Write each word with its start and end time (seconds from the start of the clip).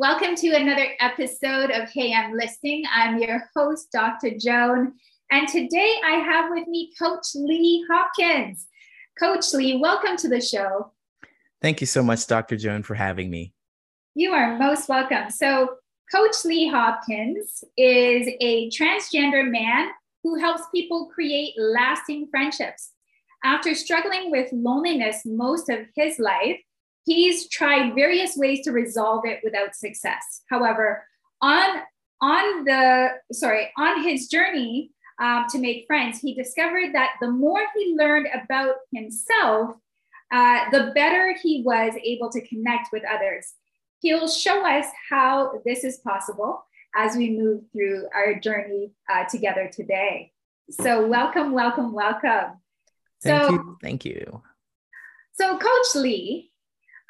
Welcome 0.00 0.36
to 0.36 0.54
another 0.54 0.86
episode 1.00 1.72
of 1.72 1.90
Hey, 1.90 2.14
I'm 2.14 2.32
Listening. 2.32 2.84
I'm 2.94 3.18
your 3.18 3.50
host, 3.56 3.90
Dr. 3.90 4.30
Joan. 4.38 4.92
And 5.32 5.48
today 5.48 5.96
I 6.06 6.18
have 6.24 6.52
with 6.52 6.68
me 6.68 6.92
Coach 6.96 7.26
Lee 7.34 7.84
Hopkins. 7.90 8.68
Coach 9.18 9.52
Lee, 9.54 9.76
welcome 9.82 10.16
to 10.18 10.28
the 10.28 10.40
show. 10.40 10.92
Thank 11.60 11.80
you 11.80 11.88
so 11.88 12.04
much, 12.04 12.24
Dr. 12.28 12.56
Joan, 12.56 12.84
for 12.84 12.94
having 12.94 13.28
me. 13.28 13.52
You 14.14 14.30
are 14.34 14.56
most 14.56 14.88
welcome. 14.88 15.30
So, 15.30 15.70
Coach 16.14 16.44
Lee 16.44 16.68
Hopkins 16.68 17.64
is 17.76 18.28
a 18.40 18.70
transgender 18.70 19.50
man 19.50 19.88
who 20.22 20.38
helps 20.38 20.62
people 20.72 21.10
create 21.12 21.54
lasting 21.58 22.28
friendships. 22.30 22.92
After 23.42 23.74
struggling 23.74 24.30
with 24.30 24.48
loneliness 24.52 25.22
most 25.26 25.68
of 25.68 25.80
his 25.96 26.20
life, 26.20 26.60
He's 27.08 27.48
tried 27.48 27.94
various 27.94 28.36
ways 28.36 28.60
to 28.64 28.70
resolve 28.70 29.24
it 29.24 29.40
without 29.42 29.74
success. 29.74 30.42
However, 30.50 31.06
on 31.40 31.80
on 32.20 32.64
the 32.64 33.08
sorry 33.32 33.70
on 33.78 34.02
his 34.02 34.28
journey 34.28 34.90
um, 35.18 35.46
to 35.48 35.58
make 35.58 35.86
friends, 35.86 36.20
he 36.20 36.34
discovered 36.34 36.92
that 36.92 37.12
the 37.22 37.30
more 37.30 37.62
he 37.74 37.96
learned 37.96 38.28
about 38.34 38.74
himself, 38.92 39.70
uh, 40.30 40.68
the 40.70 40.92
better 40.94 41.34
he 41.42 41.62
was 41.64 41.94
able 42.04 42.30
to 42.30 42.46
connect 42.46 42.92
with 42.92 43.04
others. 43.10 43.54
He'll 44.00 44.28
show 44.28 44.66
us 44.66 44.84
how 45.08 45.62
this 45.64 45.84
is 45.84 45.96
possible 46.06 46.62
as 46.94 47.16
we 47.16 47.30
move 47.30 47.62
through 47.72 48.06
our 48.14 48.38
journey 48.38 48.92
uh, 49.10 49.24
together 49.24 49.70
today. 49.72 50.32
So, 50.70 51.06
welcome, 51.06 51.52
welcome, 51.52 51.94
welcome. 51.94 52.60
Thank 53.22 53.44
so, 53.44 53.50
you. 53.50 53.78
Thank 53.80 54.04
you. 54.04 54.42
So, 55.32 55.56
Coach 55.56 55.94
Lee, 55.94 56.52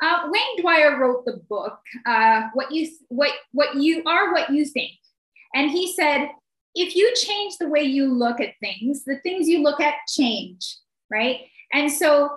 uh, 0.02 0.28
Wayne 0.30 0.64
Dyer 0.64 0.98
wrote 0.98 1.24
the 1.24 1.40
book, 1.48 1.78
uh, 2.06 2.42
"What 2.54 2.70
You 2.72 2.88
What 3.08 3.32
What 3.52 3.74
You 3.76 4.02
Are, 4.04 4.32
What 4.32 4.50
You 4.50 4.64
Think," 4.64 4.92
and 5.54 5.70
he 5.70 5.92
said, 5.92 6.30
"If 6.74 6.94
you 6.94 7.12
change 7.14 7.56
the 7.58 7.68
way 7.68 7.82
you 7.82 8.12
look 8.12 8.40
at 8.40 8.54
things, 8.60 9.04
the 9.04 9.18
things 9.18 9.48
you 9.48 9.62
look 9.62 9.80
at 9.80 9.94
change, 10.08 10.76
right?" 11.10 11.40
And 11.72 11.90
so, 11.90 12.30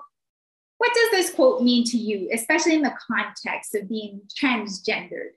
what 0.77 0.93
does 0.93 1.11
this 1.11 1.33
quote 1.33 1.61
mean 1.61 1.83
to 1.85 1.97
you, 1.97 2.29
especially 2.33 2.75
in 2.75 2.81
the 2.81 2.97
context 3.07 3.75
of 3.75 3.87
being 3.87 4.21
transgendered? 4.39 5.31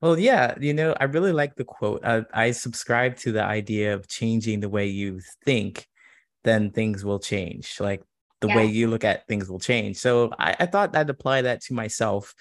Well, 0.00 0.18
yeah, 0.18 0.56
you 0.60 0.74
know, 0.74 0.96
I 0.98 1.04
really 1.04 1.30
like 1.30 1.54
the 1.54 1.64
quote. 1.64 2.04
I, 2.04 2.24
I 2.34 2.50
subscribe 2.50 3.16
to 3.18 3.30
the 3.30 3.44
idea 3.44 3.94
of 3.94 4.08
changing 4.08 4.58
the 4.58 4.68
way 4.68 4.88
you 4.88 5.20
think, 5.44 5.86
then 6.42 6.72
things 6.72 7.04
will 7.04 7.20
change. 7.20 7.78
Like 7.78 8.02
the 8.42 8.48
yeah. 8.48 8.56
way 8.56 8.66
you 8.66 8.88
look 8.88 9.04
at 9.04 9.26
things 9.26 9.48
will 9.48 9.58
change. 9.58 9.96
So 9.96 10.30
I, 10.38 10.54
I 10.60 10.66
thought 10.66 10.94
I'd 10.94 11.08
apply 11.08 11.42
that 11.42 11.62
to 11.62 11.74
myself. 11.74 12.34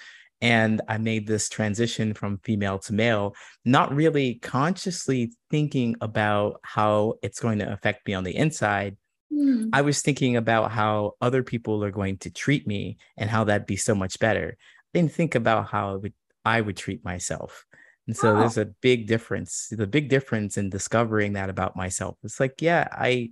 And 0.44 0.82
I 0.88 0.98
made 0.98 1.28
this 1.28 1.50
transition 1.50 2.16
from 2.16 2.40
female 2.40 2.80
to 2.80 2.94
male, 2.94 3.36
not 3.64 3.94
really 3.94 4.40
consciously 4.42 5.34
thinking 5.52 5.96
about 6.02 6.60
how 6.64 7.14
it's 7.22 7.40
going 7.40 7.60
to 7.60 7.72
affect 7.72 8.08
me 8.08 8.16
on 8.16 8.24
the 8.24 8.36
inside. 8.36 8.98
Mm. 9.32 9.70
I 9.72 9.82
was 9.82 10.02
thinking 10.02 10.38
about 10.38 10.72
how 10.72 11.14
other 11.22 11.44
people 11.44 11.84
are 11.84 11.92
going 11.92 12.18
to 12.18 12.32
treat 12.32 12.66
me 12.66 12.98
and 13.18 13.30
how 13.30 13.44
that'd 13.44 13.68
be 13.68 13.78
so 13.78 13.94
much 13.94 14.18
better. 14.18 14.58
I 14.60 14.98
didn't 14.98 15.14
think 15.14 15.36
about 15.36 15.68
how 15.70 15.98
would, 15.98 16.14
I 16.44 16.60
would 16.60 16.76
treat 16.76 17.06
myself. 17.06 17.64
And 18.08 18.18
so 18.18 18.36
oh. 18.36 18.40
there's 18.40 18.58
a 18.58 18.66
big 18.66 19.06
difference. 19.06 19.68
The 19.70 19.86
big 19.86 20.10
difference 20.10 20.58
in 20.58 20.72
discovering 20.72 21.34
that 21.34 21.52
about 21.52 21.76
myself. 21.76 22.18
It's 22.24 22.40
like, 22.40 22.64
yeah, 22.64 22.88
I 22.92 23.30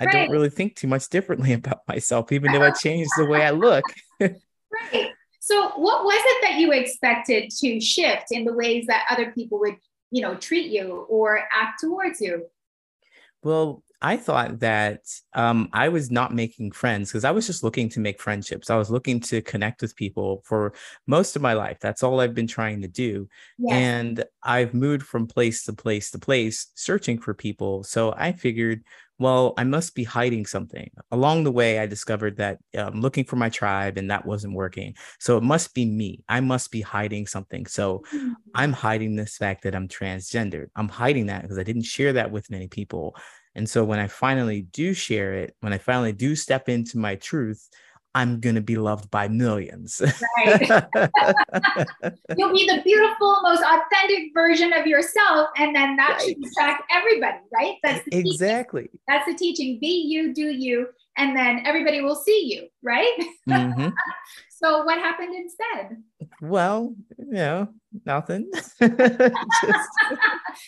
I 0.00 0.04
right. 0.04 0.12
don't 0.12 0.30
really 0.30 0.50
think 0.50 0.76
too 0.76 0.86
much 0.86 1.08
differently 1.08 1.52
about 1.54 1.82
myself, 1.88 2.32
even 2.32 2.52
though 2.52 2.62
I 2.62 2.70
changed 2.70 3.10
the 3.16 3.26
way 3.26 3.42
I 3.44 3.50
look. 3.50 3.84
right. 4.20 5.10
So, 5.40 5.70
what 5.76 6.04
was 6.04 6.20
it 6.22 6.42
that 6.42 6.58
you 6.58 6.72
expected 6.72 7.50
to 7.60 7.80
shift 7.80 8.26
in 8.30 8.44
the 8.44 8.52
ways 8.52 8.86
that 8.86 9.06
other 9.10 9.32
people 9.32 9.58
would, 9.60 9.76
you 10.10 10.20
know, 10.20 10.34
treat 10.34 10.70
you 10.70 11.06
or 11.08 11.40
act 11.52 11.80
towards 11.80 12.20
you? 12.20 12.46
Well, 13.42 13.82
I 14.00 14.16
thought 14.16 14.60
that 14.60 15.00
um, 15.34 15.68
I 15.72 15.88
was 15.88 16.10
not 16.10 16.32
making 16.32 16.70
friends 16.70 17.10
because 17.10 17.24
I 17.24 17.32
was 17.32 17.46
just 17.46 17.64
looking 17.64 17.88
to 17.90 18.00
make 18.00 18.20
friendships. 18.20 18.70
I 18.70 18.76
was 18.76 18.90
looking 18.90 19.18
to 19.20 19.42
connect 19.42 19.82
with 19.82 19.96
people 19.96 20.42
for 20.44 20.72
most 21.06 21.34
of 21.34 21.42
my 21.42 21.54
life. 21.54 21.78
That's 21.80 22.04
all 22.04 22.20
I've 22.20 22.34
been 22.34 22.46
trying 22.46 22.82
to 22.82 22.88
do. 22.88 23.28
Yes. 23.58 23.72
And 23.72 24.24
I've 24.42 24.72
moved 24.72 25.02
from 25.02 25.26
place 25.26 25.64
to 25.64 25.72
place 25.72 26.12
to 26.12 26.18
place 26.18 26.68
searching 26.74 27.18
for 27.18 27.34
people. 27.34 27.82
So 27.82 28.14
I 28.16 28.32
figured, 28.32 28.84
well, 29.18 29.54
I 29.56 29.64
must 29.64 29.94
be 29.94 30.04
hiding 30.04 30.46
something. 30.46 30.90
Along 31.10 31.42
the 31.42 31.50
way, 31.50 31.80
I 31.80 31.86
discovered 31.86 32.36
that 32.36 32.58
I'm 32.76 32.94
um, 32.94 33.00
looking 33.00 33.24
for 33.24 33.36
my 33.36 33.48
tribe 33.48 33.98
and 33.98 34.10
that 34.10 34.24
wasn't 34.24 34.54
working. 34.54 34.94
So 35.18 35.36
it 35.36 35.42
must 35.42 35.74
be 35.74 35.84
me. 35.84 36.22
I 36.28 36.40
must 36.40 36.70
be 36.70 36.80
hiding 36.80 37.26
something. 37.26 37.66
So 37.66 38.04
mm-hmm. 38.14 38.32
I'm 38.54 38.72
hiding 38.72 39.16
this 39.16 39.36
fact 39.36 39.64
that 39.64 39.74
I'm 39.74 39.88
transgendered. 39.88 40.68
I'm 40.76 40.88
hiding 40.88 41.26
that 41.26 41.42
because 41.42 41.58
I 41.58 41.64
didn't 41.64 41.82
share 41.82 42.12
that 42.12 42.30
with 42.30 42.50
many 42.50 42.68
people. 42.68 43.16
And 43.56 43.68
so 43.68 43.82
when 43.82 43.98
I 43.98 44.06
finally 44.06 44.62
do 44.62 44.94
share 44.94 45.34
it, 45.34 45.56
when 45.60 45.72
I 45.72 45.78
finally 45.78 46.12
do 46.12 46.36
step 46.36 46.68
into 46.68 46.96
my 46.96 47.16
truth, 47.16 47.68
I'm 48.14 48.40
going 48.40 48.54
to 48.54 48.60
be 48.60 48.76
loved 48.76 49.10
by 49.10 49.28
millions. 49.28 50.00
right. 50.38 50.60
You'll 52.36 52.52
be 52.52 52.66
the 52.66 52.80
beautiful, 52.84 53.38
most 53.42 53.62
authentic 53.62 54.32
version 54.34 54.72
of 54.72 54.86
yourself. 54.86 55.50
And 55.56 55.74
then 55.74 55.96
that 55.96 56.18
right. 56.18 56.22
should 56.22 56.36
attract 56.44 56.84
everybody, 56.90 57.38
right? 57.54 57.74
That's 57.82 58.06
exactly. 58.10 58.84
Teaching. 58.84 59.00
That's 59.06 59.26
the 59.26 59.34
teaching. 59.34 59.78
Be 59.80 60.06
you, 60.08 60.32
do 60.32 60.50
you. 60.50 60.88
And 61.16 61.36
then 61.36 61.62
everybody 61.66 62.00
will 62.00 62.14
see 62.14 62.54
you, 62.54 62.68
right? 62.82 63.12
Mm-hmm. 63.48 63.88
so 64.50 64.84
what 64.84 64.98
happened 64.98 65.34
instead? 65.34 66.02
Well, 66.40 66.94
you 67.18 67.32
know, 67.32 67.68
nothing. 68.06 68.50
Just... 68.54 68.80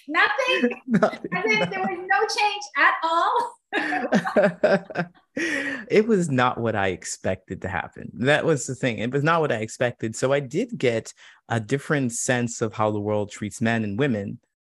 nothing. 0.08 0.80
nothing. 0.88 1.30
As 1.32 1.44
if 1.44 1.70
there 1.70 1.80
was 1.80 2.06
no 2.10 2.20
change 2.20 2.62
at 2.76 2.94
all. 3.02 3.54
it 5.36 6.06
was 6.06 6.28
not 6.28 6.58
what 6.58 6.74
I 6.74 6.88
expected 6.88 7.62
to 7.62 7.68
happen. 7.68 8.10
That 8.14 8.44
was 8.44 8.66
the 8.66 8.74
thing. 8.74 8.98
It 8.98 9.12
was 9.12 9.22
not 9.22 9.40
what 9.40 9.52
I 9.52 9.56
expected. 9.56 10.16
So 10.16 10.32
I 10.32 10.40
did 10.40 10.76
get 10.76 11.12
a 11.48 11.60
different 11.60 12.12
sense 12.12 12.60
of 12.60 12.74
how 12.74 12.90
the 12.90 13.00
world 13.00 13.30
treats 13.30 13.60
men 13.60 13.84
and 13.84 13.98
women. 13.98 14.38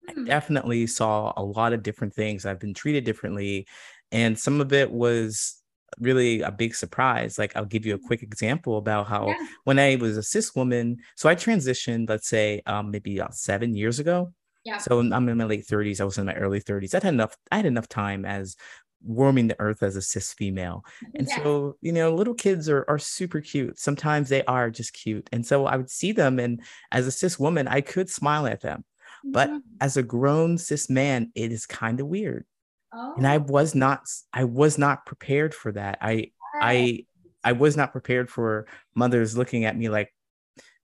I 0.09 0.13
hmm. 0.13 0.25
definitely 0.25 0.87
saw 0.87 1.33
a 1.37 1.43
lot 1.43 1.73
of 1.73 1.83
different 1.83 2.15
things. 2.15 2.47
I've 2.47 2.61
been 2.61 2.75
treated 2.75 3.05
differently. 3.05 3.67
And 4.13 4.39
some 4.39 4.61
of 4.61 4.73
it 4.73 4.91
was 4.91 5.61
really 5.99 6.41
a 6.43 6.51
big 6.51 6.75
surprise. 6.75 7.39
Like 7.39 7.57
I'll 7.57 7.65
give 7.65 7.87
you 7.87 7.95
a 7.95 7.99
mm-hmm. 7.99 8.07
quick 8.07 8.23
example 8.23 8.79
about 8.79 9.07
how 9.07 9.29
yeah. 9.29 9.47
when 9.65 9.79
I 9.79 9.97
was 9.97 10.17
a 10.17 10.23
cis 10.23 10.55
woman, 10.55 10.99
so 11.17 11.29
I 11.29 11.35
transitioned, 11.35 12.09
let's 12.09 12.29
say 12.29 12.63
um, 12.67 12.91
maybe 12.91 13.19
about 13.19 13.35
seven 13.35 13.75
years 13.75 13.99
ago. 13.99 14.33
Yeah. 14.65 14.79
So 14.79 14.99
I'm 15.01 15.29
in 15.29 15.39
my 15.39 15.45
late 15.45 15.67
30s. 15.67 16.01
I 16.01 16.05
was 16.05 16.19
in 16.19 16.27
my 16.27 16.35
early 16.35 16.61
30s. 16.61 16.95
I 16.95 16.99
had 16.99 17.15
enough. 17.15 17.37
I 17.51 17.57
had 17.57 17.67
enough 17.67 17.89
time 17.89 18.25
as 18.25 18.57
warming 19.03 19.49
the 19.49 19.57
earth 19.59 19.83
as 19.83 19.97
a 19.97 20.03
cis 20.03 20.33
female. 20.33 20.85
And 21.15 21.27
yeah. 21.29 21.43
so, 21.43 21.77
you 21.81 21.93
know, 21.93 22.15
little 22.15 22.35
kids 22.35 22.69
are 22.69 22.85
are 22.89 22.99
super 22.99 23.41
cute. 23.41 23.79
Sometimes 23.79 24.29
they 24.29 24.45
are 24.45 24.71
just 24.71 24.93
cute. 24.93 25.29
And 25.33 25.47
so 25.47 25.67
I 25.67 25.77
would 25.77 25.91
see 25.91 26.13
them 26.13 26.39
and 26.39 26.63
as 26.93 27.07
a 27.07 27.13
cis 27.13 27.39
woman, 27.39 27.69
I 27.69 27.81
could 27.81 28.11
smile 28.11 28.47
at 28.47 28.61
them. 28.61 28.85
But 29.25 29.49
mm-hmm. 29.49 29.59
as 29.81 29.97
a 29.97 30.03
grown 30.03 30.59
cis 30.59 30.89
man, 30.89 31.31
it 31.35 31.53
is 31.53 31.67
kind 31.67 32.01
of 32.01 32.07
weird. 32.07 32.45
Oh. 32.93 33.15
And 33.17 33.27
I 33.27 33.37
oh. 33.37 33.41
was 33.41 33.75
not 33.75 34.03
I 34.33 34.45
was 34.45 34.79
not 34.79 35.07
prepared 35.07 35.55
for 35.55 35.73
that. 35.73 35.99
I 36.01 36.33
I 36.55 37.07
I 37.43 37.53
was 37.53 37.77
not 37.77 37.93
prepared 37.93 38.31
for 38.31 38.67
mothers 38.95 39.37
looking 39.37 39.65
at 39.65 39.77
me 39.77 39.89
like 39.89 40.13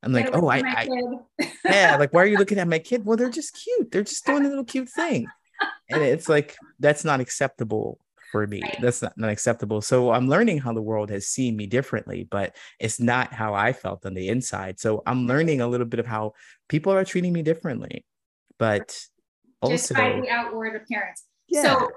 I'm 0.02 0.12
like, 0.12 0.30
oh, 0.32 0.48
I, 0.48 0.58
I 0.58 0.88
yeah, 1.64 1.96
like 2.00 2.12
why 2.12 2.22
are 2.22 2.26
you 2.26 2.38
looking 2.38 2.58
at 2.58 2.68
my 2.68 2.78
kid? 2.78 3.04
Well, 3.04 3.16
they're 3.16 3.30
just 3.30 3.58
cute. 3.62 3.90
They're 3.90 4.02
just 4.02 4.24
doing 4.24 4.44
a 4.44 4.48
little 4.48 4.64
cute 4.64 4.88
thing. 4.88 5.26
And 5.90 6.02
it's 6.02 6.28
like 6.28 6.56
that's 6.78 7.04
not 7.04 7.20
acceptable 7.20 7.98
for 8.30 8.46
me. 8.46 8.60
Right. 8.62 8.78
That's 8.80 9.02
not, 9.02 9.16
not 9.16 9.30
acceptable. 9.30 9.80
So 9.80 10.10
I'm 10.10 10.28
learning 10.28 10.58
how 10.58 10.72
the 10.72 10.82
world 10.82 11.10
has 11.10 11.26
seen 11.28 11.56
me 11.56 11.66
differently, 11.66 12.26
but 12.30 12.56
it's 12.78 13.00
not 13.00 13.32
how 13.32 13.54
I 13.54 13.72
felt 13.72 14.04
on 14.04 14.14
the 14.14 14.28
inside. 14.28 14.78
So 14.78 15.02
I'm 15.06 15.26
learning 15.26 15.60
a 15.60 15.66
little 15.66 15.86
bit 15.86 16.00
of 16.00 16.06
how 16.06 16.32
people 16.68 16.92
are 16.92 17.04
treating 17.04 17.32
me 17.32 17.42
differently. 17.42 18.04
But 18.58 18.98
also 19.60 19.74
just 19.74 19.94
by 19.94 20.20
the 20.20 20.28
outward 20.28 20.76
appearance. 20.76 21.24
Yeah. 21.48 21.62
So 21.62 21.90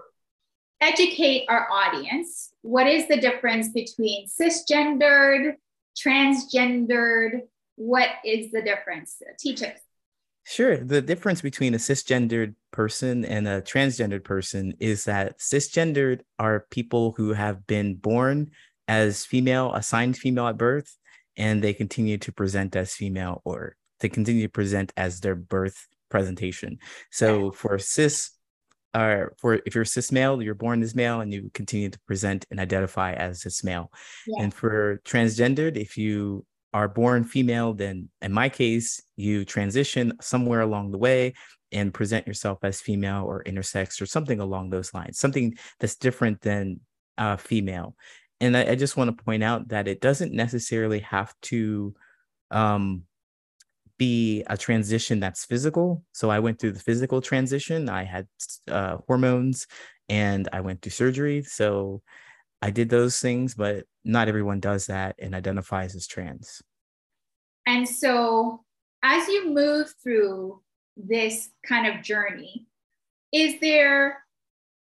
educate 0.81 1.45
our 1.49 1.67
audience. 1.71 2.53
What 2.61 2.87
is 2.87 3.07
the 3.07 3.17
difference 3.17 3.69
between 3.69 4.27
cisgendered, 4.27 5.53
transgendered? 5.97 7.41
What 7.79 8.09
is 8.25 8.51
the 8.51 8.61
difference? 8.61 9.21
Teach 9.39 9.63
us. 9.63 9.79
Sure. 10.45 10.75
The 10.77 11.01
difference 11.01 11.41
between 11.41 11.73
a 11.73 11.77
cisgendered 11.77 12.55
person 12.71 13.23
and 13.23 13.47
a 13.47 13.61
transgendered 13.61 14.25
person 14.25 14.73
is 14.79 15.05
that 15.05 15.39
cisgendered 15.39 16.21
are 16.37 16.65
people 16.71 17.13
who 17.13 17.31
have 17.31 17.65
been 17.67 17.95
born 17.95 18.51
as 18.89 19.23
female, 19.23 19.73
assigned 19.73 20.17
female 20.17 20.47
at 20.47 20.57
birth, 20.57 20.97
and 21.37 21.63
they 21.63 21.73
continue 21.73 22.17
to 22.17 22.33
present 22.33 22.75
as 22.75 22.93
female 22.93 23.41
or 23.45 23.77
they 24.01 24.09
continue 24.09 24.43
to 24.43 24.49
present 24.49 24.91
as 24.97 25.21
their 25.21 25.35
birth 25.35 25.87
presentation. 26.09 26.79
So 27.11 27.51
for 27.51 27.79
cis 27.79 28.31
or 28.93 29.35
for 29.37 29.61
if 29.65 29.73
you're 29.73 29.85
cis 29.85 30.11
male, 30.11 30.41
you're 30.41 30.53
born 30.53 30.81
as 30.83 30.95
male 30.95 31.21
and 31.21 31.31
you 31.31 31.49
continue 31.53 31.89
to 31.89 31.99
present 32.07 32.45
and 32.51 32.59
identify 32.59 33.13
as 33.13 33.43
cis 33.43 33.63
male. 33.63 33.89
Yeah. 34.27 34.43
And 34.43 34.53
for 34.53 34.99
transgendered, 35.05 35.77
if 35.77 35.97
you 35.97 36.45
are 36.73 36.87
born 36.87 37.23
female, 37.23 37.73
then 37.73 38.09
in 38.21 38.31
my 38.31 38.49
case, 38.49 39.01
you 39.15 39.45
transition 39.45 40.13
somewhere 40.21 40.61
along 40.61 40.91
the 40.91 40.97
way 40.97 41.33
and 41.71 41.93
present 41.93 42.27
yourself 42.27 42.59
as 42.63 42.81
female 42.81 43.25
or 43.25 43.43
intersex 43.43 44.01
or 44.01 44.05
something 44.05 44.39
along 44.39 44.69
those 44.69 44.93
lines, 44.93 45.19
something 45.19 45.57
that's 45.79 45.95
different 45.95 46.41
than 46.41 46.79
uh, 47.17 47.37
female. 47.37 47.95
And 48.39 48.55
I, 48.55 48.71
I 48.71 48.75
just 48.75 48.97
want 48.97 49.15
to 49.15 49.23
point 49.23 49.43
out 49.43 49.69
that 49.69 49.87
it 49.87 50.01
doesn't 50.01 50.33
necessarily 50.33 50.99
have 50.99 51.33
to 51.43 51.93
um, 52.51 53.03
be 53.97 54.43
a 54.47 54.57
transition 54.57 55.19
that's 55.19 55.45
physical. 55.45 56.03
So 56.13 56.29
I 56.29 56.39
went 56.39 56.59
through 56.59 56.71
the 56.71 56.79
physical 56.79 57.21
transition. 57.21 57.89
I 57.89 58.03
had 58.03 58.27
uh, 58.67 58.97
hormones 59.07 59.67
and 60.07 60.47
I 60.53 60.61
went 60.61 60.81
through 60.81 60.91
surgery. 60.91 61.43
So 61.43 62.01
I 62.61 62.71
did 62.71 62.89
those 62.89 63.19
things, 63.19 63.55
but 63.55 63.85
not 64.03 64.27
everyone 64.27 64.59
does 64.59 64.87
that 64.87 65.15
and 65.19 65.33
identifies 65.33 65.95
as 65.95 66.07
trans. 66.07 66.61
And 67.65 67.87
so 67.87 68.63
as 69.03 69.27
you 69.27 69.53
move 69.53 69.93
through 70.03 70.61
this 70.97 71.49
kind 71.65 71.87
of 71.87 72.03
journey, 72.03 72.65
is 73.31 73.59
there 73.61 74.23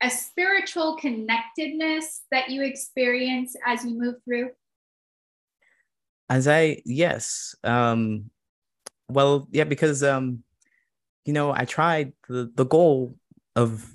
a 0.02 0.10
spiritual 0.10 0.98
connectedness 0.98 2.22
that 2.32 2.50
you 2.50 2.64
experience 2.64 3.56
as 3.66 3.84
you 3.84 4.00
move 4.00 4.16
through? 4.24 4.52
As 6.30 6.48
I, 6.48 6.82
yes. 6.86 7.56
Um, 7.64 8.30
well, 9.10 9.48
yeah, 9.52 9.64
because, 9.64 10.04
um, 10.04 10.44
you 11.26 11.34
know, 11.34 11.52
I 11.52 11.66
tried 11.66 12.14
the, 12.30 12.52
the 12.54 12.66
goal 12.66 13.16
of 13.56 13.86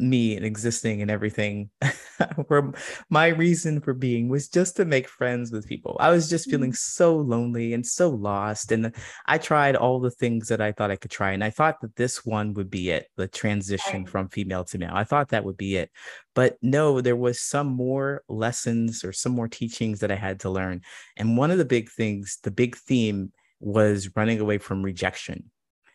me 0.00 0.36
and 0.36 0.44
existing 0.44 1.02
and 1.02 1.10
everything. 1.10 1.70
Where 2.48 2.72
my 3.08 3.28
reason 3.28 3.80
for 3.80 3.94
being 3.94 4.28
was 4.28 4.48
just 4.48 4.76
to 4.76 4.84
make 4.84 5.08
friends 5.08 5.50
with 5.52 5.66
people. 5.66 5.96
I 6.00 6.10
was 6.10 6.28
just 6.28 6.50
feeling 6.50 6.70
mm-hmm. 6.70 6.74
so 6.74 7.16
lonely 7.16 7.72
and 7.72 7.86
so 7.86 8.10
lost 8.10 8.72
and 8.72 8.94
i 9.26 9.38
tried 9.38 9.76
all 9.76 10.00
the 10.00 10.10
things 10.10 10.48
that 10.48 10.60
i 10.60 10.72
thought 10.72 10.90
i 10.90 10.96
could 10.96 11.10
try 11.10 11.32
and 11.32 11.42
i 11.42 11.50
thought 11.50 11.80
that 11.80 11.96
this 11.96 12.24
one 12.24 12.54
would 12.54 12.70
be 12.70 12.90
it 12.90 13.06
the 13.16 13.28
transition 13.28 14.06
from 14.06 14.28
female 14.28 14.64
to 14.64 14.78
male. 14.78 14.92
I 14.92 15.04
thought 15.04 15.30
that 15.30 15.44
would 15.44 15.56
be 15.56 15.76
it. 15.76 15.90
But 16.34 16.56
no 16.62 17.00
there 17.00 17.16
was 17.16 17.40
some 17.40 17.66
more 17.66 18.22
lessons 18.28 19.04
or 19.04 19.12
some 19.12 19.32
more 19.32 19.48
teachings 19.48 20.00
that 20.00 20.12
i 20.12 20.14
had 20.14 20.40
to 20.40 20.50
learn 20.50 20.80
and 21.16 21.36
one 21.36 21.50
of 21.50 21.58
the 21.58 21.64
big 21.64 21.90
things 21.90 22.38
the 22.42 22.50
big 22.50 22.76
theme 22.76 23.32
was 23.58 24.10
running 24.16 24.40
away 24.40 24.58
from 24.58 24.82
rejection 24.82 25.50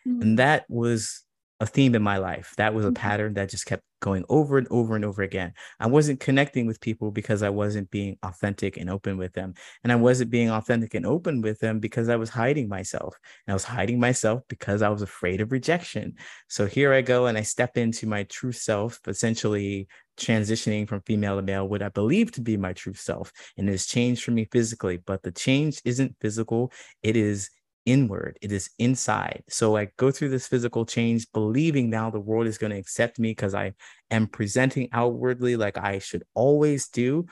mm-hmm. 0.07 0.22
and 0.22 0.40
that 0.40 0.66
was 0.69 1.25
a 1.60 1.66
theme 1.66 1.96
in 1.96 2.04
my 2.04 2.18
life. 2.18 2.54
That 2.57 2.74
was 2.74 2.86
a 2.86 2.90
mm-hmm. 2.90 2.96
pattern 2.96 3.34
that 3.36 3.50
just 3.50 3.66
kept 3.66 3.84
going 4.02 4.25
over 4.28 4.57
and 4.57 4.68
over 4.69 4.96
and 4.96 5.06
over 5.06 5.22
again. 5.22 5.54
I 5.80 5.88
wasn't 5.88 6.19
connecting 6.19 6.68
with 6.68 6.81
people 6.81 7.12
because 7.12 7.42
I 7.42 7.50
wasn't 7.50 7.90
being 7.90 8.18
authentic 8.24 8.78
and 8.78 8.90
open 8.90 9.18
with 9.18 9.34
them. 9.34 9.54
And 9.84 9.92
I 9.92 9.96
wasn't 9.96 10.31
being 10.31 10.52
authentic 10.52 10.94
and 10.94 11.06
open 11.06 11.42
with 11.42 11.60
them 11.60 11.80
because 11.80 12.10
I 12.10 12.18
was 12.18 12.30
hiding 12.30 12.68
myself. 12.68 13.16
And 13.48 13.54
I 13.54 13.56
was 13.56 13.63
hiding 13.63 14.00
myself 14.00 14.42
because 14.50 14.81
I 14.81 14.90
was 14.90 15.02
afraid 15.02 15.40
of 15.40 15.52
rejection. 15.52 16.16
So 16.50 16.66
here 16.66 16.94
I 16.94 17.02
go 17.02 17.28
and 17.28 17.38
I 17.38 17.42
step 17.42 17.78
into 17.78 18.06
my 18.06 18.24
true 18.24 18.52
self, 18.52 19.00
essentially 19.07 19.88
transitioning 20.18 20.88
from 20.88 21.02
female 21.02 21.38
to 21.38 21.42
male, 21.42 21.68
what 21.68 21.81
I 21.81 21.90
believe 21.90 22.31
to 22.34 22.42
be 22.42 22.57
my 22.57 22.74
true 22.74 22.94
self. 22.94 23.31
And 23.57 23.68
it 23.68 23.72
has 23.72 23.86
changed 23.86 24.24
for 24.24 24.31
me 24.31 24.48
physically, 24.52 24.98
but 24.98 25.24
the 25.24 25.31
change 25.31 25.81
isn't 25.86 26.18
physical, 26.19 26.72
it 27.02 27.16
is 27.16 27.50
inward, 27.86 28.38
it 28.42 28.52
is 28.52 28.70
inside. 28.80 29.44
So 29.50 29.78
I 29.78 29.90
go 29.98 30.12
through 30.12 30.30
this 30.30 30.48
physical 30.48 30.86
change, 30.86 31.28
believing 31.34 31.90
now 31.90 32.10
the 32.10 32.20
world 32.20 32.48
is 32.48 32.58
going 32.58 32.72
to 32.72 32.80
accept 32.80 33.20
me 33.20 33.32
because 33.32 33.54
I 33.54 33.74
am 34.12 34.28
presenting 34.28 34.90
outwardly 34.92 35.56
like 35.56 35.78
I 35.78 36.00
should 36.00 36.24
always 36.34 36.88
do. 36.88 37.26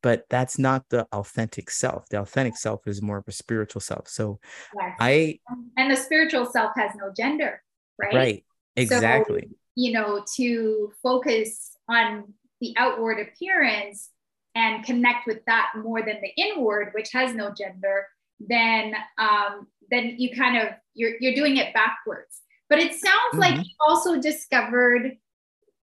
But 0.00 0.24
that's 0.30 0.58
not 0.58 0.84
the 0.90 1.08
authentic 1.12 1.70
self. 1.70 2.08
The 2.08 2.20
authentic 2.20 2.56
self 2.56 2.86
is 2.86 3.02
more 3.02 3.18
of 3.18 3.24
a 3.26 3.32
spiritual 3.32 3.80
self. 3.80 4.08
So 4.08 4.38
yes. 4.80 4.96
I. 5.00 5.40
And 5.76 5.90
the 5.90 5.96
spiritual 5.96 6.46
self 6.46 6.70
has 6.76 6.92
no 6.94 7.12
gender, 7.16 7.62
right? 8.00 8.14
Right. 8.14 8.44
Exactly. 8.76 9.48
So, 9.50 9.56
you 9.74 9.92
know, 9.92 10.24
to 10.36 10.92
focus 11.02 11.76
on 11.88 12.32
the 12.60 12.74
outward 12.76 13.18
appearance 13.18 14.10
and 14.54 14.84
connect 14.84 15.26
with 15.26 15.44
that 15.46 15.72
more 15.76 16.00
than 16.00 16.20
the 16.20 16.30
inward, 16.36 16.90
which 16.94 17.10
has 17.12 17.34
no 17.34 17.52
gender, 17.52 18.06
then 18.40 18.94
um, 19.18 19.66
then 19.90 20.14
you 20.18 20.34
kind 20.34 20.56
of 20.56 20.74
you're 20.94 21.12
you're 21.20 21.34
doing 21.34 21.56
it 21.56 21.74
backwards. 21.74 22.40
But 22.68 22.78
it 22.78 22.92
sounds 22.92 23.32
mm-hmm. 23.32 23.40
like 23.40 23.56
you 23.56 23.72
also 23.86 24.20
discovered 24.20 25.16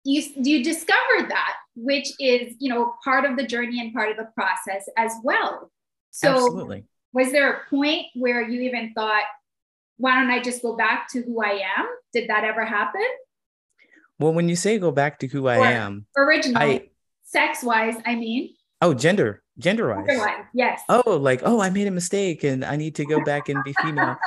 you 0.04 0.24
you 0.36 0.64
discovered 0.64 1.30
that, 1.30 1.56
which 1.76 2.12
is 2.20 2.56
you 2.60 2.70
know 2.70 2.94
part 3.04 3.26
of 3.26 3.38
the 3.38 3.46
journey 3.46 3.82
and 3.82 3.94
part 3.94 4.10
of 4.10 4.18
the 4.18 4.30
process 4.34 4.88
as 4.98 5.12
well. 5.24 5.72
So 6.12 6.34
Absolutely. 6.34 6.86
was 7.14 7.32
there 7.32 7.52
a 7.52 7.70
point 7.70 8.08
where 8.16 8.42
you 8.42 8.62
even 8.62 8.94
thought, 8.94 9.24
why 9.98 10.16
don't 10.16 10.32
I 10.32 10.42
just 10.42 10.62
go 10.62 10.76
back 10.76 11.10
to 11.12 11.22
who 11.22 11.44
I 11.44 11.62
am? 11.78 11.86
Did 12.14 12.30
that 12.30 12.44
ever 12.44 12.66
happen? 12.66 13.06
Well, 14.18 14.34
when 14.34 14.50
you 14.50 14.56
say 14.56 14.80
go 14.80 14.92
back 14.92 15.20
to 15.20 15.28
who 15.28 15.48
I 15.48 15.58
am, 15.58 16.08
originally, 16.16 16.92
sex 17.24 17.64
wise, 17.64 17.96
I 18.06 18.16
mean. 18.16 18.56
Oh, 18.82 18.94
gender, 18.94 19.42
gender 19.58 19.90
wise. 19.90 20.20
yes. 20.54 20.82
Oh, 20.88 21.18
like, 21.18 21.42
oh, 21.44 21.60
I 21.60 21.70
made 21.70 21.88
a 21.88 21.92
mistake 21.92 22.44
and 22.44 22.64
I 22.64 22.76
need 22.76 22.96
to 22.96 23.06
go 23.06 23.24
back 23.24 23.50
and 23.50 23.64
be 23.64 23.74
female. 23.82 24.18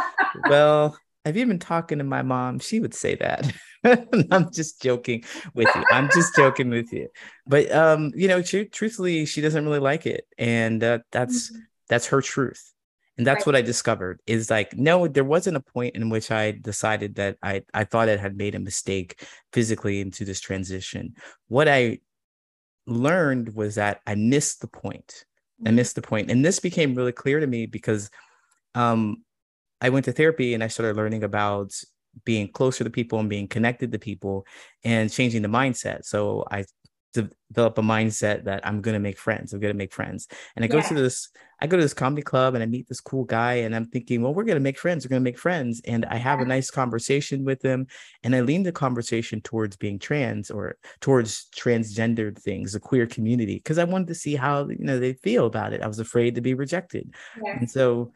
well, 0.49 0.99
have 1.25 1.37
you 1.37 1.47
been 1.47 1.59
talking 1.59 1.99
to 1.99 2.05
my 2.05 2.23
mom? 2.23 2.59
She 2.59 2.81
would 2.81 2.95
say 2.95 3.15
that. 3.17 3.53
I'm 4.31 4.51
just 4.53 4.83
joking 4.83 5.25
with 5.55 5.69
you. 5.75 5.85
I'm 5.91 6.09
just 6.11 6.35
joking 6.35 6.71
with 6.71 6.93
you. 6.93 7.09
But 7.47 7.71
um, 7.73 8.13
you 8.15 8.29
know, 8.29 8.43
tr- 8.43 8.65
truthfully, 8.71 9.25
she 9.27 9.41
doesn't 9.41 9.65
really 9.65 9.79
like 9.79 10.07
it, 10.07 10.27
and 10.37 10.83
uh, 10.83 10.99
that's 11.13 11.51
mm-hmm. 11.51 11.61
that's 11.89 12.07
her 12.09 12.21
truth. 12.21 12.73
And 13.17 13.27
that's 13.27 13.41
right. 13.41 13.47
what 13.47 13.57
I 13.57 13.63
discovered 13.63 14.21
is 14.27 14.51
like, 14.51 14.77
no, 14.77 15.07
there 15.07 15.25
wasn't 15.25 15.57
a 15.57 15.61
point 15.61 15.95
in 15.95 16.09
which 16.09 16.31
I 16.31 16.53
decided 16.53 17.17
that 17.17 17.37
I 17.43 17.63
I 17.73 17.85
thought 17.85 18.09
I 18.09 18.17
had 18.17 18.37
made 18.37 18.55
a 18.55 18.61
mistake 18.61 19.23
physically 19.53 20.01
into 20.01 20.25
this 20.25 20.41
transition. 20.41 21.15
What 21.49 21.69
I 21.69 22.01
learned 22.91 23.55
was 23.55 23.77
that 23.77 24.01
I 24.07 24.15
missed 24.15 24.61
the 24.61 24.67
point. 24.67 25.25
I 25.61 25.69
mm-hmm. 25.69 25.77
missed 25.77 25.95
the 25.95 26.03
point. 26.03 26.31
And 26.31 26.45
this 26.45 26.59
became 26.59 26.95
really 26.95 27.13
clear 27.13 27.41
to 27.41 27.47
me 27.47 27.67
because 27.67 28.11
um, 28.75 29.25
I 29.81 29.89
went 29.89 30.05
to 30.07 30.13
therapy 30.13 30.55
and 30.55 30.63
I 30.63 30.69
started 30.69 30.97
learning 30.97 31.25
about 31.25 31.73
being 32.25 32.49
closer 32.49 32.85
to 32.85 32.91
people 32.91 33.21
and 33.21 33.31
being 33.31 33.49
connected 33.49 33.93
to 33.93 33.99
people 33.99 34.45
and 34.85 35.11
changing 35.11 35.43
the 35.43 35.49
mindset. 35.49 36.05
So 36.05 36.45
I 36.51 36.65
develop 37.13 37.79
a 37.79 37.83
mindset 37.83 38.45
that 38.45 38.67
I'm 38.67 38.81
gonna 38.81 39.01
make 39.01 39.19
friends. 39.19 39.53
I'm 39.53 39.61
gonna 39.61 39.75
make 39.75 39.93
friends. 39.93 40.29
And 40.57 40.65
I 40.65 40.69
yeah. 40.69 40.81
go 40.81 40.89
to 40.89 40.95
this, 40.95 41.29
I 41.61 41.67
go 41.67 41.77
to 41.77 41.83
this 41.83 41.95
comedy 41.95 42.23
club 42.23 42.55
and 42.55 42.63
I 42.63 42.67
meet 42.67 42.89
this 42.89 43.01
cool 43.01 43.25
guy, 43.25 43.55
and 43.55 43.75
I'm 43.75 43.87
thinking, 43.87 44.23
well, 44.23 44.35
we're 44.35 44.45
gonna 44.45 44.61
make 44.61 44.79
friends. 44.79 45.05
We're 45.05 45.11
gonna 45.11 45.21
make 45.21 45.39
friends. 45.39 45.81
And 45.87 46.05
I 46.07 46.17
have 46.17 46.41
a 46.41 46.45
nice 46.45 46.71
conversation 46.71 47.45
with 47.45 47.63
him, 47.63 47.87
and 48.23 48.35
I 48.35 48.41
lean 48.41 48.63
the 48.63 48.73
conversation 48.73 49.41
towards 49.41 49.77
being 49.77 49.99
trans 49.99 50.51
or 50.51 50.77
towards 51.01 51.49
transgendered 51.57 52.39
things, 52.39 52.73
the 52.73 52.81
queer 52.81 53.07
community, 53.07 53.57
because 53.57 53.79
I 53.79 53.85
wanted 53.85 54.09
to 54.09 54.15
see 54.15 54.37
how 54.37 54.69
you 54.69 54.77
know 54.79 54.99
they 54.99 55.15
feel 55.15 55.47
about 55.47 55.73
it. 55.73 55.83
I 55.83 55.89
was 55.89 55.99
afraid 55.99 56.35
to 56.37 56.41
be 56.41 56.55
rejected, 56.55 57.13
yeah. 57.43 57.59
and 57.59 57.71
so 57.71 58.13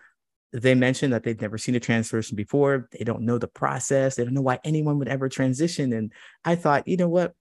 they 0.54 0.76
mentioned 0.76 1.12
that 1.12 1.24
they've 1.24 1.40
never 1.40 1.58
seen 1.58 1.74
a 1.74 1.80
trans 1.80 2.08
person 2.08 2.36
before. 2.36 2.88
They 2.92 3.04
don't 3.04 3.22
know 3.22 3.38
the 3.38 3.48
process. 3.48 4.14
They 4.14 4.22
don't 4.22 4.34
know 4.34 4.40
why 4.40 4.60
anyone 4.62 5.00
would 5.00 5.08
ever 5.08 5.28
transition. 5.28 5.92
And 5.92 6.12
I 6.44 6.54
thought, 6.54 6.86
you 6.86 6.96
know 6.96 7.08
what? 7.08 7.34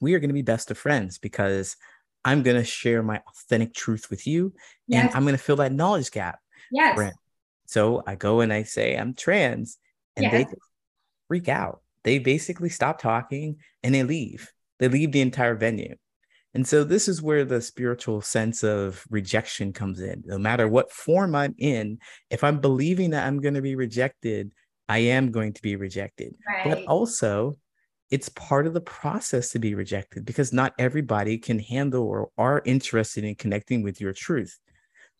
We 0.00 0.14
are 0.14 0.18
going 0.18 0.30
to 0.30 0.34
be 0.34 0.42
best 0.42 0.70
of 0.70 0.78
friends 0.78 1.18
because 1.18 1.76
I'm 2.24 2.42
going 2.42 2.56
to 2.56 2.64
share 2.64 3.02
my 3.02 3.22
authentic 3.28 3.74
truth 3.74 4.10
with 4.10 4.26
you 4.26 4.52
yes. 4.88 5.06
and 5.06 5.14
I'm 5.14 5.22
going 5.22 5.36
to 5.36 5.42
fill 5.42 5.56
that 5.56 5.72
knowledge 5.72 6.10
gap. 6.10 6.40
Yes. 6.70 7.12
So 7.66 8.02
I 8.06 8.14
go 8.14 8.40
and 8.40 8.52
I 8.52 8.64
say 8.64 8.96
I'm 8.96 9.14
trans 9.14 9.78
and 10.16 10.24
yes. 10.24 10.32
they 10.32 10.46
freak 11.28 11.48
out. 11.48 11.82
They 12.04 12.18
basically 12.18 12.68
stop 12.68 13.00
talking 13.00 13.56
and 13.82 13.94
they 13.94 14.02
leave. 14.02 14.52
They 14.78 14.88
leave 14.88 15.12
the 15.12 15.20
entire 15.20 15.54
venue. 15.54 15.96
And 16.54 16.66
so 16.66 16.84
this 16.84 17.06
is 17.06 17.20
where 17.20 17.44
the 17.44 17.60
spiritual 17.60 18.22
sense 18.22 18.64
of 18.64 19.04
rejection 19.10 19.72
comes 19.72 20.00
in. 20.00 20.22
No 20.24 20.38
matter 20.38 20.66
what 20.66 20.90
form 20.90 21.34
I'm 21.34 21.54
in, 21.58 21.98
if 22.30 22.42
I'm 22.42 22.60
believing 22.60 23.10
that 23.10 23.26
I'm 23.26 23.40
going 23.40 23.54
to 23.54 23.62
be 23.62 23.74
rejected, 23.74 24.52
I 24.88 24.98
am 24.98 25.32
going 25.32 25.52
to 25.52 25.62
be 25.62 25.76
rejected. 25.76 26.34
Right. 26.48 26.64
But 26.64 26.84
also, 26.86 27.56
it's 28.10 28.28
part 28.30 28.66
of 28.66 28.74
the 28.74 28.80
process 28.80 29.50
to 29.50 29.58
be 29.58 29.74
rejected 29.74 30.24
because 30.24 30.52
not 30.52 30.74
everybody 30.78 31.38
can 31.38 31.58
handle 31.58 32.04
or 32.04 32.30
are 32.38 32.62
interested 32.64 33.24
in 33.24 33.34
connecting 33.34 33.82
with 33.82 34.00
your 34.00 34.12
truth 34.12 34.58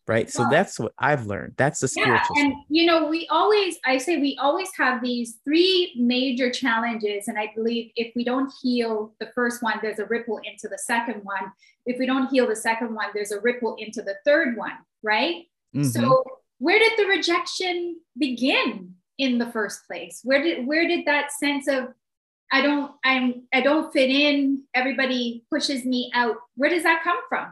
right? 0.07 0.31
So 0.31 0.47
that's 0.49 0.79
what 0.79 0.93
i've 0.97 1.25
learned. 1.25 1.53
That's 1.57 1.81
the 1.81 1.87
spiritual 1.87 2.35
yeah, 2.37 2.45
and 2.45 2.53
you 2.69 2.85
know 2.85 3.07
we 3.07 3.27
always 3.29 3.77
i 3.85 3.97
say 3.97 4.17
we 4.17 4.37
always 4.41 4.69
have 4.77 5.01
these 5.03 5.39
three 5.43 5.93
major 5.97 6.49
challenges 6.49 7.27
and 7.27 7.37
i 7.37 7.51
believe 7.55 7.91
if 7.95 8.13
we 8.15 8.23
don't 8.23 8.51
heal 8.61 9.13
the 9.19 9.29
first 9.35 9.61
one 9.61 9.79
there's 9.81 9.99
a 9.99 10.05
ripple 10.05 10.39
into 10.43 10.67
the 10.67 10.77
second 10.77 11.21
one. 11.23 11.51
If 11.85 11.99
we 11.99 12.05
don't 12.05 12.27
heal 12.27 12.47
the 12.47 12.55
second 12.55 12.93
one 12.95 13.07
there's 13.13 13.31
a 13.31 13.39
ripple 13.41 13.75
into 13.77 14.01
the 14.01 14.15
third 14.25 14.57
one 14.57 14.73
right? 15.03 15.43
Mm-hmm. 15.75 15.83
so 15.83 16.23
where 16.59 16.79
did 16.79 16.93
the 16.97 17.05
rejection 17.05 17.97
begin 18.17 18.93
in 19.17 19.37
the 19.37 19.51
first 19.51 19.85
place? 19.87 20.21
Where 20.23 20.41
did 20.41 20.65
where 20.65 20.87
did 20.87 21.05
that 21.05 21.31
sense 21.31 21.67
of 21.67 21.89
I 22.51 22.61
don't 22.61 22.91
I'm 23.03 23.43
I 23.53 23.61
don't 23.61 23.91
fit 23.91 24.09
in. 24.09 24.63
Everybody 24.73 25.45
pushes 25.51 25.85
me 25.85 26.11
out. 26.13 26.35
Where 26.55 26.69
does 26.69 26.83
that 26.83 27.03
come 27.03 27.17
from? 27.29 27.47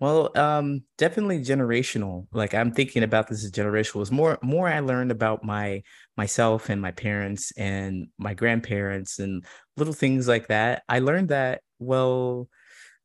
Well, 0.00 0.30
um, 0.34 0.84
definitely 0.96 1.40
generational. 1.40 2.26
Like 2.32 2.54
I'm 2.54 2.72
thinking 2.72 3.02
about 3.02 3.28
this 3.28 3.44
as 3.44 3.52
generational. 3.52 4.00
Is 4.00 4.10
more 4.10 4.38
more 4.42 4.66
I 4.66 4.80
learned 4.80 5.10
about 5.10 5.44
my 5.44 5.82
myself 6.16 6.70
and 6.70 6.80
my 6.80 6.90
parents 6.90 7.52
and 7.56 8.08
my 8.18 8.32
grandparents 8.32 9.18
and 9.18 9.44
little 9.76 9.92
things 9.92 10.26
like 10.26 10.48
that. 10.48 10.82
I 10.88 11.00
learned 11.00 11.28
that 11.28 11.60
well, 11.78 12.48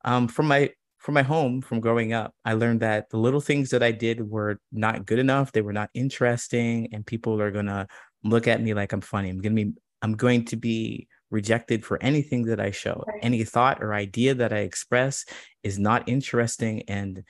um, 0.05 0.27
from 0.29 0.48
my 0.48 0.72
from 1.00 1.13
my 1.13 1.22
home 1.22 1.62
from 1.62 1.82
growing 1.82 2.13
up. 2.13 2.34
I 2.46 2.53
learned 2.53 2.79
that 2.79 3.10
the 3.10 3.17
little 3.17 3.41
things 3.41 3.70
that 3.72 3.84
I 3.84 3.91
did 3.91 4.27
were 4.27 4.60
not 4.72 5.05
good 5.05 5.20
enough. 5.20 5.51
They 5.51 5.62
were 5.62 5.74
not 5.74 5.89
interesting, 5.94 6.89
and 6.94 7.05
people 7.05 7.41
are 7.41 7.51
gonna 7.51 7.88
look 8.24 8.48
at 8.48 8.62
me 8.62 8.74
like 8.74 8.94
I'm 8.94 9.01
funny. 9.01 9.29
I'm 9.29 9.41
gonna 9.41 9.55
be 9.55 9.74
I'm 10.06 10.14
going 10.14 10.46
to 10.46 10.56
be 10.56 11.08
rejected 11.32 11.84
for 11.84 11.98
anything 12.00 12.44
that 12.44 12.60
I 12.60 12.70
show. 12.70 13.04
Any 13.24 13.44
thought 13.44 13.82
or 13.82 13.92
idea 13.92 14.36
that 14.36 14.54
I 14.54 14.60
express 14.60 15.26
is 15.64 15.80
not 15.80 16.08
interesting. 16.08 16.84
And 16.88 17.24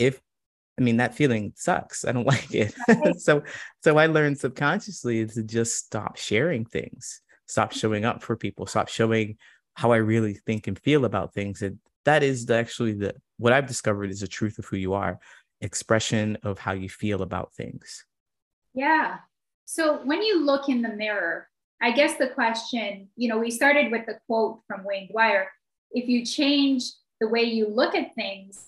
if 0.00 0.20
I 0.76 0.82
mean 0.82 0.96
that 0.96 1.14
feeling 1.14 1.52
sucks. 1.54 2.04
I 2.04 2.10
don't 2.10 2.26
like 2.34 2.52
it. 2.52 2.74
So 3.20 3.44
so 3.84 3.98
I 3.98 4.06
learned 4.06 4.38
subconsciously 4.38 5.26
to 5.26 5.44
just 5.44 5.76
stop 5.76 6.16
sharing 6.16 6.64
things, 6.64 7.22
stop 7.46 7.70
mm-hmm. 7.70 7.78
showing 7.78 8.04
up 8.04 8.20
for 8.20 8.36
people, 8.36 8.66
stop 8.66 8.88
showing 8.88 9.36
how 9.74 9.92
I 9.92 9.98
really 9.98 10.34
think 10.34 10.66
and 10.66 10.76
feel 10.76 11.04
about 11.04 11.34
things. 11.34 11.62
And 11.62 11.78
that 12.04 12.24
is 12.24 12.46
the, 12.46 12.56
actually 12.56 12.94
the 12.94 13.14
what 13.36 13.52
I've 13.52 13.68
discovered 13.68 14.10
is 14.10 14.22
the 14.22 14.26
truth 14.26 14.58
of 14.58 14.64
who 14.64 14.76
you 14.76 14.94
are, 14.94 15.20
expression 15.60 16.36
of 16.42 16.58
how 16.58 16.72
you 16.72 16.88
feel 16.88 17.22
about 17.22 17.54
things. 17.54 18.04
Yeah. 18.74 19.18
So 19.66 19.98
when 20.04 20.22
you 20.22 20.44
look 20.44 20.68
in 20.68 20.82
the 20.82 20.88
mirror, 20.88 21.48
I 21.80 21.92
guess 21.92 22.16
the 22.16 22.28
question, 22.28 23.08
you 23.16 23.28
know, 23.28 23.38
we 23.38 23.50
started 23.50 23.92
with 23.92 24.06
the 24.06 24.18
quote 24.26 24.60
from 24.66 24.84
Wayne 24.84 25.10
Dyer 25.14 25.48
if 25.90 26.08
you 26.08 26.24
change 26.24 26.84
the 27.20 27.28
way 27.28 27.42
you 27.42 27.68
look 27.68 27.94
at 27.94 28.14
things, 28.14 28.66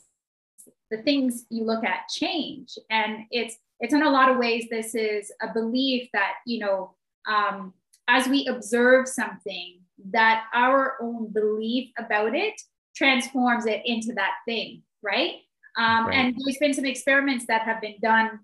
the 0.90 1.02
things 1.02 1.44
you 1.50 1.64
look 1.64 1.84
at 1.84 2.08
change. 2.08 2.78
And 2.88 3.24
it's, 3.30 3.56
it's 3.78 3.94
in 3.94 4.02
a 4.02 4.10
lot 4.10 4.30
of 4.30 4.38
ways, 4.38 4.66
this 4.70 4.94
is 4.94 5.30
a 5.42 5.52
belief 5.52 6.08
that, 6.12 6.34
you 6.46 6.60
know, 6.60 6.94
um, 7.28 7.74
as 8.08 8.26
we 8.26 8.46
observe 8.46 9.06
something, 9.06 9.80
that 10.12 10.44
our 10.54 10.96
own 11.00 11.32
belief 11.32 11.90
about 11.98 12.34
it 12.34 12.60
transforms 12.96 13.66
it 13.66 13.82
into 13.84 14.12
that 14.14 14.34
thing, 14.46 14.82
right? 15.02 15.34
Um, 15.78 16.06
right. 16.06 16.16
And 16.16 16.36
there's 16.44 16.58
been 16.58 16.74
some 16.74 16.86
experiments 16.86 17.46
that 17.46 17.62
have 17.62 17.80
been 17.80 17.96
done 18.02 18.40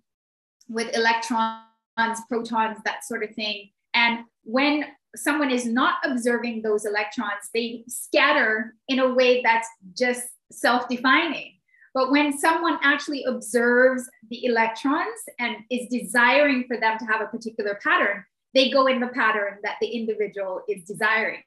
with 0.68 0.94
electrons, 0.96 2.20
protons, 2.28 2.78
that 2.84 3.04
sort 3.04 3.24
of 3.24 3.34
thing. 3.34 3.70
And 3.94 4.20
when 4.46 4.84
someone 5.16 5.50
is 5.50 5.66
not 5.66 5.94
observing 6.04 6.62
those 6.62 6.86
electrons, 6.86 7.50
they 7.52 7.84
scatter 7.88 8.74
in 8.88 9.00
a 9.00 9.12
way 9.12 9.42
that's 9.42 9.68
just 9.96 10.26
self 10.50 10.88
defining. 10.88 11.54
But 11.94 12.10
when 12.10 12.38
someone 12.38 12.78
actually 12.82 13.24
observes 13.24 14.08
the 14.30 14.44
electrons 14.44 15.18
and 15.38 15.56
is 15.70 15.88
desiring 15.88 16.64
for 16.68 16.76
them 16.78 16.98
to 16.98 17.06
have 17.06 17.22
a 17.22 17.26
particular 17.26 17.78
pattern, 17.82 18.24
they 18.54 18.70
go 18.70 18.86
in 18.86 19.00
the 19.00 19.08
pattern 19.08 19.58
that 19.64 19.76
the 19.80 19.88
individual 19.88 20.62
is 20.68 20.84
desiring. 20.84 21.42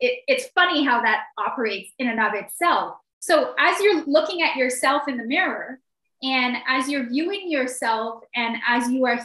It, 0.00 0.20
it's 0.26 0.48
funny 0.54 0.84
how 0.84 1.00
that 1.02 1.24
operates 1.38 1.92
in 1.98 2.08
and 2.08 2.20
of 2.20 2.34
itself. 2.34 2.96
So, 3.20 3.54
as 3.58 3.80
you're 3.80 4.04
looking 4.04 4.42
at 4.42 4.56
yourself 4.56 5.08
in 5.08 5.16
the 5.16 5.24
mirror, 5.24 5.80
and 6.22 6.56
as 6.68 6.88
you're 6.88 7.08
viewing 7.08 7.50
yourself, 7.50 8.24
and 8.34 8.56
as 8.66 8.90
you 8.90 9.06
are 9.06 9.24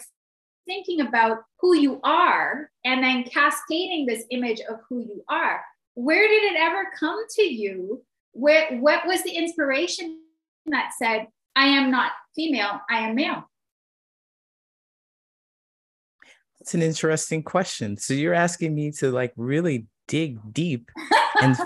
thinking 0.65 1.01
about 1.01 1.39
who 1.59 1.75
you 1.75 1.99
are 2.03 2.69
and 2.85 3.03
then 3.03 3.23
cascading 3.23 4.05
this 4.05 4.23
image 4.31 4.59
of 4.69 4.79
who 4.87 4.99
you 4.99 5.23
are. 5.29 5.61
Where 5.95 6.27
did 6.27 6.53
it 6.53 6.57
ever 6.59 6.87
come 6.97 7.19
to 7.35 7.43
you? 7.43 8.03
Where 8.33 8.77
what 8.79 9.05
was 9.05 9.23
the 9.23 9.31
inspiration 9.31 10.21
that 10.67 10.91
said 10.97 11.27
i 11.55 11.65
am 11.65 11.91
not 11.91 12.11
female 12.35 12.79
i 12.89 12.99
am 12.99 13.15
male 13.15 13.47
that's 16.59 16.75
an 16.75 16.83
interesting 16.83 17.41
question. 17.41 17.97
So 17.97 18.13
you're 18.13 18.35
asking 18.35 18.75
me 18.75 18.91
to 18.99 19.09
like 19.09 19.33
really 19.35 19.87
dig 20.07 20.37
deep 20.53 20.91
and 21.41 21.57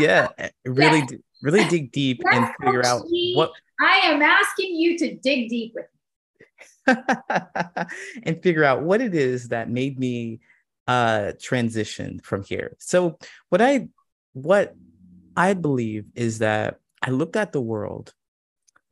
yeah 0.00 0.26
really 0.64 1.06
yeah. 1.08 1.18
really 1.44 1.62
dig 1.68 1.92
deep 1.92 2.20
and 2.32 2.48
figure 2.60 2.84
out 2.84 3.02
what 3.34 3.52
i 3.80 4.00
am 4.02 4.22
asking 4.22 4.74
you 4.74 4.98
to 4.98 5.14
dig 5.14 5.48
deep 5.48 5.72
with 5.76 5.86
and 6.86 8.42
figure 8.42 8.64
out 8.64 8.82
what 8.82 9.00
it 9.00 9.14
is 9.14 9.48
that 9.48 9.70
made 9.70 9.98
me 9.98 10.40
uh 10.86 11.32
transition 11.40 12.20
from 12.22 12.42
here. 12.42 12.76
So 12.78 13.18
what 13.48 13.62
I 13.62 13.88
what 14.32 14.74
I 15.36 15.54
believe 15.54 16.06
is 16.14 16.38
that 16.38 16.78
I 17.02 17.10
looked 17.10 17.36
at 17.36 17.52
the 17.52 17.60
world 17.60 18.12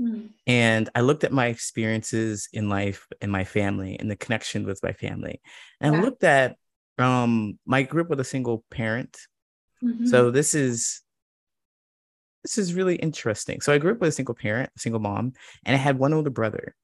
mm. 0.00 0.28
and 0.46 0.88
I 0.94 1.00
looked 1.02 1.24
at 1.24 1.32
my 1.32 1.46
experiences 1.46 2.48
in 2.52 2.68
life 2.68 3.06
and 3.20 3.30
my 3.30 3.44
family 3.44 3.98
and 3.98 4.10
the 4.10 4.16
connection 4.16 4.64
with 4.64 4.82
my 4.82 4.92
family. 4.92 5.40
And 5.80 5.94
yeah. 5.94 6.00
I 6.00 6.02
looked 6.02 6.24
at 6.24 6.56
um 6.98 7.58
my 7.66 7.82
group 7.82 8.08
with 8.08 8.20
a 8.20 8.24
single 8.24 8.64
parent. 8.70 9.16
Mm-hmm. 9.82 10.06
So 10.06 10.30
this 10.30 10.54
is 10.54 11.02
this 12.42 12.58
is 12.58 12.74
really 12.74 12.96
interesting. 12.96 13.60
So 13.60 13.72
I 13.72 13.78
grew 13.78 13.92
up 13.92 14.00
with 14.00 14.08
a 14.08 14.12
single 14.12 14.34
parent, 14.34 14.70
a 14.76 14.80
single 14.80 15.00
mom, 15.00 15.32
and 15.64 15.76
I 15.76 15.78
had 15.78 15.98
one 15.98 16.12
older 16.12 16.30
brother 16.30 16.74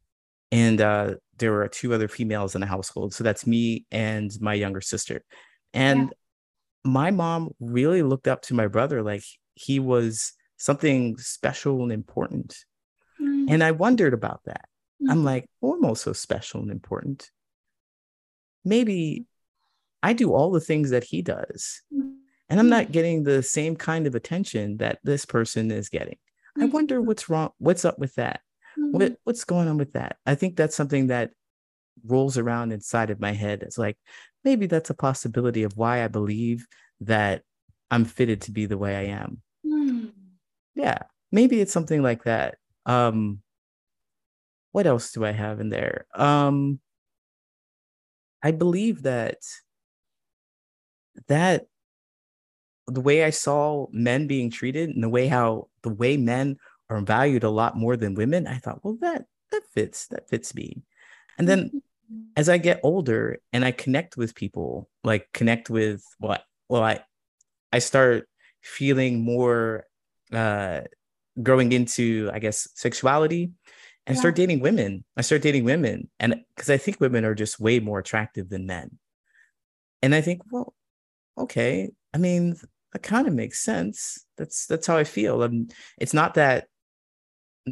and 0.50 0.81
uh, 0.81 1.14
there 1.38 1.52
were 1.52 1.69
two 1.69 1.95
other 1.95 2.09
females 2.09 2.55
in 2.55 2.61
the 2.61 2.67
household. 2.67 3.14
So 3.14 3.25
that's 3.25 3.47
me 3.47 3.87
and 3.90 4.31
my 4.40 4.55
younger 4.55 4.81
sister. 4.81 5.23
And 5.73 6.00
yeah. 6.00 6.09
my 6.85 7.11
mom 7.11 7.50
really 7.61 8.02
looked 8.02 8.28
up 8.28 8.43
to 8.43 8.55
my 8.55 8.67
brother 8.67 9.02
like 9.02 9.25
he 9.55 9.78
was 9.78 10.33
something 10.57 11.17
special 11.19 11.83
and 11.83 11.93
important. 11.93 12.57
Mm-hmm. 13.21 13.47
And 13.52 13.64
I 13.64 13.73
wondered 13.73 14.14
about 14.14 14.40
that. 14.47 14.69
Mm-hmm. 15.02 15.11
I'm 15.11 15.25
like, 15.25 15.47
oh, 15.62 15.75
I'm 15.75 15.85
also 15.85 16.12
special 16.12 16.62
and 16.62 16.71
important. 16.71 17.31
Maybe 18.64 19.26
I 20.02 20.12
do 20.12 20.33
all 20.33 20.50
the 20.50 20.61
things 20.61 20.90
that 20.90 21.05
he 21.05 21.23
does. 21.23 21.83
Mm-hmm. 21.95 22.11
And 22.50 22.59
I'm 22.59 22.71
not 22.71 22.93
getting 22.93 23.25
the 23.25 23.43
same 23.43 23.76
kind 23.76 24.07
of 24.07 24.14
attention 24.14 24.78
that 24.78 25.00
this 25.05 25.26
person 25.26 25.71
is 25.71 25.90
getting. 25.90 26.17
I 26.57 26.62
mm-hmm. 26.62 26.71
wonder 26.73 27.02
what's 27.02 27.28
wrong, 27.28 27.50
what's 27.59 27.85
up 27.85 27.99
with 27.99 28.14
that. 28.14 28.40
What 28.79 29.03
mm-hmm. 29.03 29.15
what's 29.25 29.45
going 29.45 29.69
on 29.69 29.79
with 29.79 29.93
that? 29.93 30.17
I 30.27 30.35
think 30.35 30.57
that's 30.57 30.77
something 30.77 31.09
that 31.09 31.31
rolls 32.07 32.39
around 32.39 32.73
inside 32.73 33.11
of 33.11 33.21
my 33.21 33.33
head. 33.33 33.63
It's 33.63 33.79
like 33.79 33.97
maybe 34.45 34.67
that's 34.67 34.91
a 34.91 34.95
possibility 34.95 35.63
of 35.63 35.77
why 35.77 36.05
I 36.05 36.09
believe 36.09 36.67
that 37.01 37.43
I'm 37.91 38.05
fitted 38.05 38.43
to 38.43 38.53
be 38.53 38.67
the 38.67 38.79
way 38.79 38.97
I 38.97 39.05
am. 39.15 39.43
Mm. 39.67 40.13
Yeah, 40.75 40.99
maybe 41.33 41.61
it's 41.61 41.73
something 41.73 42.03
like 42.03 42.25
that. 42.25 42.57
Um, 42.87 43.41
what 44.73 44.87
else 44.87 45.13
do 45.13 45.25
I 45.25 45.33
have 45.33 45.61
in 45.61 45.71
there? 45.71 46.07
Um, 46.15 46.81
I 48.43 48.53
believe 48.53 49.03
that 49.03 49.39
that 51.27 51.67
the 52.87 53.01
way 53.01 53.25
I 53.25 53.31
saw 53.31 53.87
men 53.91 54.27
being 54.27 54.51
treated 54.51 54.91
and 54.91 55.03
the 55.03 55.09
way 55.09 55.27
how 55.27 55.69
the 55.83 55.91
way 55.91 56.17
men 56.17 56.57
are 56.90 57.00
valued 57.00 57.45
a 57.45 57.50
lot 57.50 57.76
more 57.76 57.97
than 57.97 58.14
women, 58.14 58.47
I 58.47 58.59
thought, 58.59 58.85
well, 58.85 58.97
that 59.00 59.25
that 59.50 59.62
fits, 59.73 60.07
that 60.09 60.28
fits 60.28 60.54
me. 60.54 60.83
And 61.38 61.49
then 61.49 61.68
mm-hmm. 61.68 62.18
as 62.37 62.49
I 62.49 62.59
get 62.59 62.80
older 62.83 63.38
and 63.52 63.64
I 63.64 63.71
connect 63.71 64.16
with 64.16 64.35
people, 64.35 64.88
like 65.04 65.28
connect 65.33 65.71
with 65.71 66.02
what 66.18 66.42
well, 66.68 66.83
I 66.83 67.00
I 67.73 67.78
start 67.78 68.28
feeling 68.62 69.25
more 69.25 69.85
uh 70.33 70.83
growing 71.42 71.73
into, 71.73 72.30
I 72.33 72.38
guess, 72.38 72.68
sexuality 72.75 73.52
and 74.07 74.16
yeah. 74.16 74.21
start 74.21 74.35
dating 74.35 74.61
women. 74.61 75.04
I 75.16 75.23
start 75.23 75.42
dating 75.42 75.64
women. 75.64 76.09
And 76.18 76.37
because 76.54 76.71
I 76.71 76.78
think 76.78 77.00
women 77.00 77.25
are 77.25 77.35
just 77.35 77.61
way 77.61 77.78
more 77.78 77.99
attractive 77.99 78.49
than 78.49 78.66
men. 78.66 78.99
And 80.02 80.14
I 80.14 80.21
think, 80.21 80.42
well, 80.50 80.75
okay. 81.37 81.90
I 82.14 82.18
mean, 82.18 82.57
that 82.92 83.02
kind 83.02 83.28
of 83.28 83.35
makes 83.35 83.62
sense. 83.62 84.25
That's 84.37 84.66
that's 84.66 84.87
how 84.87 84.97
I 84.97 85.04
feel. 85.04 85.42
And 85.42 85.73
it's 85.99 86.14
not 86.14 86.35
that 86.35 86.66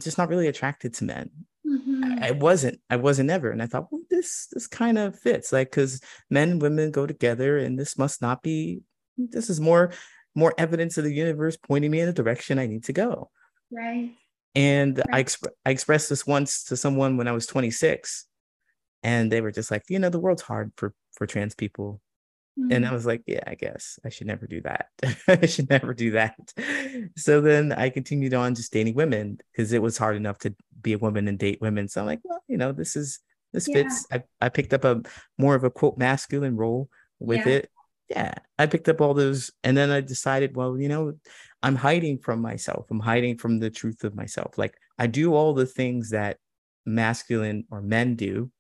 just 0.01 0.19
not 0.19 0.29
really 0.29 0.49
attracted 0.49 0.95
to 0.95 1.05
men. 1.05 1.31
Mm-hmm. 1.67 2.23
I, 2.23 2.29
I, 2.29 2.31
wasn't. 2.33 2.81
I 2.89 2.97
wasn't 2.97 3.31
ever. 3.31 3.51
And 3.51 3.63
I 3.63 3.67
thought, 3.67 3.91
well, 3.91 4.03
this 4.11 4.49
this 4.53 4.67
kind 4.67 4.99
of 4.99 5.19
fits, 5.19 5.53
like 5.53 5.71
because 5.71 6.01
men 6.31 6.53
and 6.53 6.63
women 6.63 6.91
go 6.91 7.07
together, 7.07 7.59
and 7.59 7.79
this 7.79 7.99
must 7.99 8.23
not 8.23 8.43
be. 8.43 8.83
This 9.19 9.51
is 9.51 9.61
more 9.61 9.93
more 10.35 10.55
evidence 10.59 10.99
of 10.99 11.05
the 11.05 11.13
universe 11.13 11.57
pointing 11.57 11.91
me 11.91 12.01
in 12.01 12.07
the 12.07 12.13
direction 12.13 12.59
I 12.59 12.67
need 12.67 12.85
to 12.85 12.93
go. 12.93 13.31
Right. 13.73 14.13
And 14.55 14.99
right. 14.99 15.07
I 15.13 15.25
exp- 15.25 15.49
I 15.65 15.71
expressed 15.71 16.09
this 16.09 16.27
once 16.27 16.65
to 16.65 16.77
someone 16.77 17.17
when 17.17 17.29
I 17.29 17.33
was 17.33 17.47
26, 17.47 18.27
and 19.03 19.33
they 19.33 19.41
were 19.41 19.53
just 19.53 19.71
like, 19.71 19.85
you 19.89 19.99
know, 19.99 20.11
the 20.11 20.21
world's 20.21 20.43
hard 20.43 20.73
for 20.77 20.95
for 21.13 21.27
trans 21.27 21.55
people. 21.55 22.01
Mm-hmm. 22.59 22.73
And 22.73 22.87
I 22.87 22.93
was 22.93 23.05
like, 23.05 23.23
yeah, 23.27 23.43
I 23.47 23.55
guess 23.55 23.99
I 24.05 24.09
should 24.09 24.27
never 24.27 24.47
do 24.47 24.63
that. 24.63 24.89
I 25.29 25.47
should 25.47 25.69
never 25.69 25.93
do 25.93 26.13
that. 26.13 26.37
So 27.17 27.41
then 27.41 27.73
I 27.73 27.91
continued 27.91 28.33
on 28.35 28.55
just 28.55 28.73
dating 28.73 28.95
women 28.95 29.39
because 29.53 29.73
it 29.73 29.83
was 29.83 29.99
hard 29.99 30.17
enough 30.17 30.39
to 30.39 30.55
be 30.81 30.95
a 30.95 30.99
woman 30.99 31.29
and 31.29 31.39
date 31.39 31.61
women. 31.61 31.89
So 31.89 32.01
I'm 32.01 32.07
like, 32.07 32.21
well, 32.23 32.43
you 32.49 32.57
know, 32.57 32.73
this 32.73 32.97
is 32.97 33.19
this 33.53 33.69
yeah. 33.69 33.75
fits. 33.75 34.07
I, 34.11 34.23
I 34.41 34.49
picked 34.49 34.73
up 34.73 34.85
a 34.85 35.03
more 35.39 35.55
of 35.55 35.65
a 35.65 35.71
quote 35.71 35.99
masculine 35.99 36.57
role 36.57 36.89
with 37.19 37.47
yeah. 37.47 37.53
it. 37.53 37.71
Yeah. 38.09 38.35
I 38.59 38.67
picked 38.67 38.89
up 38.89 39.01
all 39.01 39.13
those 39.13 39.51
and 39.63 39.77
then 39.77 39.91
I 39.91 40.01
decided, 40.01 40.57
well, 40.57 40.79
you 40.79 40.89
know, 40.89 41.15
I'm 41.63 41.77
hiding 41.77 42.19
from 42.19 42.41
myself. 42.41 42.87
I'm 42.91 43.01
hiding 43.01 43.37
from 43.37 43.59
the 43.59 43.71
truth 43.71 44.03
of 44.05 44.15
myself. 44.15 44.57
Like 44.57 44.75
I 44.99 45.09
do 45.09 45.35
all 45.35 45.53
the 45.53 45.67
things 45.67 46.11
that 46.11 46.39
masculine 46.87 47.65
or 47.71 47.83
men 47.83 48.15
do. 48.15 48.51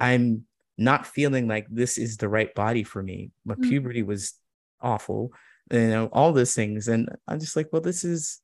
I'm 0.00 0.44
not 0.78 1.06
feeling 1.06 1.48
like 1.48 1.66
this 1.68 1.98
is 1.98 2.16
the 2.16 2.28
right 2.28 2.54
body 2.54 2.84
for 2.84 3.02
me. 3.02 3.32
My 3.44 3.54
mm-hmm. 3.54 3.68
puberty 3.68 4.02
was 4.02 4.34
awful, 4.80 5.32
you 5.70 5.88
know, 5.88 6.08
all 6.12 6.32
those 6.32 6.54
things. 6.54 6.88
And 6.88 7.08
I'm 7.26 7.40
just 7.40 7.56
like, 7.56 7.68
well, 7.72 7.82
this 7.82 8.04
is 8.04 8.40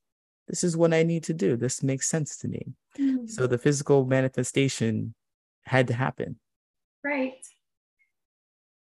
this 0.48 0.62
is 0.64 0.76
what 0.76 0.92
I 0.92 1.04
need 1.04 1.24
to 1.24 1.32
do. 1.32 1.56
This 1.56 1.82
makes 1.82 2.08
sense 2.08 2.36
to 2.38 2.48
me. 2.48 2.72
Mm-hmm. 2.98 3.26
So 3.26 3.46
the 3.46 3.56
physical 3.56 4.04
manifestation 4.04 5.14
had 5.64 5.86
to 5.86 5.94
happen. 5.94 6.38
Right. 7.02 7.34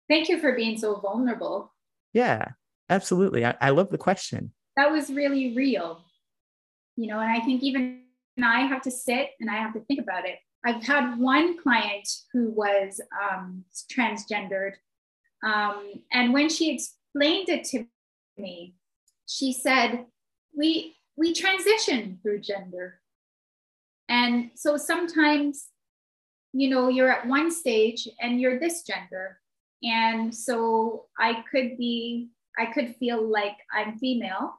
Thank 0.10 0.28
you 0.28 0.40
for 0.40 0.54
being 0.54 0.78
so 0.78 1.00
vulnerable. 1.00 1.74
Yeah, 2.14 2.50
absolutely. 2.90 3.46
I, 3.46 3.56
I 3.62 3.70
love 3.70 3.90
the 3.90 3.98
question. 3.98 4.52
That 4.76 4.92
was 4.92 5.10
really 5.10 5.56
real. 5.56 6.02
You 6.98 7.08
know, 7.08 7.20
and 7.20 7.32
I 7.32 7.40
think 7.40 7.64
even 7.64 8.02
I 8.44 8.62
have 8.62 8.82
to 8.84 8.92
sit 8.92 9.30
and 9.40 9.50
I 9.50 9.56
have 9.56 9.74
to 9.74 9.80
think 9.82 10.02
about 10.02 10.26
it. 10.26 10.38
I've 10.66 10.84
had 10.84 11.20
one 11.20 11.62
client 11.62 12.10
who 12.34 12.50
was 12.50 13.00
um, 13.22 13.66
transgendered. 13.92 14.74
Um, 15.46 16.02
and 16.12 16.34
when 16.34 16.50
she 16.50 16.74
explained 16.74 17.50
it 17.50 17.66
to 17.66 17.86
me, 18.38 18.76
she 19.28 19.54
said, 19.54 20.06
we, 20.58 20.96
we 21.18 21.34
transition 21.34 22.20
through 22.24 22.40
gender. 22.40 23.00
And 24.10 24.52
so 24.56 24.78
sometimes, 24.78 25.68
you 26.54 26.70
know, 26.70 26.90
you're 26.90 27.12
at 27.12 27.28
one 27.28 27.52
stage 27.52 28.08
and 28.20 28.40
you're 28.42 28.60
this 28.60 28.84
gender. 28.84 29.40
And 29.84 30.34
so 30.34 31.06
I 31.20 31.44
could 31.52 31.78
be, 31.78 32.30
I 32.58 32.68
could 32.68 32.96
feel 32.96 33.22
like 33.22 33.58
I'm 33.72 34.00
female. 34.00 34.56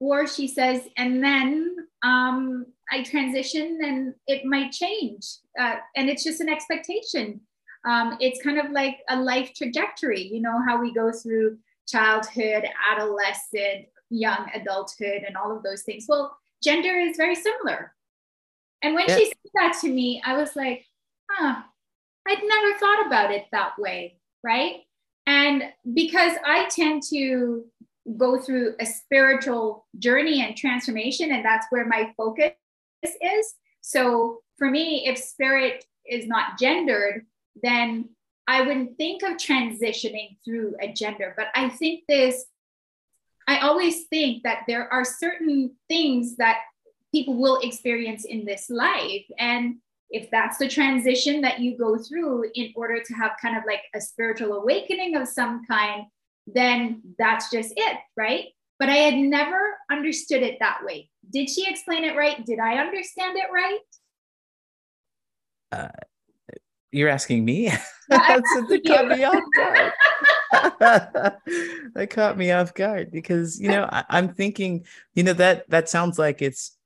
Or 0.00 0.26
she 0.26 0.48
says, 0.48 0.82
and 0.96 1.22
then 1.22 1.76
um, 2.02 2.66
I 2.90 3.02
transition 3.02 3.78
and 3.82 4.14
it 4.26 4.44
might 4.44 4.72
change. 4.72 5.26
Uh, 5.58 5.76
and 5.94 6.08
it's 6.08 6.24
just 6.24 6.40
an 6.40 6.48
expectation. 6.48 7.40
Um, 7.86 8.16
it's 8.20 8.42
kind 8.42 8.58
of 8.58 8.70
like 8.72 8.98
a 9.08 9.16
life 9.16 9.52
trajectory, 9.54 10.22
you 10.22 10.40
know, 10.40 10.60
how 10.66 10.80
we 10.80 10.92
go 10.92 11.12
through 11.12 11.58
childhood, 11.86 12.64
adolescent, 12.90 13.86
young 14.10 14.50
adulthood, 14.54 15.22
and 15.26 15.36
all 15.36 15.54
of 15.54 15.62
those 15.62 15.82
things. 15.82 16.06
Well, 16.08 16.36
gender 16.62 16.96
is 16.98 17.16
very 17.16 17.34
similar. 17.34 17.94
And 18.82 18.94
when 18.94 19.06
yeah. 19.08 19.16
she 19.16 19.26
said 19.26 19.52
that 19.54 19.78
to 19.82 19.88
me, 19.90 20.22
I 20.24 20.36
was 20.36 20.56
like, 20.56 20.84
huh, 21.30 21.62
I'd 22.26 22.42
never 22.42 22.78
thought 22.78 23.06
about 23.06 23.30
it 23.30 23.46
that 23.52 23.78
way. 23.78 24.18
Right. 24.42 24.80
And 25.26 25.64
because 25.94 26.32
I 26.44 26.68
tend 26.68 27.02
to 27.10 27.64
go 28.16 28.40
through 28.40 28.74
a 28.80 28.86
spiritual 28.86 29.86
journey 29.98 30.42
and 30.44 30.56
transformation, 30.56 31.32
and 31.32 31.44
that's 31.44 31.66
where 31.70 31.86
my 31.86 32.12
focus 32.16 32.52
is. 33.02 33.54
So 33.80 34.40
for 34.58 34.70
me, 34.70 35.06
if 35.06 35.18
spirit 35.18 35.84
is 36.06 36.26
not 36.26 36.58
gendered, 36.58 37.26
then 37.62 38.10
I 38.46 38.62
wouldn't 38.62 38.96
think 38.96 39.22
of 39.22 39.36
transitioning 39.36 40.36
through 40.44 40.74
a 40.80 40.92
gender. 40.92 41.34
But 41.36 41.48
I 41.54 41.68
think 41.68 42.04
this, 42.08 42.44
I 43.46 43.60
always 43.60 44.06
think 44.06 44.42
that 44.42 44.64
there 44.66 44.92
are 44.92 45.04
certain 45.04 45.76
things 45.88 46.36
that 46.36 46.58
people 47.12 47.36
will 47.36 47.60
experience 47.60 48.24
in 48.24 48.44
this 48.44 48.70
life. 48.70 49.24
And 49.38 49.76
if 50.10 50.30
that's 50.30 50.58
the 50.58 50.68
transition 50.68 51.40
that 51.42 51.60
you 51.60 51.76
go 51.78 51.96
through 51.96 52.50
in 52.54 52.72
order 52.74 53.00
to 53.02 53.14
have 53.14 53.32
kind 53.40 53.56
of 53.56 53.64
like 53.66 53.82
a 53.94 54.00
spiritual 54.00 54.54
awakening 54.54 55.16
of 55.16 55.28
some 55.28 55.64
kind, 55.66 56.06
then 56.54 57.02
that's 57.18 57.50
just 57.50 57.72
it, 57.76 57.98
right? 58.16 58.46
But 58.78 58.88
I 58.88 58.96
had 58.96 59.14
never 59.14 59.58
understood 59.90 60.42
it 60.42 60.58
that 60.60 60.80
way. 60.84 61.10
Did 61.30 61.48
she 61.48 61.68
explain 61.68 62.04
it 62.04 62.16
right? 62.16 62.44
Did 62.44 62.58
I 62.58 62.78
understand 62.78 63.36
it 63.36 63.46
right? 63.52 63.78
Uh, 65.72 65.88
you're 66.92 67.08
asking 67.08 67.44
me? 67.44 67.70
That's 68.08 68.42
that 68.42 68.80
caught 68.86 69.08
me 69.08 69.24
off 69.24 69.44
guard. 69.54 69.92
that 71.94 72.10
caught 72.10 72.36
me 72.36 72.50
off 72.50 72.74
guard 72.74 73.12
because 73.12 73.60
you 73.60 73.68
know 73.68 73.88
I, 73.92 74.04
I'm 74.08 74.34
thinking, 74.34 74.84
you 75.14 75.22
know 75.22 75.34
that 75.34 75.68
that 75.70 75.88
sounds 75.88 76.18
like 76.18 76.42
it's 76.42 76.76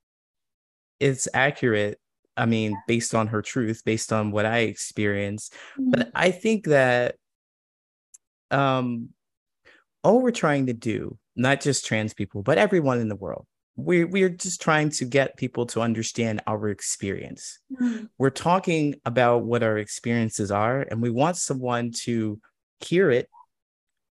it's 0.99 1.27
accurate 1.33 1.99
I 2.37 2.45
mean, 2.45 2.77
based 2.87 3.15
on 3.15 3.27
her 3.27 3.41
truth, 3.41 3.83
based 3.85 4.11
on 4.11 4.31
what 4.31 4.45
I 4.45 4.59
experienced. 4.59 5.53
Mm-hmm. 5.79 5.91
But 5.91 6.11
I 6.13 6.31
think 6.31 6.65
that 6.65 7.15
um 8.51 9.09
all 10.05 10.21
we're 10.21 10.29
trying 10.29 10.67
to 10.67 10.73
do, 10.73 11.17
not 11.35 11.59
just 11.59 11.85
trans 11.85 12.13
people, 12.13 12.43
but 12.43 12.59
everyone 12.59 12.99
in 12.99 13.09
the 13.09 13.15
world, 13.15 13.47
we're, 13.75 14.05
we're 14.05 14.29
just 14.29 14.61
trying 14.61 14.89
to 14.91 15.03
get 15.03 15.35
people 15.35 15.65
to 15.65 15.81
understand 15.81 16.41
our 16.45 16.69
experience. 16.69 17.59
Mm-hmm. 17.73 18.05
We're 18.19 18.29
talking 18.29 18.95
about 19.03 19.45
what 19.45 19.63
our 19.63 19.79
experiences 19.79 20.51
are, 20.51 20.81
and 20.81 21.01
we 21.01 21.09
want 21.09 21.37
someone 21.37 21.91
to 22.03 22.39
hear 22.81 23.09
it, 23.09 23.29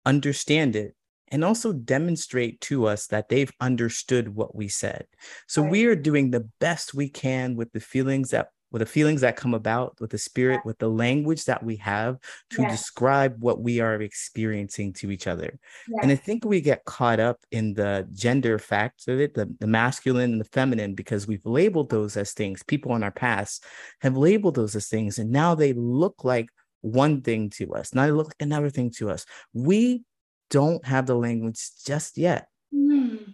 understand 0.06 0.78
it, 0.78 0.96
and 1.28 1.44
also 1.44 1.74
demonstrate 1.74 2.62
to 2.62 2.88
us 2.88 3.08
that 3.08 3.28
they've 3.28 3.52
understood 3.60 4.34
what 4.34 4.56
we 4.56 4.70
said. 4.70 5.06
So 5.48 5.62
right. 5.62 5.72
we 5.72 5.86
are 5.88 5.96
doing 5.96 6.32
the 6.32 6.50
best 6.62 6.94
we 6.94 7.10
can 7.10 7.58
with 7.58 7.72
the 7.74 7.82
feelings 7.82 8.30
that 8.30 8.48
with 8.72 8.80
the 8.80 8.86
feelings 8.86 9.22
that 9.22 9.36
come 9.36 9.54
about 9.54 9.98
with 10.00 10.12
the 10.12 10.18
spirit 10.18 10.62
with 10.66 10.78
the 10.80 10.90
language 10.90 11.46
that 11.46 11.64
we 11.64 11.76
have 11.76 12.18
to 12.50 12.66
describe 12.68 13.36
what 13.42 13.62
we 13.62 13.80
are 13.80 14.02
experiencing 14.02 14.94
to 14.94 15.12
each 15.12 15.28
other. 15.28 15.60
And 16.02 16.12
i 16.12 16.16
think 16.16 16.46
we 16.46 16.62
get 16.62 16.86
caught 16.86 17.20
up 17.20 17.40
in 17.52 17.74
the 17.74 18.08
gender 18.14 18.58
facts 18.58 19.08
of 19.08 19.20
it 19.20 19.34
the, 19.34 19.54
the 19.60 19.68
masculine 19.68 20.32
and 20.32 20.42
the 20.42 20.46
feminine 20.46 20.96
because 20.96 21.28
we've 21.28 21.46
labeled 21.46 21.90
those 21.90 22.18
as 22.18 22.34
things. 22.34 22.64
People 22.64 22.96
in 22.96 23.04
our 23.04 23.12
past 23.12 23.66
have 24.02 24.18
labeled 24.18 24.56
those 24.56 24.76
as 24.76 24.88
things 24.88 25.20
and 25.20 25.32
now 25.32 25.56
they 25.56 25.74
look 25.74 26.24
like 26.24 26.50
one 26.82 27.22
thing 27.22 27.50
to 27.52 27.74
us. 27.74 27.94
Now 27.94 28.06
they 28.06 28.12
look 28.12 28.28
like 28.28 28.42
another 28.42 28.70
thing 28.70 28.92
to 28.98 29.10
us. 29.10 29.26
We 29.54 30.04
don't 30.50 30.84
have 30.86 31.06
the 31.06 31.16
language 31.16 31.60
just 31.86 32.18
yet. 32.18 32.48
Mm. 32.74 33.34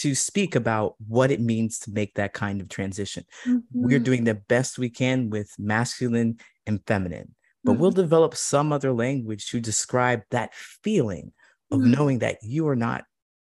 To 0.00 0.14
speak 0.14 0.54
about 0.54 0.94
what 1.06 1.30
it 1.30 1.40
means 1.40 1.78
to 1.80 1.90
make 1.90 2.14
that 2.14 2.32
kind 2.32 2.60
of 2.60 2.68
transition. 2.68 3.24
Mm-hmm. 3.46 3.60
We're 3.72 3.98
doing 3.98 4.24
the 4.24 4.34
best 4.34 4.78
we 4.78 4.90
can 4.90 5.30
with 5.30 5.52
masculine 5.58 6.38
and 6.66 6.80
feminine, 6.86 7.34
but 7.64 7.72
mm-hmm. 7.72 7.80
we'll 7.80 7.90
develop 7.90 8.34
some 8.34 8.72
other 8.72 8.92
language 8.92 9.48
to 9.50 9.60
describe 9.60 10.22
that 10.30 10.54
feeling 10.54 11.32
of 11.70 11.80
mm-hmm. 11.80 11.90
knowing 11.90 12.18
that 12.20 12.38
you 12.42 12.68
are 12.68 12.76
not 12.76 13.04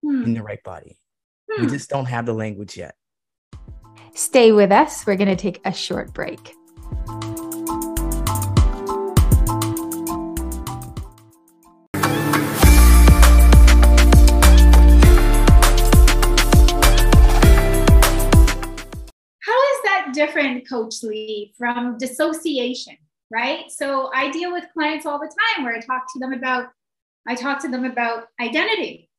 in 0.02 0.34
the 0.34 0.42
right 0.42 0.62
body. 0.62 0.98
We 1.48 1.64
hmm. 1.64 1.70
just 1.70 1.88
don't 1.88 2.06
have 2.06 2.26
the 2.26 2.34
language 2.34 2.76
yet. 2.76 2.94
Stay 4.14 4.52
with 4.52 4.70
us. 4.70 5.06
We're 5.06 5.16
going 5.16 5.28
to 5.28 5.36
take 5.36 5.60
a 5.64 5.72
short 5.72 6.12
break. 6.12 6.54
Different, 20.24 20.68
Coach 20.68 21.02
Lee, 21.02 21.52
from 21.58 21.98
dissociation, 21.98 22.96
right? 23.30 23.70
So 23.70 24.10
I 24.14 24.30
deal 24.30 24.52
with 24.52 24.64
clients 24.72 25.06
all 25.06 25.18
the 25.18 25.32
time 25.54 25.64
where 25.64 25.74
I 25.74 25.80
talk 25.80 26.12
to 26.12 26.18
them 26.18 26.32
about, 26.32 26.68
I 27.26 27.34
talk 27.34 27.60
to 27.62 27.68
them 27.68 27.84
about 27.84 28.24
identity. 28.40 29.10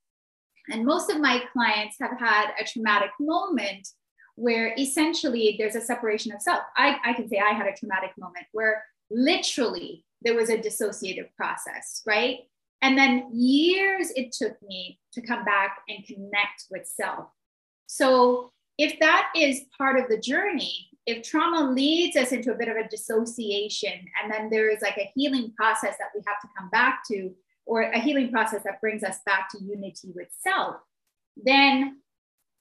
And 0.69 0.85
most 0.85 1.11
of 1.11 1.19
my 1.19 1.43
clients 1.53 1.97
have 1.99 2.17
had 2.19 2.47
a 2.59 2.65
traumatic 2.65 3.11
moment 3.19 3.87
where 4.35 4.73
essentially 4.77 5.55
there's 5.59 5.75
a 5.75 5.81
separation 5.81 6.31
of 6.33 6.41
self. 6.41 6.61
I, 6.75 6.97
I 7.05 7.13
can 7.13 7.29
say 7.29 7.39
I 7.39 7.53
had 7.53 7.67
a 7.67 7.75
traumatic 7.75 8.11
moment 8.17 8.45
where 8.51 8.83
literally 9.11 10.03
there 10.23 10.35
was 10.35 10.49
a 10.49 10.57
dissociative 10.57 11.29
process, 11.37 12.01
right? 12.05 12.39
And 12.81 12.97
then 12.97 13.29
years 13.31 14.11
it 14.15 14.31
took 14.31 14.61
me 14.63 14.99
to 15.13 15.21
come 15.21 15.45
back 15.45 15.77
and 15.87 16.05
connect 16.05 16.65
with 16.71 16.85
self. 16.87 17.27
So 17.85 18.51
if 18.77 18.99
that 18.99 19.29
is 19.35 19.61
part 19.77 19.99
of 19.99 20.09
the 20.09 20.19
journey, 20.19 20.89
if 21.05 21.23
trauma 21.23 21.71
leads 21.71 22.17
us 22.17 22.31
into 22.31 22.51
a 22.51 22.57
bit 22.57 22.67
of 22.67 22.77
a 22.77 22.87
dissociation, 22.87 23.93
and 24.21 24.31
then 24.31 24.49
there 24.49 24.69
is 24.69 24.81
like 24.81 24.97
a 24.97 25.11
healing 25.15 25.53
process 25.55 25.95
that 25.99 26.09
we 26.15 26.21
have 26.25 26.41
to 26.41 26.47
come 26.57 26.69
back 26.69 27.01
to, 27.11 27.31
or 27.65 27.83
a 27.83 27.99
healing 27.99 28.31
process 28.31 28.63
that 28.63 28.81
brings 28.81 29.03
us 29.03 29.19
back 29.25 29.49
to 29.51 29.63
unity 29.63 30.11
with 30.15 30.27
self, 30.39 30.77
then 31.37 31.97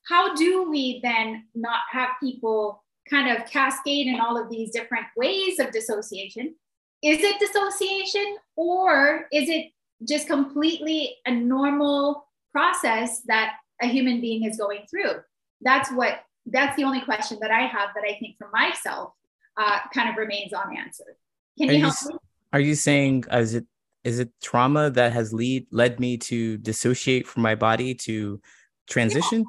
how 0.09 0.35
do 0.35 0.69
we 0.71 1.01
then 1.03 1.45
not 1.55 1.81
have 1.91 2.11
people 2.21 2.83
kind 3.09 3.35
of 3.35 3.47
cascade 3.47 4.07
in 4.07 4.21
all 4.21 4.37
of 4.41 4.51
these 4.51 4.71
different 4.71 5.07
ways 5.17 5.59
of 5.59 5.73
dissociation? 5.73 6.55
Is 7.03 7.19
it 7.21 7.39
dissociation 7.39 8.37
or 8.57 9.27
is 9.33 9.49
it 9.49 9.73
just 10.07 10.27
completely 10.27 11.17
a 11.27 11.31
normal 11.31 12.27
process 12.53 13.21
that 13.27 13.55
a 13.83 13.87
human 13.87 14.21
being 14.21 14.45
is 14.45 14.57
going 14.57 14.87
through? 14.91 15.21
That's 15.61 15.91
what 15.93 16.21
that's 16.47 16.77
the 16.77 16.85
only 16.85 17.01
question 17.01 17.39
that 17.41 17.51
I 17.51 17.63
have 17.63 17.91
that 17.95 18.05
I 18.05 18.19
think 18.19 18.37
for 18.39 18.51
myself 18.53 19.13
uh, 19.57 19.79
kind 19.93 20.09
of 20.09 20.17
remains 20.17 20.53
unanswered. 20.53 21.17
Can 21.59 21.69
you, 21.69 21.77
you 21.77 21.81
help 21.83 21.95
me? 22.07 22.15
Are 22.53 22.61
you 22.61 22.75
saying 22.75 23.25
uh, 23.33 23.39
is 23.39 23.55
it 23.55 23.67
is 24.05 24.19
it 24.19 24.31
trauma 24.43 24.91
that 24.91 25.13
has 25.13 25.33
lead 25.33 25.67
led 25.71 25.99
me 25.99 26.17
to 26.19 26.59
dissociate 26.59 27.27
from 27.27 27.43
my 27.43 27.55
body 27.55 27.95
to 27.95 28.41
transition. 28.89 29.45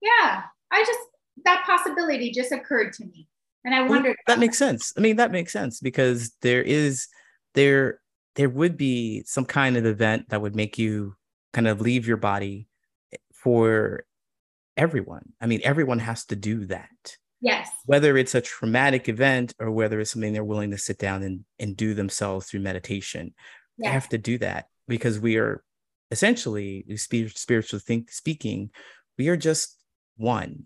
Yeah. 0.00 0.10
yeah. 0.20 0.42
I 0.70 0.84
just 0.84 0.98
that 1.44 1.64
possibility 1.64 2.30
just 2.30 2.52
occurred 2.52 2.92
to 2.94 3.04
me. 3.04 3.28
And 3.64 3.74
I 3.74 3.82
wondered 3.82 4.16
well, 4.26 4.36
that 4.36 4.40
makes 4.40 4.58
sense. 4.58 4.92
I 4.96 5.00
mean, 5.00 5.16
that 5.16 5.30
makes 5.30 5.52
sense 5.52 5.80
because 5.80 6.32
there 6.42 6.62
is 6.62 7.06
there 7.54 8.00
there 8.34 8.48
would 8.48 8.76
be 8.76 9.22
some 9.24 9.44
kind 9.44 9.76
of 9.76 9.86
event 9.86 10.30
that 10.30 10.40
would 10.40 10.56
make 10.56 10.78
you 10.78 11.14
kind 11.52 11.68
of 11.68 11.80
leave 11.80 12.06
your 12.06 12.16
body 12.16 12.66
for 13.32 14.04
everyone. 14.76 15.32
I 15.40 15.46
mean, 15.46 15.60
everyone 15.64 15.98
has 16.00 16.24
to 16.26 16.36
do 16.36 16.66
that. 16.66 17.16
Yes. 17.40 17.68
Whether 17.86 18.16
it's 18.16 18.34
a 18.34 18.40
traumatic 18.40 19.08
event 19.08 19.54
or 19.58 19.70
whether 19.70 19.98
it's 19.98 20.12
something 20.12 20.32
they're 20.32 20.44
willing 20.44 20.70
to 20.70 20.78
sit 20.78 20.98
down 20.98 21.22
and, 21.22 21.44
and 21.58 21.76
do 21.76 21.92
themselves 21.94 22.46
through 22.46 22.60
meditation, 22.60 23.34
yes. 23.78 23.88
they 23.88 23.92
have 23.92 24.08
to 24.10 24.18
do 24.18 24.38
that 24.38 24.66
because 24.86 25.18
we 25.18 25.38
are 25.38 25.64
essentially, 26.10 26.84
spiritual 26.96 27.80
think 27.80 28.10
speaking, 28.10 28.70
we 29.18 29.28
are 29.28 29.36
just 29.36 29.76
one. 30.16 30.64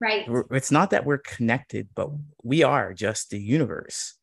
Right. 0.00 0.28
We're, 0.28 0.44
it's 0.50 0.70
not 0.70 0.90
that 0.90 1.04
we're 1.04 1.18
connected, 1.18 1.88
but 1.94 2.10
we 2.42 2.62
are 2.62 2.94
just 2.94 3.30
the 3.30 3.38
universe. 3.38 4.14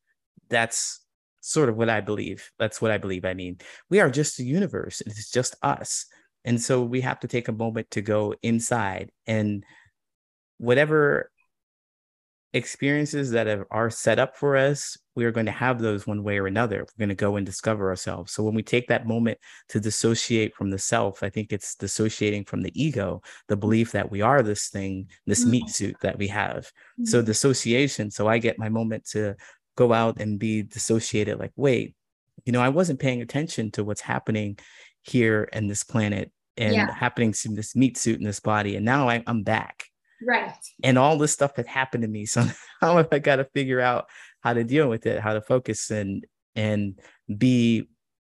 That's 0.49 1.01
sort 1.41 1.69
of 1.69 1.77
what 1.77 1.89
I 1.89 2.01
believe. 2.01 2.51
That's 2.57 2.81
what 2.81 2.91
I 2.91 2.97
believe. 2.97 3.25
I 3.25 3.33
mean, 3.33 3.59
we 3.89 3.99
are 3.99 4.09
just 4.09 4.37
the 4.37 4.45
universe. 4.45 5.01
It's 5.01 5.31
just 5.31 5.55
us. 5.61 6.05
And 6.45 6.61
so 6.61 6.81
we 6.81 7.01
have 7.01 7.19
to 7.21 7.27
take 7.27 7.47
a 7.47 7.53
moment 7.53 7.91
to 7.91 8.01
go 8.01 8.35
inside 8.41 9.11
and 9.27 9.63
whatever 10.57 11.31
experiences 12.53 13.31
that 13.31 13.47
have, 13.47 13.63
are 13.71 13.89
set 13.89 14.19
up 14.19 14.35
for 14.35 14.57
us, 14.57 14.97
we 15.15 15.25
are 15.25 15.31
going 15.31 15.45
to 15.45 15.51
have 15.51 15.79
those 15.79 16.05
one 16.05 16.23
way 16.23 16.37
or 16.37 16.47
another. 16.47 16.79
We're 16.79 17.05
going 17.05 17.09
to 17.09 17.15
go 17.15 17.37
and 17.37 17.45
discover 17.45 17.89
ourselves. 17.89 18.33
So 18.33 18.43
when 18.43 18.53
we 18.53 18.63
take 18.63 18.87
that 18.87 19.07
moment 19.07 19.37
to 19.69 19.79
dissociate 19.79 20.53
from 20.55 20.69
the 20.69 20.77
self, 20.77 21.23
I 21.23 21.29
think 21.29 21.51
it's 21.51 21.75
dissociating 21.75 22.45
from 22.45 22.61
the 22.61 22.71
ego, 22.81 23.21
the 23.47 23.55
belief 23.55 23.91
that 23.93 24.11
we 24.11 24.21
are 24.21 24.43
this 24.43 24.69
thing, 24.69 25.07
this 25.25 25.41
mm-hmm. 25.41 25.51
meat 25.51 25.69
suit 25.69 25.95
that 26.01 26.17
we 26.17 26.27
have. 26.27 26.65
Mm-hmm. 26.65 27.05
So 27.05 27.21
dissociation. 27.21 28.11
So 28.11 28.27
I 28.27 28.37
get 28.37 28.59
my 28.59 28.69
moment 28.69 29.05
to 29.11 29.35
go 29.77 29.93
out 29.93 30.19
and 30.19 30.37
be 30.37 30.63
dissociated 30.63 31.39
like, 31.39 31.53
wait, 31.55 31.95
you 32.45 32.51
know, 32.51 32.61
I 32.61 32.69
wasn't 32.69 32.99
paying 32.99 33.21
attention 33.21 33.71
to 33.71 33.83
what's 33.83 34.01
happening 34.01 34.57
here 35.03 35.49
and 35.53 35.69
this 35.69 35.83
planet 35.83 36.31
and 36.57 36.73
yeah. 36.73 36.93
happening 36.93 37.33
to 37.33 37.49
this 37.49 37.75
meat 37.75 37.97
suit 37.97 38.19
in 38.19 38.25
this 38.25 38.39
body. 38.39 38.75
And 38.75 38.85
now 38.85 39.09
I, 39.09 39.23
I'm 39.25 39.43
back 39.43 39.85
Right. 40.23 40.53
And 40.83 40.97
all 40.97 41.17
this 41.17 41.31
stuff 41.31 41.55
had 41.55 41.67
happened 41.67 42.03
to 42.03 42.07
me. 42.07 42.25
So 42.25 42.45
how 42.81 42.97
have 42.97 43.09
I 43.11 43.19
got 43.19 43.37
to 43.37 43.45
figure 43.45 43.79
out 43.79 44.05
how 44.41 44.53
to 44.53 44.63
deal 44.63 44.87
with 44.87 45.05
it, 45.05 45.19
how 45.19 45.33
to 45.33 45.41
focus 45.41 45.89
and 45.91 46.25
and 46.55 46.99
be 47.37 47.89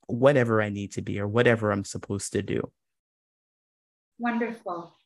whatever 0.06 0.62
I 0.62 0.70
need 0.70 0.92
to 0.92 1.02
be 1.02 1.20
or 1.20 1.28
whatever 1.28 1.70
I'm 1.70 1.84
supposed 1.84 2.32
to 2.32 2.42
do. 2.42 2.70
Wonderful. 4.18 4.96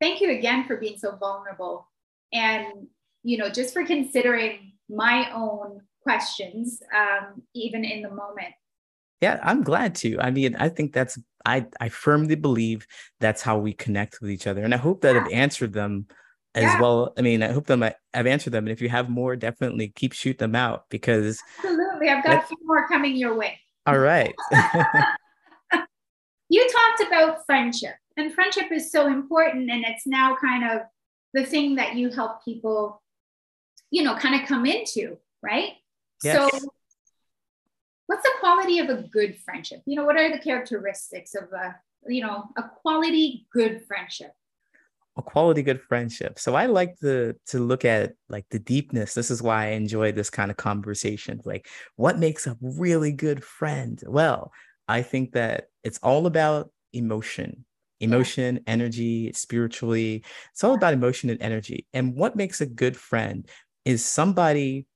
Thank 0.00 0.20
you 0.20 0.30
again 0.30 0.64
for 0.66 0.76
being 0.76 0.98
so 0.98 1.16
vulnerable 1.16 1.88
and 2.32 2.88
you 3.22 3.38
know 3.38 3.48
just 3.48 3.72
for 3.72 3.84
considering 3.84 4.72
my 4.90 5.30
own 5.32 5.80
questions 6.02 6.82
um, 6.94 7.42
even 7.54 7.84
in 7.84 8.02
the 8.02 8.10
moment 8.10 8.52
yeah, 9.20 9.40
I'm 9.42 9.62
glad 9.62 9.94
to. 9.96 10.18
I 10.20 10.30
mean, 10.30 10.56
I 10.56 10.68
think 10.68 10.92
that's 10.92 11.18
I 11.44 11.66
I 11.80 11.88
firmly 11.88 12.34
believe 12.34 12.86
that's 13.20 13.42
how 13.42 13.58
we 13.58 13.72
connect 13.72 14.20
with 14.20 14.30
each 14.30 14.46
other, 14.46 14.62
and 14.62 14.74
I 14.74 14.78
hope 14.78 15.00
that 15.02 15.14
yeah. 15.14 15.22
I've 15.22 15.32
answered 15.32 15.72
them 15.72 16.06
as 16.54 16.64
yeah. 16.64 16.80
well. 16.80 17.12
I 17.16 17.22
mean, 17.22 17.42
I 17.42 17.52
hope 17.52 17.66
them 17.66 17.82
I've 17.82 18.26
answered 18.26 18.52
them, 18.52 18.64
and 18.64 18.72
if 18.72 18.82
you 18.82 18.88
have 18.88 19.08
more, 19.08 19.36
definitely 19.36 19.88
keep 19.94 20.12
shoot 20.12 20.38
them 20.38 20.54
out 20.54 20.84
because 20.90 21.42
absolutely, 21.58 22.08
I've 22.08 22.24
got 22.24 22.44
a 22.44 22.46
few 22.46 22.58
more 22.64 22.86
coming 22.88 23.16
your 23.16 23.34
way. 23.34 23.58
All 23.86 23.98
right. 23.98 24.34
you 26.48 26.68
talked 26.68 27.06
about 27.06 27.46
friendship, 27.46 27.94
and 28.16 28.34
friendship 28.34 28.70
is 28.72 28.90
so 28.90 29.06
important, 29.06 29.70
and 29.70 29.84
it's 29.86 30.06
now 30.06 30.36
kind 30.36 30.70
of 30.70 30.82
the 31.32 31.44
thing 31.44 31.76
that 31.76 31.94
you 31.94 32.10
help 32.10 32.44
people, 32.44 33.02
you 33.90 34.02
know, 34.02 34.16
kind 34.16 34.40
of 34.40 34.48
come 34.48 34.66
into, 34.66 35.16
right? 35.42 35.72
Yes. 36.22 36.50
So 36.50 36.68
what's 38.06 38.22
the 38.22 38.32
quality 38.40 38.78
of 38.78 38.88
a 38.88 39.02
good 39.02 39.36
friendship? 39.44 39.82
You 39.86 39.96
know, 39.96 40.04
what 40.04 40.16
are 40.16 40.30
the 40.30 40.38
characteristics 40.38 41.34
of 41.34 41.52
a, 41.52 41.76
you 42.06 42.22
know, 42.22 42.44
a 42.56 42.64
quality 42.82 43.46
good 43.52 43.82
friendship? 43.86 44.32
A 45.18 45.22
quality 45.22 45.62
good 45.62 45.80
friendship. 45.80 46.38
So 46.38 46.54
I 46.54 46.66
like 46.66 46.98
to 47.00 47.34
to 47.46 47.58
look 47.58 47.86
at 47.86 48.12
like 48.28 48.44
the 48.50 48.58
deepness. 48.58 49.14
This 49.14 49.30
is 49.30 49.42
why 49.42 49.66
I 49.66 49.70
enjoy 49.70 50.12
this 50.12 50.28
kind 50.28 50.50
of 50.50 50.58
conversation. 50.58 51.40
Like, 51.44 51.68
what 51.96 52.18
makes 52.18 52.46
a 52.46 52.56
really 52.60 53.12
good 53.12 53.42
friend? 53.42 54.02
Well, 54.06 54.52
I 54.88 55.00
think 55.02 55.32
that 55.32 55.68
it's 55.84 55.98
all 56.02 56.26
about 56.26 56.70
emotion 56.92 57.64
emotion, 58.00 58.56
yeah. 58.56 58.62
energy, 58.66 59.32
spiritually. 59.32 60.22
It's 60.52 60.64
all 60.64 60.74
about 60.74 60.92
emotion 60.92 61.30
and 61.30 61.40
energy. 61.40 61.86
And 61.92 62.14
what 62.14 62.36
makes 62.36 62.60
a 62.60 62.66
good 62.66 62.96
friend 62.96 63.48
is 63.84 64.04
somebody 64.04 64.86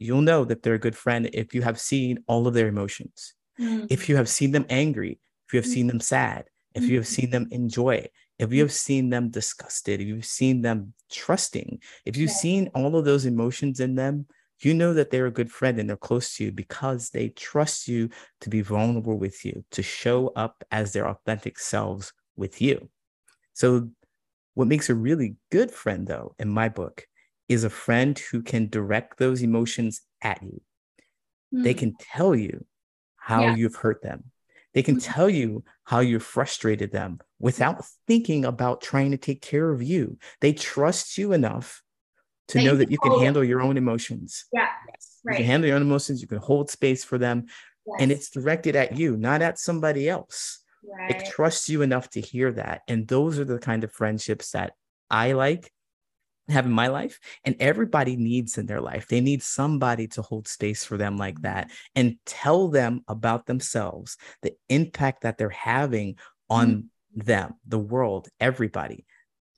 you'll 0.00 0.22
know 0.22 0.44
that 0.44 0.62
they're 0.62 0.74
a 0.74 0.78
good 0.78 0.96
friend 0.96 1.30
if 1.32 1.54
you 1.54 1.62
have 1.62 1.78
seen 1.78 2.18
all 2.26 2.46
of 2.46 2.54
their 2.54 2.68
emotions. 2.68 3.34
Mm-hmm. 3.60 3.86
If 3.90 4.08
you 4.08 4.16
have 4.16 4.28
seen 4.28 4.52
them 4.52 4.66
angry, 4.70 5.20
if 5.46 5.54
you 5.54 5.58
have 5.58 5.66
seen 5.66 5.86
them 5.86 6.00
sad, 6.00 6.46
if 6.74 6.84
you 6.84 6.96
have 6.96 7.04
mm-hmm. 7.04 7.20
seen 7.22 7.30
them 7.30 7.48
enjoy, 7.50 8.06
if 8.38 8.52
you 8.52 8.62
have 8.62 8.72
seen 8.72 9.10
them 9.10 9.28
disgusted, 9.28 10.00
if 10.00 10.06
you've 10.06 10.24
seen 10.24 10.62
them 10.62 10.94
trusting, 11.12 11.80
if 12.06 12.16
you've 12.16 12.30
seen 12.30 12.70
all 12.74 12.96
of 12.96 13.04
those 13.04 13.26
emotions 13.26 13.80
in 13.80 13.94
them, 13.96 14.26
you 14.60 14.74
know 14.74 14.94
that 14.94 15.10
they're 15.10 15.26
a 15.26 15.32
good 15.32 15.50
friend 15.50 15.78
and 15.78 15.88
they're 15.88 15.96
close 15.96 16.36
to 16.36 16.44
you 16.44 16.52
because 16.52 17.10
they 17.10 17.30
trust 17.30 17.88
you 17.88 18.08
to 18.40 18.50
be 18.50 18.60
vulnerable 18.60 19.18
with 19.18 19.44
you, 19.44 19.64
to 19.72 19.82
show 19.82 20.28
up 20.36 20.64
as 20.70 20.92
their 20.92 21.08
authentic 21.08 21.58
selves 21.58 22.12
with 22.36 22.60
you. 22.60 22.88
So, 23.52 23.90
what 24.54 24.68
makes 24.68 24.90
a 24.90 24.94
really 24.94 25.36
good 25.50 25.70
friend, 25.70 26.06
though, 26.06 26.34
in 26.38 26.48
my 26.48 26.68
book, 26.68 27.06
is 27.50 27.64
a 27.64 27.70
friend 27.70 28.16
who 28.16 28.42
can 28.42 28.68
direct 28.68 29.18
those 29.18 29.42
emotions 29.42 30.02
at 30.22 30.40
you. 30.40 30.62
Mm. 31.52 31.64
They 31.64 31.72
hmm. 31.72 31.78
can 31.78 31.94
tell 31.98 32.34
you 32.34 32.64
how 33.16 33.42
yeah. 33.42 33.56
you've 33.56 33.74
hurt 33.74 34.02
them. 34.02 34.30
They 34.72 34.84
can 34.84 34.96
mm-hmm. 34.96 35.12
tell 35.12 35.28
you 35.28 35.64
how 35.82 35.98
you've 35.98 36.22
frustrated 36.22 36.92
them 36.92 37.18
without 37.40 37.84
thinking 38.06 38.44
about 38.44 38.80
trying 38.80 39.10
to 39.10 39.16
take 39.16 39.42
care 39.42 39.68
of 39.68 39.82
you. 39.82 40.16
They 40.40 40.52
trust 40.52 41.18
you 41.18 41.32
enough 41.32 41.82
to 42.48 42.58
they 42.58 42.64
know 42.64 42.76
that 42.76 42.90
you 42.90 42.98
can 42.98 43.18
handle 43.18 43.42
your 43.42 43.62
own 43.62 43.76
emotions. 43.76 44.44
Yeah. 44.52 44.68
Right. 45.24 45.34
You 45.34 45.36
can 45.38 45.46
handle 45.46 45.66
your 45.66 45.76
own 45.76 45.82
emotions. 45.82 46.22
You 46.22 46.28
can 46.28 46.38
hold 46.38 46.70
space 46.70 47.02
for 47.02 47.18
them. 47.18 47.46
Yes. 47.84 47.96
And 47.98 48.12
it's 48.12 48.30
directed 48.30 48.76
at 48.76 48.96
you, 48.96 49.16
not 49.16 49.42
at 49.42 49.58
somebody 49.58 50.08
else. 50.08 50.60
Right. 50.84 51.10
It 51.10 51.30
trusts 51.30 51.68
you 51.68 51.82
enough 51.82 52.08
to 52.10 52.20
hear 52.20 52.52
that. 52.52 52.82
And 52.86 53.08
those 53.08 53.40
are 53.40 53.44
the 53.44 53.58
kind 53.58 53.82
of 53.82 53.92
friendships 53.92 54.52
that 54.52 54.74
I 55.10 55.32
like 55.32 55.72
have 56.52 56.66
in 56.66 56.72
my 56.72 56.88
life 56.88 57.18
and 57.44 57.56
everybody 57.60 58.16
needs 58.16 58.58
in 58.58 58.66
their 58.66 58.80
life. 58.80 59.08
They 59.08 59.20
need 59.20 59.42
somebody 59.42 60.06
to 60.08 60.22
hold 60.22 60.48
space 60.48 60.84
for 60.84 60.96
them 60.96 61.16
like 61.16 61.40
that 61.42 61.70
and 61.94 62.16
tell 62.26 62.68
them 62.68 63.04
about 63.08 63.46
themselves 63.46 64.16
the 64.42 64.54
impact 64.68 65.22
that 65.22 65.38
they're 65.38 65.50
having 65.50 66.16
on 66.48 66.68
mm-hmm. 66.68 67.20
them 67.26 67.54
the 67.66 67.78
world 67.78 68.28
everybody. 68.40 69.06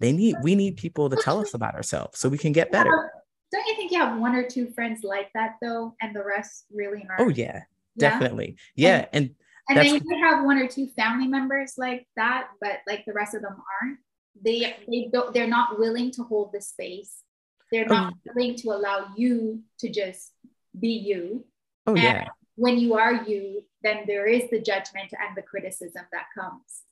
They 0.00 0.12
need 0.12 0.37
we 0.42 0.55
need 0.55 0.76
people 0.76 1.09
to 1.11 1.16
tell 1.16 1.40
us 1.40 1.55
about 1.55 1.74
ourselves 1.74 2.18
so 2.18 2.28
we 2.28 2.38
can 2.38 2.52
get 2.52 2.72
better. 2.72 3.12
Don't 3.52 3.66
you 3.66 3.76
think 3.76 3.92
you 3.92 3.98
have 3.98 4.18
one 4.18 4.35
or 4.35 4.48
two 4.48 4.70
friends 4.70 5.05
like 5.05 5.28
that 5.35 5.57
though 5.62 5.94
and 6.00 6.14
the 6.16 6.24
rest 6.24 6.64
really 6.72 7.07
aren't? 7.09 7.20
oh 7.20 7.28
yeah, 7.28 7.62
yeah? 7.94 8.11
definitely. 8.11 8.57
Yeah 8.74 9.07
and 9.12 9.31
and, 9.68 9.78
and 9.78 9.88
then 9.88 10.02
you 10.05 10.24
have 10.24 10.44
one 10.44 10.59
or 10.59 10.66
two 10.66 10.88
family 10.96 11.28
members 11.28 11.74
like 11.78 12.07
that 12.16 12.48
but 12.61 12.81
like 12.88 13.05
the 13.07 13.12
rest 13.12 13.35
of 13.35 13.42
them 13.42 13.57
aren't 13.81 13.98
they 14.40 14.77
they 14.88 15.09
don't 15.12 15.35
they're 15.35 15.47
not 15.47 15.79
willing 15.79 16.11
to 16.12 16.23
hold 16.23 16.53
the 16.53 16.61
space. 16.61 17.23
They're 17.71 17.87
not 17.87 18.12
oh. 18.12 18.33
willing 18.35 18.57
to 18.57 18.68
allow 18.71 19.09
you 19.16 19.62
to 19.79 19.88
just 19.88 20.33
be 20.79 20.88
you. 20.88 21.45
Oh 21.87 21.95
and 21.95 22.03
yeah. 22.03 22.29
when 22.57 22.79
you 22.79 22.95
are 22.95 23.25
you 23.25 23.62
then 23.83 24.05
there 24.07 24.27
is 24.27 24.49
the 24.51 24.61
judgment 24.61 25.12
and 25.12 25.37
the 25.37 25.42
criticism 25.42 26.03
that 26.12 26.27
comes. 26.35 26.83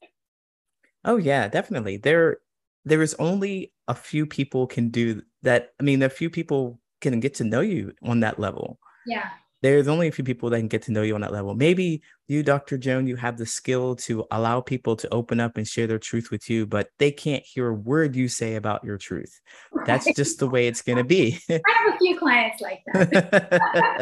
Oh 1.04 1.16
yeah 1.16 1.48
definitely. 1.48 1.96
There 1.96 2.38
there 2.84 3.02
is 3.02 3.14
only 3.18 3.72
a 3.88 3.94
few 3.94 4.26
people 4.26 4.66
can 4.66 4.90
do 4.90 5.22
that. 5.42 5.72
I 5.78 5.82
mean 5.82 6.02
a 6.02 6.08
few 6.08 6.30
people 6.30 6.80
can 7.00 7.20
get 7.20 7.34
to 7.34 7.44
know 7.44 7.60
you 7.60 7.94
on 8.02 8.20
that 8.20 8.38
level. 8.38 8.78
Yeah 9.06 9.30
there's 9.62 9.88
only 9.88 10.08
a 10.08 10.12
few 10.12 10.24
people 10.24 10.50
that 10.50 10.58
can 10.58 10.68
get 10.68 10.82
to 10.82 10.92
know 10.92 11.02
you 11.02 11.14
on 11.14 11.20
that 11.20 11.32
level. 11.32 11.54
Maybe 11.54 12.02
you, 12.28 12.42
Dr. 12.42 12.78
Joan, 12.78 13.06
you 13.06 13.16
have 13.16 13.36
the 13.36 13.44
skill 13.44 13.94
to 13.96 14.24
allow 14.30 14.60
people 14.60 14.96
to 14.96 15.12
open 15.12 15.38
up 15.38 15.56
and 15.56 15.68
share 15.68 15.86
their 15.86 15.98
truth 15.98 16.30
with 16.30 16.48
you, 16.48 16.66
but 16.66 16.88
they 16.98 17.10
can't 17.10 17.44
hear 17.44 17.68
a 17.68 17.74
word 17.74 18.16
you 18.16 18.28
say 18.28 18.54
about 18.54 18.84
your 18.84 18.96
truth. 18.96 19.38
Right. 19.72 19.86
That's 19.86 20.14
just 20.14 20.38
the 20.38 20.48
way 20.48 20.66
it's 20.66 20.82
going 20.82 20.98
to 20.98 21.04
be. 21.04 21.38
I 21.50 21.60
have 21.66 21.94
a 21.94 21.98
few 21.98 22.18
clients 22.18 22.62
like 22.62 22.82
that. 22.94 24.00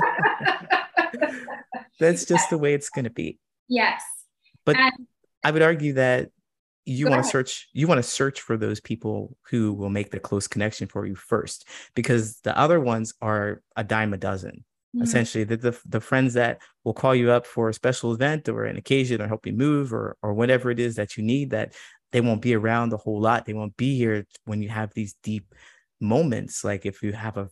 That's 1.99 2.25
just 2.25 2.51
the 2.51 2.59
way 2.59 2.75
it's 2.75 2.91
going 2.91 3.07
to 3.07 3.11
be. 3.11 3.39
Yes. 3.69 4.03
But 4.65 4.77
and- 4.77 5.07
I 5.43 5.51
would 5.51 5.63
argue 5.63 5.95
that 5.95 6.31
you 6.85 7.09
want 7.09 7.23
to 7.23 7.31
search 7.31 7.69
you 7.75 7.87
want 7.87 7.99
to 7.99 8.03
search 8.03 8.41
for 8.41 8.57
those 8.57 8.81
people 8.81 9.37
who 9.51 9.75
will 9.75 9.91
make 9.91 10.11
the 10.11 10.19
close 10.19 10.49
connection 10.49 10.89
for 10.89 11.05
you 11.05 11.15
first 11.15 11.69
because 11.95 12.41
the 12.41 12.59
other 12.59 12.81
ones 12.81 13.13
are 13.21 13.63
a 13.77 13.85
dime 13.85 14.15
a 14.15 14.17
dozen 14.17 14.65
mm-hmm. 14.95 15.03
essentially 15.03 15.45
the, 15.45 15.57
the, 15.57 15.79
the 15.87 16.01
friends 16.01 16.35
that 16.35 16.61
will 16.85 16.95
call 16.95 17.15
you 17.15 17.31
up 17.31 17.47
for 17.47 17.69
a 17.69 17.75
special 17.75 18.13
event 18.13 18.49
or 18.49 18.65
an 18.65 18.77
occasion 18.77 19.21
or 19.21 19.29
help 19.29 19.47
you 19.47 19.53
move 19.53 19.93
or 19.93 20.17
or 20.23 20.35
whatever 20.35 20.71
it 20.71 20.79
is 20.79 20.97
that 20.97 21.17
you 21.17 21.23
need 21.23 21.51
that 21.51 21.75
they 22.13 22.21
won't 22.21 22.43
be 22.43 22.55
around 22.55 22.93
a 22.93 22.97
whole 22.97 23.21
lot. 23.21 23.45
They 23.45 23.53
won't 23.53 23.77
be 23.77 23.97
here 23.97 24.27
when 24.45 24.63
you 24.63 24.69
have 24.69 24.93
these 24.95 25.15
deep 25.23 25.55
moments. 26.01 26.65
Like 26.65 26.87
if 26.87 27.03
you 27.03 27.13
have 27.13 27.37
a 27.37 27.49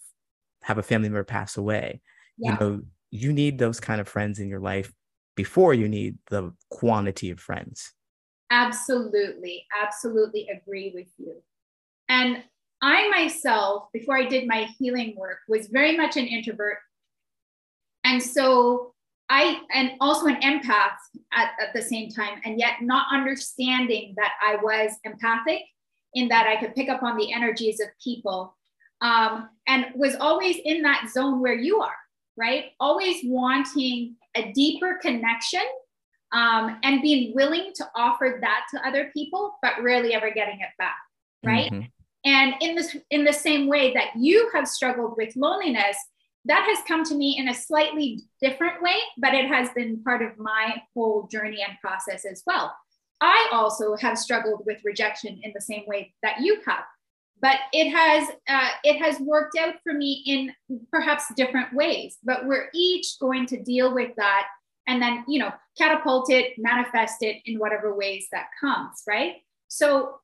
have 0.63 0.79
a 0.79 0.83
family 0.83 1.09
member 1.09 1.25
pass 1.25 1.57
away, 1.57 2.01
yeah. 2.39 2.53
you 2.53 2.59
know, 2.59 2.83
you 3.11 3.33
need 3.33 3.59
those 3.59 3.81
kind 3.81 4.01
of 4.01 4.09
friends 4.09 4.39
in 4.39 4.49
your 4.49 4.61
life 4.61 4.93
before 5.37 5.75
you 5.75 5.89
need 5.89 6.17
the 6.31 6.53
quantity 6.71 7.31
of 7.31 7.39
friends. 7.39 7.93
Absolutely, 8.51 9.65
absolutely 9.83 10.49
agree 10.49 10.93
with 10.95 11.09
you. 11.19 11.43
And 12.09 12.43
I 12.83 13.09
myself, 13.11 13.85
before 13.93 14.17
I 14.17 14.27
did 14.27 14.47
my 14.47 14.69
healing 14.79 15.15
work, 15.17 15.39
was 15.49 15.67
very 15.67 15.97
much 15.97 16.17
an 16.17 16.27
introvert. 16.27 16.79
And 18.07 18.23
so 18.23 18.95
I, 19.29 19.61
and 19.75 19.93
also 20.01 20.27
an 20.27 20.41
empath 20.41 20.97
at, 21.33 21.51
at 21.61 21.75
the 21.75 21.83
same 21.83 22.09
time, 22.09 22.41
and 22.45 22.59
yet 22.59 22.75
not 22.81 23.07
understanding 23.13 24.15
that 24.17 24.33
I 24.41 24.57
was 24.63 24.93
empathic 25.05 25.63
in 26.15 26.29
that 26.29 26.47
I 26.47 26.57
could 26.61 26.75
pick 26.77 26.89
up 26.89 27.03
on 27.03 27.17
the 27.17 27.33
energies 27.33 27.81
of 27.81 27.89
people 28.03 28.57
um, 29.01 29.51
and 29.67 29.87
was 29.97 30.15
always 30.15 30.57
in 30.65 30.83
that 30.83 31.11
zone 31.13 31.41
where 31.41 31.55
you 31.55 31.81
are, 31.81 31.97
right? 32.37 32.67
Always 32.79 33.17
wanting 33.25 34.15
a 34.37 34.53
deeper 34.53 34.99
connection 35.03 35.65
um, 36.33 36.79
and 36.85 37.03
being 37.03 37.35
willing 37.35 37.73
to 37.75 37.87
offer 37.97 38.39
that 38.41 38.67
to 38.71 38.87
other 38.87 39.11
people, 39.13 39.57
but 39.63 39.83
rarely 39.83 40.15
ever 40.15 40.31
getting 40.31 40.61
it 40.61 40.71
back, 40.79 40.97
right? 41.45 41.71
Mm-hmm. 41.73 41.87
And 42.25 42.55
in 42.61 42.77
this, 42.77 42.97
in 43.11 43.25
the 43.25 43.33
same 43.33 43.67
way 43.67 43.93
that 43.95 44.11
you 44.17 44.49
have 44.55 44.69
struggled 44.69 45.15
with 45.17 45.35
loneliness, 45.37 45.97
that 46.47 46.67
has 46.69 46.79
come 46.87 47.05
to 47.05 47.15
me 47.15 47.37
in 47.39 47.49
a 47.49 47.55
slightly 47.55 48.23
different 48.41 48.83
way, 48.83 48.97
but 49.19 49.35
it 49.35 49.47
has 49.47 49.69
been 49.71 50.03
part 50.03 50.23
of 50.23 50.39
my 50.39 50.83
whole 50.95 51.29
journey 51.31 51.65
and 51.67 51.79
process 51.81 52.25
as 52.25 52.43
well. 52.47 52.75
I 53.21 53.49
also 53.53 53.97
have 53.97 54.19
struggled 54.19 54.63
with 54.67 54.85
rejection 54.85 55.41
in 55.43 55.53
the 55.55 55.61
same 55.61 55.85
way 55.87 56.15
that 56.23 56.41
you 56.41 56.61
have, 56.67 56.85
but 57.41 57.57
it 57.73 57.91
has 57.91 58.29
uh, 58.49 58.69
it 58.85 58.99
has 59.03 59.19
worked 59.21 59.57
out 59.59 59.75
for 59.83 59.93
me 59.93 60.23
in 60.27 60.53
perhaps 60.91 61.25
different 61.35 61.73
ways. 61.75 62.19
But 62.23 62.47
we're 62.47 62.69
each 62.75 63.19
going 63.21 63.47
to 63.47 63.63
deal 63.63 63.95
with 63.95 64.15
that 64.17 64.47
and 64.87 65.01
then 65.01 65.25
you 65.27 65.39
know 65.39 65.53
catapult 65.79 66.31
it, 66.31 66.53
manifest 66.59 67.23
it 67.23 67.37
in 67.47 67.59
whatever 67.59 67.95
ways 67.95 68.27
that 68.33 68.47
comes, 68.61 69.03
right? 69.07 69.37
So 69.69 70.21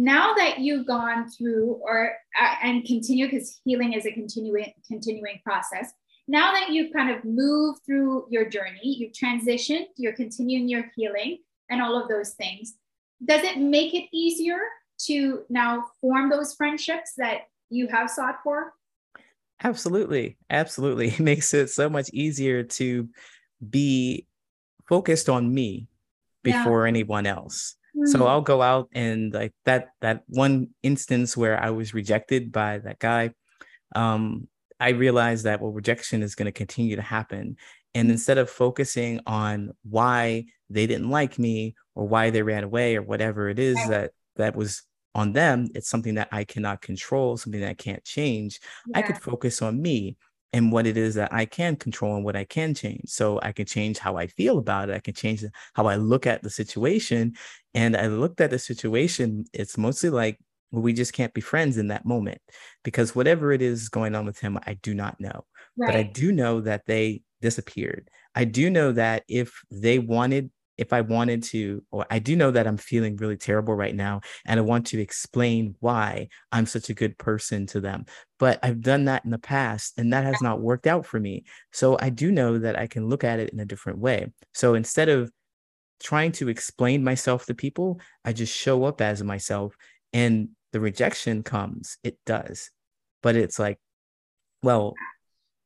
now 0.00 0.32
that 0.34 0.60
you've 0.60 0.86
gone 0.86 1.28
through 1.28 1.72
or 1.82 2.12
uh, 2.40 2.54
and 2.62 2.84
continue 2.84 3.26
because 3.26 3.60
healing 3.64 3.94
is 3.94 4.06
a 4.06 4.12
continuing 4.12 4.72
continuing 4.86 5.40
process 5.44 5.92
now 6.28 6.52
that 6.52 6.70
you've 6.70 6.92
kind 6.92 7.10
of 7.10 7.24
moved 7.24 7.80
through 7.84 8.24
your 8.30 8.48
journey 8.48 8.80
you've 8.82 9.12
transitioned 9.12 9.86
you're 9.96 10.12
continuing 10.12 10.68
your 10.68 10.84
healing 10.94 11.38
and 11.68 11.82
all 11.82 12.00
of 12.00 12.08
those 12.08 12.30
things 12.34 12.74
does 13.24 13.42
it 13.42 13.58
make 13.58 13.94
it 13.94 14.04
easier 14.12 14.60
to 15.06 15.44
now 15.48 15.86
form 16.00 16.30
those 16.30 16.54
friendships 16.54 17.12
that 17.16 17.42
you 17.70 17.88
have 17.88 18.10
sought 18.10 18.36
for? 18.42 18.72
Absolutely. 19.62 20.36
Absolutely. 20.50 21.08
It 21.18 21.20
makes 21.20 21.52
it 21.54 21.70
so 21.70 21.88
much 21.88 22.10
easier 22.10 22.62
to 22.62 23.08
be 23.68 24.26
focused 24.88 25.28
on 25.28 25.52
me 25.52 25.88
before 26.42 26.84
yeah. 26.84 26.88
anyone 26.88 27.26
else 27.26 27.74
so 28.04 28.18
mm. 28.20 28.26
I'll 28.26 28.40
go 28.40 28.62
out 28.62 28.88
and 28.92 29.32
like 29.32 29.52
that 29.64 29.88
that 30.00 30.22
one 30.28 30.68
instance 30.82 31.36
where 31.36 31.62
I 31.62 31.70
was 31.70 31.94
rejected 31.94 32.52
by 32.52 32.78
that 32.78 32.98
guy, 32.98 33.32
um, 33.94 34.48
I 34.78 34.90
realized 34.90 35.44
that 35.44 35.60
well, 35.60 35.72
rejection 35.72 36.22
is 36.22 36.34
going 36.34 36.46
to 36.46 36.52
continue 36.52 36.96
to 36.96 37.02
happen. 37.02 37.56
And 37.94 38.10
instead 38.10 38.38
of 38.38 38.50
focusing 38.50 39.20
on 39.26 39.72
why 39.82 40.44
they 40.70 40.86
didn't 40.86 41.10
like 41.10 41.38
me 41.38 41.74
or 41.94 42.06
why 42.06 42.30
they 42.30 42.42
ran 42.42 42.64
away 42.64 42.96
or 42.96 43.02
whatever 43.02 43.48
it 43.48 43.58
is 43.58 43.76
that 43.88 44.12
that 44.36 44.54
was 44.54 44.82
on 45.14 45.32
them, 45.32 45.68
it's 45.74 45.88
something 45.88 46.14
that 46.14 46.28
I 46.30 46.44
cannot 46.44 46.80
control, 46.82 47.36
something 47.36 47.60
that 47.60 47.70
I 47.70 47.74
can't 47.74 48.04
change. 48.04 48.60
Yeah. 48.86 48.98
I 48.98 49.02
could 49.02 49.18
focus 49.18 49.62
on 49.62 49.80
me 49.80 50.16
and 50.52 50.72
what 50.72 50.86
it 50.86 50.96
is 50.96 51.14
that 51.16 51.32
I 51.32 51.44
can 51.44 51.76
control 51.76 52.16
and 52.16 52.24
what 52.24 52.36
I 52.36 52.44
can 52.44 52.74
change. 52.74 53.10
So 53.10 53.38
I 53.42 53.52
can 53.52 53.66
change 53.66 53.98
how 53.98 54.16
I 54.16 54.26
feel 54.26 54.58
about 54.58 54.88
it. 54.88 54.94
I 54.94 55.00
can 55.00 55.14
change 55.14 55.44
how 55.74 55.86
I 55.86 55.96
look 55.96 56.26
at 56.26 56.42
the 56.42 56.50
situation. 56.50 57.34
And 57.74 57.96
I 57.96 58.06
looked 58.06 58.40
at 58.40 58.50
the 58.50 58.58
situation, 58.58 59.44
it's 59.52 59.76
mostly 59.76 60.10
like, 60.10 60.38
well, 60.70 60.82
we 60.82 60.92
just 60.92 61.12
can't 61.12 61.34
be 61.34 61.40
friends 61.40 61.78
in 61.78 61.88
that 61.88 62.06
moment 62.06 62.40
because 62.82 63.14
whatever 63.14 63.52
it 63.52 63.62
is 63.62 63.88
going 63.88 64.14
on 64.14 64.24
with 64.24 64.38
him, 64.38 64.58
I 64.66 64.74
do 64.74 64.94
not 64.94 65.20
know. 65.20 65.44
Right. 65.76 65.88
But 65.88 65.96
I 65.96 66.02
do 66.02 66.32
know 66.32 66.60
that 66.62 66.86
they 66.86 67.22
disappeared. 67.40 68.10
I 68.34 68.44
do 68.44 68.70
know 68.70 68.92
that 68.92 69.24
if 69.28 69.60
they 69.70 69.98
wanted 69.98 70.50
if 70.78 70.92
I 70.92 71.00
wanted 71.00 71.42
to, 71.44 71.82
or 71.90 72.06
I 72.08 72.20
do 72.20 72.36
know 72.36 72.52
that 72.52 72.66
I'm 72.66 72.76
feeling 72.76 73.16
really 73.16 73.36
terrible 73.36 73.74
right 73.74 73.94
now, 73.94 74.20
and 74.46 74.58
I 74.58 74.62
want 74.62 74.86
to 74.86 75.00
explain 75.00 75.74
why 75.80 76.28
I'm 76.52 76.66
such 76.66 76.88
a 76.88 76.94
good 76.94 77.18
person 77.18 77.66
to 77.66 77.80
them. 77.80 78.06
But 78.38 78.60
I've 78.62 78.80
done 78.80 79.06
that 79.06 79.24
in 79.24 79.32
the 79.32 79.38
past, 79.38 79.98
and 79.98 80.12
that 80.12 80.24
has 80.24 80.40
not 80.40 80.60
worked 80.60 80.86
out 80.86 81.04
for 81.04 81.18
me. 81.18 81.44
So 81.72 81.98
I 82.00 82.10
do 82.10 82.30
know 82.30 82.58
that 82.58 82.78
I 82.78 82.86
can 82.86 83.08
look 83.08 83.24
at 83.24 83.40
it 83.40 83.50
in 83.50 83.58
a 83.58 83.66
different 83.66 83.98
way. 83.98 84.32
So 84.54 84.74
instead 84.74 85.08
of 85.08 85.30
trying 86.00 86.32
to 86.32 86.48
explain 86.48 87.02
myself 87.02 87.46
to 87.46 87.54
people, 87.54 88.00
I 88.24 88.32
just 88.32 88.56
show 88.56 88.84
up 88.84 89.00
as 89.00 89.22
myself, 89.22 89.76
and 90.12 90.50
the 90.72 90.80
rejection 90.80 91.42
comes. 91.42 91.98
It 92.04 92.18
does, 92.24 92.70
but 93.20 93.34
it's 93.34 93.58
like, 93.58 93.80
well, 94.62 94.94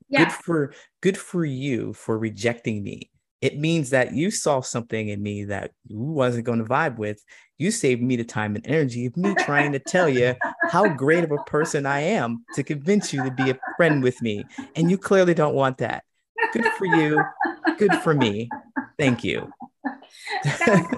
yeah. 0.09 0.25
good 0.25 0.33
for 0.33 0.75
good 1.03 1.19
for 1.19 1.45
you 1.45 1.93
for 1.93 2.19
rejecting 2.19 2.83
me 2.83 3.11
it 3.43 3.59
means 3.59 3.91
that 3.91 4.15
you 4.15 4.31
saw 4.31 4.61
something 4.61 5.09
in 5.09 5.21
me 5.21 5.45
that 5.45 5.73
you 5.89 5.99
wasn't 5.99 6.47
going 6.47 6.61
to 6.61 6.65
vibe 6.65 6.97
with. 6.97 7.23
You 7.59 7.73
saved 7.73 8.01
me 8.01 8.15
the 8.15 8.25
time 8.25 8.55
and 8.55 8.65
energy 8.67 9.05
of 9.07 9.17
me 9.17 9.35
trying 9.41 9.73
to 9.73 9.81
tell 9.81 10.09
you 10.09 10.37
how 10.71 10.89
great 10.89 11.25
of 11.25 11.33
a 11.33 11.39
person 11.39 11.85
I 11.85 12.01
am 12.01 12.45
to 12.55 12.63
convince 12.63 13.13
you 13.13 13.25
to 13.25 13.33
be 13.33 13.51
a 13.51 13.59
friend 13.77 14.01
with 14.01 14.23
me. 14.23 14.45
And 14.77 14.89
you 14.89 14.97
clearly 14.97 15.35
don't 15.35 15.57
want 15.57 15.79
that. 15.79 16.05
Good 16.53 16.67
for 16.79 16.87
you. 16.87 17.21
Good 17.79 17.95
for 17.97 18.15
me. 18.15 18.49
Thank 18.97 19.25
you. 19.25 19.53
that's, 20.45 20.59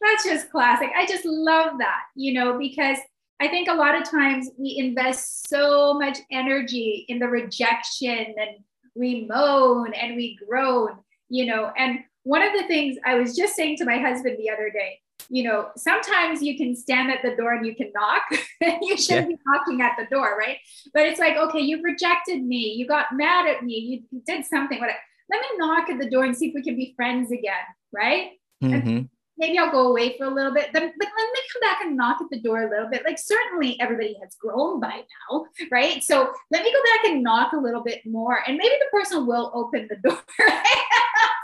that's 0.00 0.24
just 0.24 0.50
classic. 0.50 0.88
I 0.96 1.04
just 1.04 1.26
love 1.26 1.78
that, 1.78 2.00
you 2.16 2.32
know, 2.32 2.58
because 2.58 2.96
I 3.40 3.48
think 3.48 3.68
a 3.68 3.74
lot 3.74 3.94
of 3.94 4.08
times 4.10 4.48
we 4.56 4.76
invest 4.78 5.48
so 5.48 5.92
much 5.92 6.16
energy 6.30 7.04
in 7.08 7.18
the 7.18 7.28
rejection 7.28 8.34
and 8.38 8.64
we 8.94 9.26
moan 9.28 9.92
and 9.92 10.16
we 10.16 10.38
groan 10.48 10.98
you 11.34 11.44
know 11.44 11.72
and 11.76 11.98
one 12.22 12.42
of 12.42 12.52
the 12.52 12.66
things 12.66 12.96
i 13.04 13.14
was 13.14 13.36
just 13.36 13.54
saying 13.54 13.76
to 13.76 13.84
my 13.84 13.98
husband 13.98 14.36
the 14.38 14.48
other 14.48 14.70
day 14.70 15.00
you 15.28 15.42
know 15.42 15.68
sometimes 15.76 16.42
you 16.42 16.56
can 16.56 16.76
stand 16.76 17.10
at 17.10 17.22
the 17.22 17.34
door 17.36 17.54
and 17.54 17.66
you 17.66 17.74
can 17.74 17.90
knock. 17.94 18.22
And 18.60 18.78
you 18.82 18.96
shouldn't 18.96 19.30
yeah. 19.30 19.36
be 19.36 19.42
knocking 19.46 19.80
at 19.80 19.92
the 19.98 20.06
door 20.14 20.36
right? 20.38 20.58
But 20.92 21.06
it's 21.06 21.20
like 21.20 21.36
okay 21.36 21.60
you 21.60 21.82
rejected 21.82 22.42
me. 22.44 22.74
You 22.74 22.86
got 22.86 23.06
mad 23.12 23.46
at 23.46 23.64
me. 23.64 24.04
You 24.10 24.20
did 24.26 24.44
something 24.44 24.78
whatever. 24.78 24.98
Let 25.30 25.40
me 25.40 25.46
knock 25.56 25.88
at 25.88 25.98
the 25.98 26.10
door 26.10 26.24
and 26.24 26.36
see 26.36 26.48
if 26.48 26.54
we 26.54 26.62
can 26.62 26.76
be 26.76 26.92
friends 26.96 27.30
again 27.30 27.64
right? 27.92 28.32
Mm-hmm 28.62 29.04
maybe 29.38 29.58
I'll 29.58 29.70
go 29.70 29.88
away 29.88 30.16
for 30.16 30.26
a 30.26 30.34
little 30.34 30.52
bit. 30.52 30.70
Then, 30.72 30.92
but 30.98 31.08
let 31.08 31.32
me 31.32 31.40
come 31.52 31.60
back 31.60 31.80
and 31.82 31.96
knock 31.96 32.18
at 32.20 32.30
the 32.30 32.40
door 32.40 32.62
a 32.62 32.70
little 32.70 32.88
bit. 32.88 33.04
Like 33.04 33.18
certainly 33.18 33.80
everybody 33.80 34.16
has 34.22 34.34
grown 34.36 34.80
by 34.80 35.02
now, 35.30 35.46
right? 35.70 36.02
So 36.02 36.32
let 36.50 36.62
me 36.62 36.72
go 36.72 36.82
back 36.82 37.12
and 37.12 37.22
knock 37.22 37.52
a 37.52 37.58
little 37.58 37.82
bit 37.82 38.04
more, 38.06 38.38
and 38.46 38.56
maybe 38.56 38.74
the 38.78 38.98
person 38.98 39.26
will 39.26 39.50
open 39.54 39.88
the 39.88 39.96
door. 39.96 40.18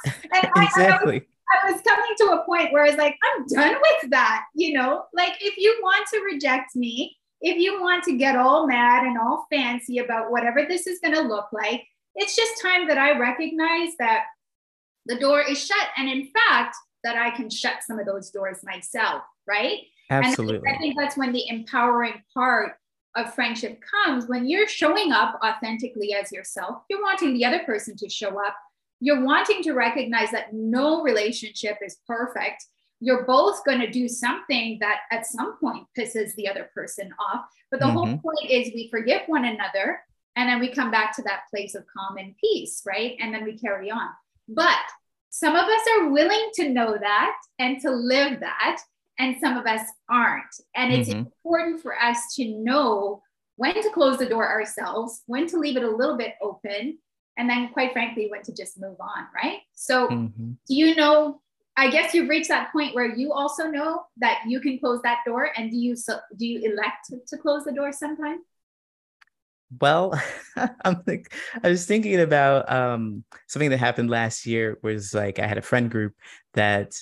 and 0.04 0.50
exactly. 0.56 1.26
I, 1.52 1.68
I 1.68 1.72
was 1.72 1.80
coming 1.82 2.14
to 2.18 2.40
a 2.40 2.44
point 2.44 2.72
where 2.72 2.84
I 2.84 2.90
was 2.90 2.98
like, 2.98 3.16
I'm 3.22 3.46
done 3.46 3.74
with 3.80 4.10
that. 4.10 4.46
You 4.54 4.74
know, 4.74 5.04
like 5.12 5.34
if 5.40 5.56
you 5.56 5.78
want 5.82 6.06
to 6.12 6.20
reject 6.20 6.76
me, 6.76 7.16
if 7.40 7.56
you 7.56 7.80
want 7.80 8.04
to 8.04 8.16
get 8.16 8.36
all 8.36 8.66
mad 8.66 9.04
and 9.04 9.18
all 9.18 9.46
fancy 9.50 9.98
about 9.98 10.30
whatever 10.30 10.64
this 10.68 10.86
is 10.86 11.00
going 11.00 11.14
to 11.14 11.22
look 11.22 11.46
like, 11.52 11.82
it's 12.14 12.36
just 12.36 12.60
time 12.60 12.86
that 12.88 12.98
I 12.98 13.18
recognize 13.18 13.90
that 13.98 14.24
the 15.06 15.18
door 15.18 15.40
is 15.40 15.64
shut. 15.64 15.88
And 15.96 16.08
in 16.08 16.28
fact, 16.28 16.76
that 17.04 17.16
I 17.16 17.30
can 17.30 17.50
shut 17.50 17.82
some 17.86 17.98
of 17.98 18.06
those 18.06 18.30
doors 18.30 18.58
myself, 18.62 19.22
right? 19.46 19.78
Absolutely. 20.10 20.68
And 20.68 20.76
I 20.76 20.78
think 20.78 20.96
that's 20.98 21.16
when 21.16 21.32
the 21.32 21.48
empowering 21.48 22.22
part 22.34 22.74
of 23.16 23.34
friendship 23.34 23.80
comes 23.80 24.26
when 24.26 24.48
you're 24.48 24.68
showing 24.68 25.12
up 25.12 25.38
authentically 25.44 26.14
as 26.14 26.30
yourself. 26.30 26.82
You're 26.88 27.02
wanting 27.02 27.34
the 27.34 27.44
other 27.44 27.60
person 27.60 27.96
to 27.96 28.08
show 28.08 28.40
up. 28.40 28.56
You're 29.00 29.24
wanting 29.24 29.62
to 29.62 29.72
recognize 29.72 30.30
that 30.30 30.52
no 30.52 31.02
relationship 31.02 31.78
is 31.84 31.98
perfect. 32.06 32.64
You're 33.00 33.24
both 33.24 33.64
going 33.64 33.80
to 33.80 33.90
do 33.90 34.08
something 34.08 34.78
that 34.80 35.00
at 35.10 35.26
some 35.26 35.56
point 35.58 35.86
pisses 35.98 36.34
the 36.34 36.48
other 36.48 36.70
person 36.74 37.12
off. 37.18 37.46
But 37.70 37.80
the 37.80 37.86
mm-hmm. 37.86 37.96
whole 37.96 38.06
point 38.18 38.50
is 38.50 38.74
we 38.74 38.88
forgive 38.90 39.22
one 39.26 39.44
another 39.44 40.00
and 40.36 40.48
then 40.48 40.60
we 40.60 40.72
come 40.72 40.90
back 40.90 41.16
to 41.16 41.22
that 41.22 41.42
place 41.50 41.74
of 41.74 41.84
calm 41.86 42.18
and 42.18 42.34
peace, 42.40 42.82
right? 42.86 43.16
And 43.20 43.34
then 43.34 43.44
we 43.44 43.58
carry 43.58 43.90
on. 43.90 44.08
But 44.48 44.78
some 45.30 45.54
of 45.54 45.64
us 45.64 45.80
are 45.94 46.10
willing 46.10 46.50
to 46.54 46.68
know 46.68 46.96
that 47.00 47.36
and 47.58 47.80
to 47.80 47.90
live 47.90 48.40
that, 48.40 48.80
and 49.18 49.36
some 49.40 49.56
of 49.56 49.66
us 49.66 49.82
aren't. 50.08 50.54
And 50.76 50.92
it's 50.92 51.08
mm-hmm. 51.08 51.26
important 51.44 51.82
for 51.82 51.98
us 51.98 52.34
to 52.36 52.46
know 52.46 53.22
when 53.56 53.74
to 53.74 53.90
close 53.90 54.18
the 54.18 54.26
door 54.26 54.48
ourselves, 54.48 55.22
when 55.26 55.46
to 55.48 55.58
leave 55.58 55.76
it 55.76 55.82
a 55.82 55.90
little 55.90 56.16
bit 56.16 56.34
open, 56.42 56.98
and 57.38 57.48
then, 57.48 57.70
quite 57.72 57.92
frankly, 57.92 58.28
when 58.30 58.42
to 58.42 58.54
just 58.54 58.80
move 58.80 58.96
on, 59.00 59.26
right? 59.34 59.60
So, 59.74 60.08
mm-hmm. 60.08 60.52
do 60.68 60.74
you 60.74 60.94
know 60.94 61.40
I 61.76 61.88
guess 61.88 62.12
you've 62.12 62.28
reached 62.28 62.48
that 62.48 62.72
point 62.72 62.94
where 62.94 63.06
you 63.06 63.32
also 63.32 63.64
know 63.64 64.02
that 64.18 64.42
you 64.46 64.60
can 64.60 64.78
close 64.78 65.00
that 65.02 65.20
door. 65.24 65.50
And 65.56 65.70
do 65.70 65.78
you 65.78 65.96
so 65.96 66.18
do 66.36 66.46
you 66.46 66.60
elect 66.70 67.06
to, 67.08 67.20
to 67.28 67.40
close 67.40 67.64
the 67.64 67.72
door 67.72 67.90
sometimes? 67.90 68.42
Well, 69.78 70.20
I'm 70.84 71.02
like, 71.06 71.32
I 71.62 71.68
was 71.68 71.86
thinking 71.86 72.20
about 72.20 72.70
um, 72.70 73.24
something 73.46 73.70
that 73.70 73.78
happened 73.78 74.10
last 74.10 74.46
year 74.46 74.78
was 74.82 75.14
like 75.14 75.38
I 75.38 75.46
had 75.46 75.58
a 75.58 75.62
friend 75.62 75.90
group 75.90 76.14
that 76.54 76.96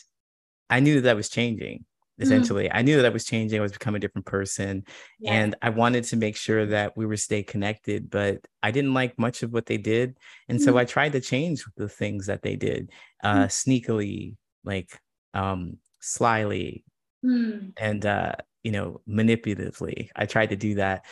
I 0.69 0.81
knew 0.81 1.01
that 1.01 1.17
was 1.17 1.29
changing 1.29 1.85
mm. 2.19 2.23
essentially. 2.23 2.65
Mm. 2.65 2.73
I 2.75 2.83
knew 2.83 2.97
that 2.97 3.07
I 3.07 3.11
was 3.11 3.25
changing, 3.25 3.59
I 3.59 3.63
was 3.63 3.73
becoming 3.73 3.99
a 3.99 4.01
different 4.01 4.27
person. 4.27 4.85
Yeah. 5.19 5.33
And 5.33 5.55
I 5.63 5.71
wanted 5.71 6.05
to 6.05 6.17
make 6.17 6.37
sure 6.37 6.67
that 6.67 6.97
we 6.97 7.07
were 7.07 7.17
stay 7.17 7.43
connected, 7.43 8.11
but 8.11 8.47
I 8.63 8.71
didn't 8.71 8.95
like 8.95 9.19
much 9.19 9.43
of 9.43 9.53
what 9.53 9.67
they 9.67 9.79
did. 9.79 10.19
And 10.49 10.59
mm. 10.59 10.63
so 10.63 10.77
I 10.77 10.85
tried 10.85 11.13
to 11.13 11.21
change 11.21 11.65
the 11.77 11.89
things 11.89 12.27
that 12.27 12.43
they 12.43 12.57
did 12.57 12.91
uh 13.23 13.45
mm. 13.45 13.47
sneakily, 13.47 14.37
like 14.65 14.91
um 15.35 15.79
slyly 16.01 16.85
mm. 17.25 17.73
and 17.77 18.05
uh 18.05 18.33
you 18.63 18.73
know 18.73 19.01
manipulatively. 19.09 20.11
I 20.15 20.27
tried 20.27 20.51
to 20.51 20.57
do 20.57 20.75
that 20.77 21.05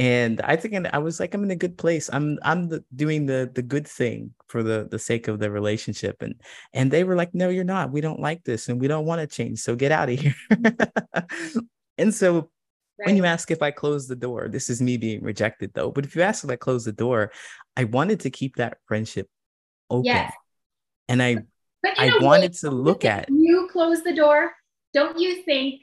and 0.00 0.40
I 0.40 0.56
think 0.56 0.86
I 0.94 0.96
was 0.96 1.20
like, 1.20 1.34
I'm 1.34 1.44
in 1.44 1.50
a 1.50 1.56
good 1.56 1.76
place. 1.76 2.08
I'm 2.10 2.38
I'm 2.42 2.68
the, 2.68 2.82
doing 2.96 3.26
the 3.26 3.50
the 3.54 3.60
good 3.60 3.86
thing 3.86 4.32
for 4.48 4.62
the 4.62 4.88
the 4.90 4.98
sake 4.98 5.28
of 5.28 5.38
the 5.38 5.50
relationship, 5.50 6.22
and 6.22 6.40
and 6.72 6.90
they 6.90 7.04
were 7.04 7.16
like, 7.16 7.34
No, 7.34 7.50
you're 7.50 7.64
not. 7.64 7.92
We 7.92 8.00
don't 8.00 8.18
like 8.18 8.42
this, 8.44 8.70
and 8.70 8.80
we 8.80 8.88
don't 8.88 9.04
want 9.04 9.20
to 9.20 9.26
change. 9.26 9.58
So 9.58 9.76
get 9.76 9.92
out 9.92 10.08
of 10.08 10.18
here. 10.18 10.34
and 11.98 12.14
so 12.14 12.48
right. 12.98 13.08
when 13.08 13.16
you 13.18 13.26
ask 13.26 13.50
if 13.50 13.60
I 13.60 13.72
close 13.72 14.08
the 14.08 14.16
door, 14.16 14.48
this 14.48 14.70
is 14.70 14.80
me 14.80 14.96
being 14.96 15.22
rejected 15.22 15.72
though. 15.74 15.90
But 15.90 16.06
if 16.06 16.16
you 16.16 16.22
ask 16.22 16.44
if 16.44 16.50
I 16.50 16.56
close 16.56 16.86
the 16.86 16.92
door, 16.92 17.30
I 17.76 17.84
wanted 17.84 18.20
to 18.20 18.30
keep 18.30 18.56
that 18.56 18.78
friendship 18.88 19.28
open, 19.90 20.06
yes. 20.06 20.32
and 21.10 21.22
I 21.22 21.44
I 21.98 22.16
wanted 22.22 22.54
to 22.60 22.70
look 22.70 23.04
at 23.04 23.28
you 23.28 23.68
close 23.70 24.02
the 24.02 24.14
door. 24.14 24.52
Don't 24.94 25.18
you 25.18 25.42
think 25.42 25.82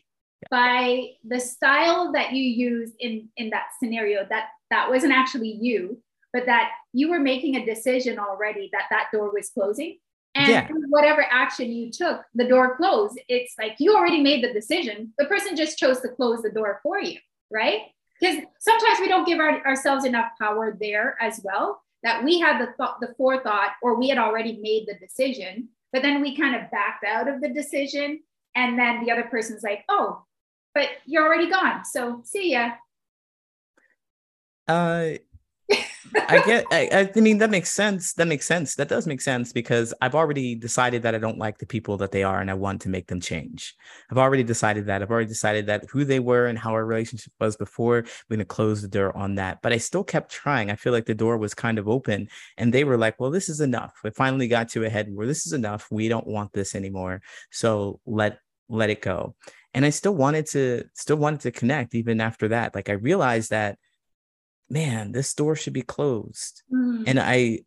by 0.49 1.09
the 1.27 1.39
style 1.39 2.11
that 2.13 2.31
you 2.31 2.43
use 2.43 2.91
in 2.99 3.29
in 3.37 3.49
that 3.49 3.67
scenario 3.79 4.25
that 4.29 4.49
that 4.69 4.89
wasn't 4.89 5.13
actually 5.13 5.57
you 5.59 6.01
but 6.33 6.45
that 6.45 6.71
you 6.93 7.09
were 7.09 7.19
making 7.19 7.55
a 7.55 7.65
decision 7.65 8.19
already 8.19 8.69
that 8.71 8.83
that 8.91 9.07
door 9.13 9.31
was 9.33 9.49
closing. 9.49 9.97
And 10.35 10.49
yeah. 10.49 10.67
whatever 10.89 11.25
action 11.31 11.71
you 11.71 11.89
took 11.89 12.21
the 12.35 12.47
door 12.47 12.75
closed. 12.77 13.19
It's 13.27 13.55
like 13.57 13.77
you 13.79 13.95
already 13.95 14.21
made 14.21 14.43
the 14.43 14.53
decision. 14.53 15.13
The 15.17 15.25
person 15.25 15.55
just 15.55 15.79
chose 15.79 15.99
to 16.01 16.09
close 16.09 16.43
the 16.43 16.51
door 16.51 16.79
for 16.83 16.99
you 16.99 17.17
right? 17.49 17.81
Because 18.19 18.43
sometimes 18.59 18.99
we 18.99 19.07
don't 19.07 19.27
give 19.27 19.39
our, 19.39 19.65
ourselves 19.65 20.05
enough 20.05 20.31
power 20.39 20.75
there 20.79 21.15
as 21.21 21.39
well 21.43 21.81
that 22.03 22.23
we 22.23 22.39
had 22.39 22.59
the 22.59 22.71
thought 22.73 22.99
the 22.99 23.13
forethought 23.17 23.71
or 23.81 23.97
we 23.97 24.09
had 24.09 24.17
already 24.17 24.59
made 24.61 24.87
the 24.87 24.93
decision 24.95 25.69
but 25.93 26.01
then 26.01 26.21
we 26.21 26.35
kind 26.35 26.55
of 26.55 26.69
backed 26.69 27.05
out 27.05 27.27
of 27.27 27.41
the 27.41 27.49
decision. 27.49 28.19
And 28.55 28.77
then 28.77 29.03
the 29.03 29.11
other 29.11 29.23
person's 29.23 29.63
like 29.63 29.83
oh 29.89 30.23
but 30.77 30.89
you're 31.07 31.25
already 31.25 31.49
gone. 31.49 31.83
So 31.85 32.21
see 32.23 32.51
ya. 32.51 32.73
Uh, 34.67 35.13
I 36.29 36.43
get. 36.45 36.65
I, 36.71 37.09
I 37.15 37.19
mean, 37.19 37.39
that 37.39 37.49
makes 37.49 37.71
sense. 37.71 38.13
That 38.13 38.27
makes 38.27 38.45
sense. 38.45 38.75
That 38.75 38.87
does 38.87 39.07
make 39.07 39.21
sense 39.21 39.51
because 39.51 39.91
I've 40.01 40.13
already 40.13 40.53
decided 40.53 41.01
that 41.01 41.15
I 41.15 41.17
don't 41.17 41.39
like 41.39 41.57
the 41.57 41.65
people 41.65 41.97
that 41.97 42.11
they 42.11 42.23
are, 42.23 42.39
and 42.39 42.51
I 42.51 42.53
want 42.53 42.81
to 42.81 42.89
make 42.89 43.07
them 43.07 43.19
change. 43.19 43.75
I've 44.11 44.19
already 44.19 44.43
decided 44.43 44.85
that. 44.85 45.01
I've 45.01 45.09
already 45.09 45.27
decided 45.27 45.65
that 45.65 45.85
who 45.89 46.05
they 46.05 46.19
were 46.19 46.45
and 46.45 46.59
how 46.59 46.73
our 46.73 46.85
relationship 46.85 47.33
was 47.39 47.57
before. 47.57 48.05
We're 48.29 48.37
gonna 48.37 48.45
close 48.45 48.83
the 48.83 48.87
door 48.87 49.17
on 49.17 49.35
that. 49.35 49.63
But 49.63 49.73
I 49.73 49.77
still 49.77 50.03
kept 50.03 50.31
trying. 50.31 50.69
I 50.69 50.75
feel 50.75 50.93
like 50.93 51.07
the 51.07 51.15
door 51.15 51.37
was 51.37 51.55
kind 51.55 51.79
of 51.79 51.89
open, 51.89 52.27
and 52.57 52.71
they 52.71 52.83
were 52.83 52.97
like, 52.97 53.19
"Well, 53.19 53.31
this 53.31 53.49
is 53.49 53.61
enough." 53.61 53.93
We 54.03 54.11
finally 54.11 54.47
got 54.47 54.69
to 54.69 54.85
a 54.85 54.89
head 54.89 55.07
where 55.11 55.27
this 55.27 55.47
is 55.47 55.53
enough. 55.53 55.87
We 55.89 56.07
don't 56.07 56.27
want 56.27 56.53
this 56.53 56.75
anymore. 56.75 57.21
So 57.51 57.99
let 58.05 58.37
let 58.69 58.89
it 58.89 59.01
go 59.01 59.33
and 59.77 59.85
i 59.85 59.89
still 59.91 60.15
wanted 60.15 60.47
to 60.47 60.83
still 60.95 61.17
wanted 61.17 61.39
to 61.39 61.51
connect 61.51 61.93
even 61.93 62.19
after 62.19 62.47
that 62.47 62.73
like 62.73 62.89
i 62.89 62.93
realized 62.93 63.51
that 63.51 63.77
man 64.69 65.11
this 65.11 65.33
door 65.33 65.55
should 65.55 65.71
be 65.71 65.83
closed. 65.83 66.63
Mm. 66.73 67.03
and 67.05 67.19
i 67.19 67.59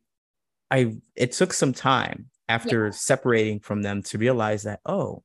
i 0.71 0.93
it 1.15 1.33
took 1.33 1.53
some 1.53 1.73
time 1.73 2.27
after 2.49 2.87
yeah. 2.87 2.91
separating 2.93 3.61
from 3.61 3.83
them 3.83 4.03
to 4.03 4.19
realize 4.19 4.65
that 4.65 4.81
oh 4.85 5.23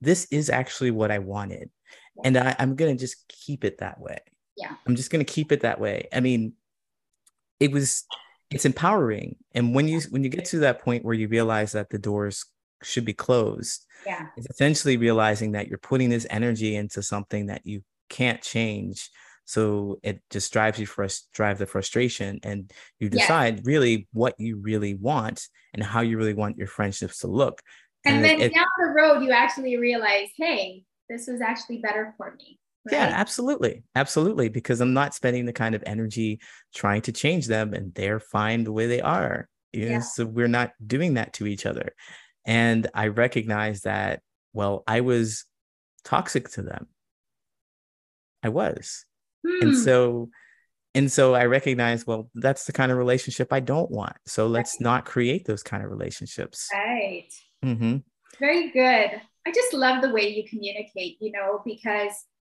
this 0.00 0.26
is 0.30 0.48
actually 0.48 0.92
what 0.92 1.10
i 1.10 1.18
wanted. 1.18 1.68
Yeah. 2.16 2.22
and 2.24 2.36
I, 2.38 2.56
i'm 2.60 2.76
gonna 2.76 2.94
just 2.94 3.26
keep 3.28 3.64
it 3.64 3.78
that 3.78 4.00
way. 4.00 4.20
Yeah. 4.56 4.74
I'm 4.86 4.94
just 4.94 5.10
gonna 5.10 5.24
keep 5.24 5.52
it 5.52 5.62
that 5.62 5.80
way. 5.80 6.08
I 6.12 6.20
mean 6.20 6.54
it 7.58 7.72
was 7.72 8.04
it's 8.50 8.64
empowering. 8.64 9.36
And 9.52 9.74
when 9.74 9.88
you 9.88 10.00
when 10.10 10.22
you 10.22 10.30
get 10.30 10.44
to 10.46 10.60
that 10.60 10.80
point 10.80 11.04
where 11.04 11.14
you 11.14 11.28
realize 11.28 11.72
that 11.72 11.90
the 11.90 11.98
doors 11.98 12.46
should 12.82 13.04
be 13.04 13.12
closed 13.12 13.86
yeah 14.06 14.26
it's 14.36 14.48
essentially 14.50 14.96
realizing 14.96 15.52
that 15.52 15.68
you're 15.68 15.78
putting 15.78 16.10
this 16.10 16.26
energy 16.30 16.76
into 16.76 17.02
something 17.02 17.46
that 17.46 17.62
you 17.64 17.82
can't 18.08 18.42
change 18.42 19.10
so 19.44 19.98
it 20.04 20.20
just 20.30 20.52
drives 20.52 20.78
you 20.78 20.86
for 20.86 21.04
us 21.04 21.26
drive 21.34 21.58
the 21.58 21.66
frustration 21.66 22.38
and 22.42 22.72
you 22.98 23.08
decide 23.08 23.56
yes. 23.56 23.66
really 23.66 24.08
what 24.12 24.34
you 24.38 24.56
really 24.56 24.94
want 24.94 25.48
and 25.74 25.82
how 25.82 26.00
you 26.00 26.16
really 26.16 26.34
want 26.34 26.56
your 26.56 26.66
friendships 26.66 27.18
to 27.18 27.26
look 27.26 27.60
and, 28.04 28.16
and 28.16 28.24
then 28.24 28.40
it, 28.40 28.54
down 28.54 28.66
the 28.78 28.92
road 28.92 29.22
you 29.22 29.30
actually 29.30 29.76
realize 29.76 30.28
hey 30.36 30.82
this 31.08 31.26
was 31.26 31.40
actually 31.40 31.78
better 31.78 32.14
for 32.16 32.34
me 32.38 32.58
right? 32.86 32.92
yeah 32.92 33.10
absolutely 33.12 33.82
absolutely 33.94 34.48
because 34.48 34.80
i'm 34.80 34.94
not 34.94 35.14
spending 35.14 35.46
the 35.46 35.52
kind 35.52 35.74
of 35.74 35.82
energy 35.86 36.40
trying 36.74 37.02
to 37.02 37.12
change 37.12 37.46
them 37.46 37.74
and 37.74 37.92
they're 37.94 38.20
fine 38.20 38.62
the 38.62 38.72
way 38.72 38.86
they 38.86 39.00
are 39.00 39.48
you 39.72 39.86
know? 39.86 39.92
yeah. 39.92 40.00
so 40.00 40.24
we're 40.24 40.48
not 40.48 40.72
doing 40.86 41.14
that 41.14 41.32
to 41.32 41.46
each 41.46 41.66
other 41.66 41.92
and 42.46 42.86
I 42.94 43.08
recognized 43.08 43.84
that, 43.84 44.20
well, 44.52 44.82
I 44.86 45.00
was 45.00 45.44
toxic 46.04 46.48
to 46.50 46.62
them. 46.62 46.86
I 48.42 48.48
was. 48.48 49.04
Hmm. 49.46 49.68
And 49.68 49.76
so, 49.76 50.30
and 50.94 51.10
so 51.10 51.34
I 51.34 51.44
recognized, 51.44 52.06
well, 52.06 52.30
that's 52.34 52.64
the 52.64 52.72
kind 52.72 52.90
of 52.90 52.98
relationship 52.98 53.52
I 53.52 53.60
don't 53.60 53.90
want. 53.90 54.16
So 54.26 54.46
let's 54.46 54.76
right. 54.76 54.84
not 54.84 55.04
create 55.04 55.44
those 55.44 55.62
kind 55.62 55.84
of 55.84 55.90
relationships. 55.90 56.68
Right. 56.72 57.28
Mm-hmm. 57.64 57.98
Very 58.38 58.70
good. 58.70 59.20
I 59.46 59.52
just 59.54 59.72
love 59.72 60.02
the 60.02 60.10
way 60.10 60.34
you 60.34 60.48
communicate, 60.48 61.18
you 61.20 61.32
know, 61.32 61.62
because 61.64 62.12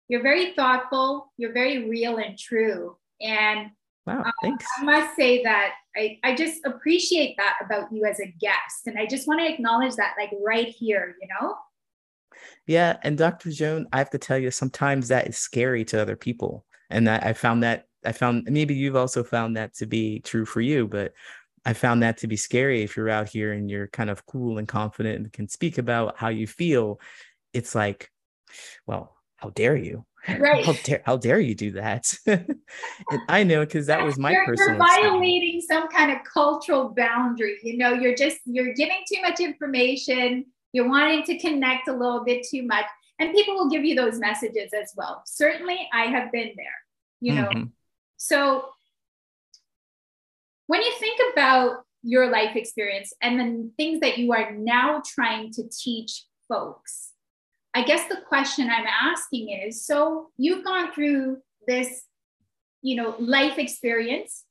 you're 0.09 0.23
very 0.23 0.53
thoughtful, 0.53 1.33
you're 1.37 1.53
very 1.53 1.89
real 1.89 2.17
and 2.17 2.39
true. 2.39 2.97
And 3.21 3.71
Wow, 4.07 4.23
um. 4.45 4.59
I 4.79 4.85
must 4.85 5.17
say 5.17 5.43
that 5.45 5.75
I, 5.97 6.19
I 6.25 6.35
just 6.35 6.65
appreciate 6.65 7.37
that 7.37 7.57
about 7.65 7.93
you 7.93 8.05
as 8.05 8.21
a 8.21 8.27
guest. 8.41 8.87
And 8.87 8.99
I 8.99 9.07
just 9.07 9.29
want 9.29 9.41
to 9.41 9.53
acknowledge 9.53 9.95
that, 9.97 10.15
like 10.19 10.31
right 10.45 10.69
here, 10.69 11.17
you 11.21 11.29
know? 11.29 11.55
Yeah. 12.67 12.97
And 13.03 13.17
Dr. 13.17 13.51
Joan, 13.51 13.87
I 13.93 13.99
have 13.99 14.11
to 14.11 14.19
tell 14.19 14.39
you, 14.39 14.51
sometimes 14.51 15.09
that 15.09 15.29
is 15.29 15.39
scary 15.39 15.85
to 15.87 16.01
other 16.01 16.17
people. 16.17 16.65
And 16.91 17.09
I, 17.09 17.17
I 17.19 17.33
found 17.33 17.63
that, 17.63 17.87
I 18.05 18.13
found 18.13 18.45
maybe 18.51 18.75
you've 18.75 18.97
also 18.97 19.23
found 19.23 19.57
that 19.57 19.75
to 19.75 19.87
be 19.87 20.21
true 20.21 20.45
for 20.45 20.61
you, 20.61 20.87
but 20.87 21.13
I 21.65 21.73
found 21.73 22.03
that 22.03 22.19
to 22.19 22.27
be 22.27 22.37
scary 22.37 22.83
if 22.83 22.97
you're 22.97 23.09
out 23.09 23.29
here 23.29 23.53
and 23.53 23.71
you're 23.71 23.87
kind 23.87 24.11
of 24.11 24.27
cool 24.27 24.59
and 24.59 24.69
confident 24.69 25.17
and 25.17 25.33
can 25.33 25.49
speak 25.49 25.79
about 25.79 26.19
how 26.19 26.29
you 26.29 26.47
feel. 26.47 27.01
It's 27.55 27.75
like, 27.75 28.11
well, 28.87 29.17
how 29.37 29.51
dare 29.51 29.77
you? 29.77 30.05
Right. 30.39 30.65
How 30.65 30.73
dare, 30.73 31.03
how 31.05 31.17
dare 31.17 31.41
you 31.41 31.55
do 31.55 31.73
that? 31.73 32.13
and 32.27 32.57
I 33.29 33.45
know 33.45 33.61
because 33.61 33.87
that 33.87 34.03
was 34.03 34.19
my 34.19 34.33
you're, 34.33 34.47
personal. 34.47 34.77
You're 34.77 34.87
violating 34.87 35.61
some 35.61 35.89
kind 35.89 36.11
of 36.11 36.19
cultural 36.25 36.89
boundary. 36.89 37.59
You 37.63 37.77
know, 37.77 37.93
you're 37.93 38.15
just 38.15 38.39
you're 38.47 38.73
giving 38.75 39.03
too 39.13 39.21
much 39.21 39.41
information. 39.41 40.47
You're 40.73 40.89
wanting 40.89 41.25
to 41.25 41.39
connect 41.39 41.89
a 41.89 41.93
little 41.93 42.25
bit 42.25 42.47
too 42.51 42.63
much, 42.63 42.87
and 43.19 43.33
people 43.33 43.55
will 43.55 43.69
give 43.69 43.85
you 43.85 43.95
those 43.95 44.19
messages 44.19 44.71
as 44.73 44.93
well. 44.97 45.23
Certainly, 45.27 45.89
I 45.93 46.05
have 46.07 46.33
been 46.33 46.53
there. 46.57 46.67
You 47.21 47.35
know, 47.35 47.49
mm-hmm. 47.49 47.65
so 48.17 48.67
when 50.67 50.83
you 50.83 50.93
think 50.99 51.21
about 51.33 51.85
your 52.03 52.31
life 52.31 52.57
experience 52.57 53.13
and 53.23 53.41
the 53.41 53.71
things 53.77 54.01
that 54.01 54.19
you 54.19 54.33
are 54.33 54.53
now 54.53 55.03
trying 55.07 55.51
to 55.53 55.63
teach 55.71 56.25
folks 56.49 57.14
I 57.75 57.83
guess 57.83 58.09
the 58.09 58.19
question 58.29 58.71
I'm 58.71 58.87
asking 58.87 59.51
is 59.51 59.85
so 59.85 60.31
you've 60.37 60.65
gone 60.65 60.93
through 60.93 61.39
this, 61.67 62.05
you 62.83 62.97
know, 62.97 63.17
life 63.19 63.59
experience. 63.59 64.45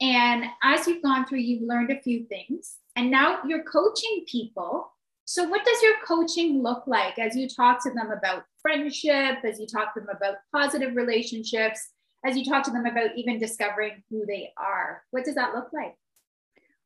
And 0.00 0.44
as 0.62 0.86
you've 0.86 1.02
gone 1.02 1.26
through, 1.26 1.38
you've 1.38 1.66
learned 1.66 1.90
a 1.90 2.00
few 2.00 2.26
things. 2.26 2.76
And 2.94 3.10
now 3.10 3.40
you're 3.46 3.64
coaching 3.64 4.24
people. 4.30 4.92
So, 5.24 5.44
what 5.44 5.64
does 5.64 5.82
your 5.82 5.94
coaching 6.06 6.62
look 6.62 6.86
like 6.86 7.18
as 7.18 7.36
you 7.36 7.48
talk 7.48 7.82
to 7.84 7.90
them 7.90 8.10
about 8.10 8.44
friendship, 8.60 9.38
as 9.44 9.58
you 9.58 9.66
talk 9.66 9.94
to 9.94 10.00
them 10.00 10.08
about 10.14 10.36
positive 10.54 10.94
relationships, 10.94 11.80
as 12.24 12.36
you 12.36 12.44
talk 12.44 12.64
to 12.64 12.70
them 12.70 12.86
about 12.86 13.10
even 13.16 13.38
discovering 13.38 14.02
who 14.10 14.24
they 14.26 14.52
are? 14.56 15.02
What 15.10 15.24
does 15.24 15.34
that 15.34 15.54
look 15.54 15.68
like? 15.72 15.94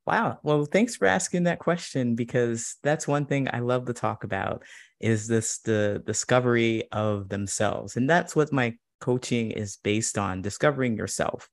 Wow. 0.05 0.39
Well, 0.43 0.65
thanks 0.65 0.97
for 0.97 1.07
asking 1.07 1.43
that 1.43 1.59
question 1.59 2.15
because 2.15 2.75
that's 2.83 3.07
one 3.07 3.25
thing 3.25 3.47
I 3.51 3.59
love 3.59 3.85
to 3.85 3.93
talk 3.93 4.25
about 4.25 4.63
is 5.03 5.27
this 5.27 5.59
the 5.59 6.01
discovery 6.05 6.85
of 6.91 7.27
themselves. 7.27 7.97
And 7.97 8.09
that's 8.09 8.35
what 8.35 8.53
my 8.53 8.75
coaching 9.01 9.51
is 9.51 9.77
based 9.83 10.17
on 10.17 10.41
discovering 10.41 10.95
yourself 10.95 11.49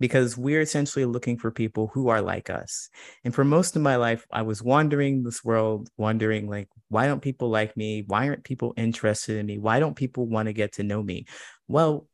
because 0.00 0.38
we're 0.38 0.62
essentially 0.62 1.04
looking 1.04 1.36
for 1.36 1.50
people 1.50 1.90
who 1.92 2.08
are 2.08 2.22
like 2.22 2.48
us. 2.48 2.88
And 3.22 3.34
for 3.34 3.44
most 3.44 3.76
of 3.76 3.82
my 3.82 3.96
life, 3.96 4.26
I 4.32 4.42
was 4.42 4.62
wandering 4.62 5.22
this 5.22 5.44
world, 5.44 5.90
wondering, 5.98 6.48
like, 6.48 6.68
why 6.88 7.06
don't 7.06 7.20
people 7.20 7.50
like 7.50 7.76
me? 7.76 8.04
Why 8.06 8.28
aren't 8.28 8.44
people 8.44 8.72
interested 8.78 9.36
in 9.36 9.44
me? 9.44 9.58
Why 9.58 9.78
don't 9.78 9.94
people 9.94 10.26
want 10.26 10.46
to 10.46 10.54
get 10.54 10.72
to 10.72 10.82
know 10.82 11.02
me? 11.02 11.26
Well, 11.68 12.08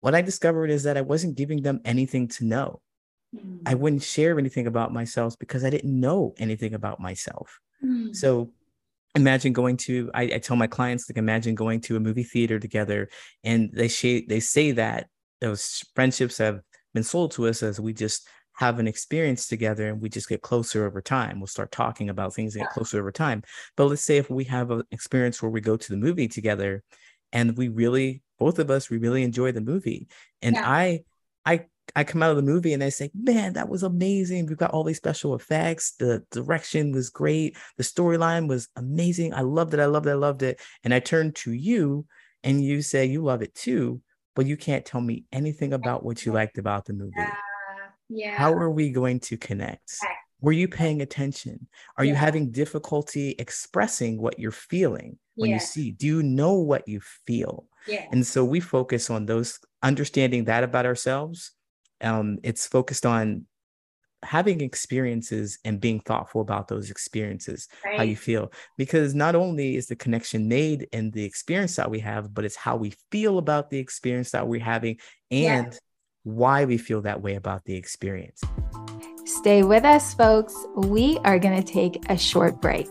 what 0.00 0.14
I 0.14 0.22
discovered 0.22 0.70
is 0.70 0.84
that 0.84 0.96
I 0.96 1.00
wasn't 1.02 1.36
giving 1.36 1.62
them 1.62 1.80
anything 1.84 2.28
to 2.28 2.44
know. 2.44 2.80
Mm. 3.34 3.62
I 3.66 3.74
wouldn't 3.74 4.04
share 4.04 4.38
anything 4.38 4.68
about 4.68 4.92
myself 4.92 5.36
because 5.40 5.64
I 5.64 5.70
didn't 5.70 5.98
know 5.98 6.34
anything 6.38 6.72
about 6.72 7.00
myself. 7.00 7.58
Mm. 7.84 8.14
So 8.14 8.52
imagine 9.14 9.52
going 9.52 9.76
to 9.76 10.10
I, 10.12 10.22
I, 10.22 10.38
tell 10.38 10.56
my 10.56 10.66
clients 10.66 11.08
like 11.08 11.18
imagine 11.18 11.54
going 11.54 11.80
to 11.82 11.96
a 11.96 12.00
movie 12.00 12.24
theater 12.24 12.58
together 12.58 13.08
and 13.44 13.70
they 13.72 13.86
say 13.86 14.24
they 14.26 14.40
say 14.40 14.72
that 14.72 15.06
those 15.40 15.84
friendships 15.94 16.38
have 16.38 16.60
been 16.94 17.04
sold 17.04 17.32
to 17.32 17.46
us 17.46 17.62
as 17.62 17.78
we 17.78 17.92
just 17.92 18.28
have 18.54 18.78
an 18.78 18.86
experience 18.86 19.46
together 19.48 19.88
and 19.88 20.00
we 20.00 20.08
just 20.08 20.28
get 20.28 20.42
closer 20.42 20.86
over 20.86 21.02
time. 21.02 21.40
We'll 21.40 21.48
start 21.48 21.72
talking 21.72 22.08
about 22.08 22.34
things 22.34 22.54
and 22.54 22.64
get 22.64 22.72
closer 22.72 23.00
over 23.00 23.10
time. 23.10 23.42
But 23.76 23.86
let's 23.86 24.04
say 24.04 24.16
if 24.16 24.30
we 24.30 24.44
have 24.44 24.70
an 24.70 24.84
experience 24.92 25.42
where 25.42 25.50
we 25.50 25.60
go 25.60 25.76
to 25.76 25.90
the 25.90 25.96
movie 25.96 26.28
together 26.28 26.82
and 27.32 27.56
we 27.56 27.68
really, 27.68 28.22
both 28.38 28.60
of 28.60 28.70
us, 28.70 28.88
we 28.88 28.98
really 28.98 29.24
enjoy 29.24 29.50
the 29.50 29.60
movie. 29.60 30.06
And 30.40 30.54
yeah. 30.54 30.70
I, 30.70 31.00
I, 31.44 31.66
I 31.96 32.04
come 32.04 32.22
out 32.22 32.30
of 32.30 32.36
the 32.36 32.42
movie 32.42 32.72
and 32.72 32.82
I 32.82 32.88
say, 32.88 33.10
man, 33.14 33.52
that 33.54 33.68
was 33.68 33.82
amazing. 33.82 34.46
We've 34.46 34.56
got 34.56 34.72
all 34.72 34.84
these 34.84 34.96
special 34.96 35.34
effects. 35.34 35.94
The 35.98 36.24
direction 36.30 36.92
was 36.92 37.10
great. 37.10 37.56
The 37.76 37.84
storyline 37.84 38.48
was 38.48 38.68
amazing. 38.76 39.34
I 39.34 39.42
loved 39.42 39.74
it. 39.74 39.80
I 39.80 39.86
loved 39.86 40.06
it. 40.06 40.10
I 40.10 40.14
loved 40.14 40.42
it. 40.42 40.60
And 40.82 40.94
I 40.94 41.00
turn 41.00 41.32
to 41.32 41.52
you 41.52 42.06
and 42.42 42.64
you 42.64 42.82
say 42.82 43.04
you 43.06 43.22
love 43.22 43.42
it 43.42 43.54
too 43.54 44.00
but 44.34 44.46
you 44.46 44.56
can't 44.56 44.84
tell 44.84 45.00
me 45.00 45.24
anything 45.32 45.72
about 45.72 46.04
what 46.04 46.24
you 46.24 46.32
liked 46.32 46.58
about 46.58 46.84
the 46.84 46.92
movie. 46.92 47.12
Yeah. 47.16 47.34
yeah. 48.08 48.36
How 48.36 48.52
are 48.52 48.70
we 48.70 48.90
going 48.90 49.20
to 49.20 49.36
connect? 49.36 49.96
Were 50.40 50.52
you 50.52 50.68
paying 50.68 51.00
attention? 51.00 51.68
Are 51.96 52.04
yeah. 52.04 52.10
you 52.10 52.16
having 52.16 52.50
difficulty 52.50 53.34
expressing 53.38 54.20
what 54.20 54.38
you're 54.38 54.50
feeling 54.50 55.18
when 55.36 55.50
yeah. 55.50 55.56
you 55.56 55.60
see? 55.60 55.90
Do 55.92 56.06
you 56.06 56.22
know 56.22 56.54
what 56.54 56.86
you 56.86 57.00
feel? 57.26 57.66
Yeah. 57.86 58.06
And 58.12 58.26
so 58.26 58.44
we 58.44 58.60
focus 58.60 59.08
on 59.08 59.26
those, 59.26 59.58
understanding 59.82 60.44
that 60.44 60.64
about 60.64 60.86
ourselves. 60.86 61.52
Um, 62.04 62.38
it's 62.42 62.66
focused 62.66 63.06
on 63.06 63.46
having 64.24 64.60
experiences 64.60 65.58
and 65.64 65.80
being 65.80 66.00
thoughtful 66.00 66.40
about 66.40 66.68
those 66.68 66.90
experiences, 66.90 67.68
right. 67.84 67.96
how 67.96 68.02
you 68.02 68.16
feel. 68.16 68.52
Because 68.76 69.14
not 69.14 69.34
only 69.34 69.76
is 69.76 69.86
the 69.86 69.96
connection 69.96 70.48
made 70.48 70.88
in 70.92 71.10
the 71.10 71.24
experience 71.24 71.76
that 71.76 71.90
we 71.90 72.00
have, 72.00 72.34
but 72.34 72.44
it's 72.44 72.56
how 72.56 72.76
we 72.76 72.94
feel 73.10 73.38
about 73.38 73.70
the 73.70 73.78
experience 73.78 74.30
that 74.32 74.46
we're 74.48 74.60
having 74.62 74.98
and 75.30 75.72
yeah. 75.72 75.78
why 76.24 76.64
we 76.64 76.78
feel 76.78 77.02
that 77.02 77.22
way 77.22 77.34
about 77.34 77.64
the 77.64 77.76
experience. 77.76 78.42
Stay 79.26 79.62
with 79.62 79.84
us, 79.84 80.14
folks. 80.14 80.54
We 80.74 81.18
are 81.24 81.38
going 81.38 81.62
to 81.62 81.72
take 81.72 82.10
a 82.10 82.18
short 82.18 82.60
break. 82.60 82.88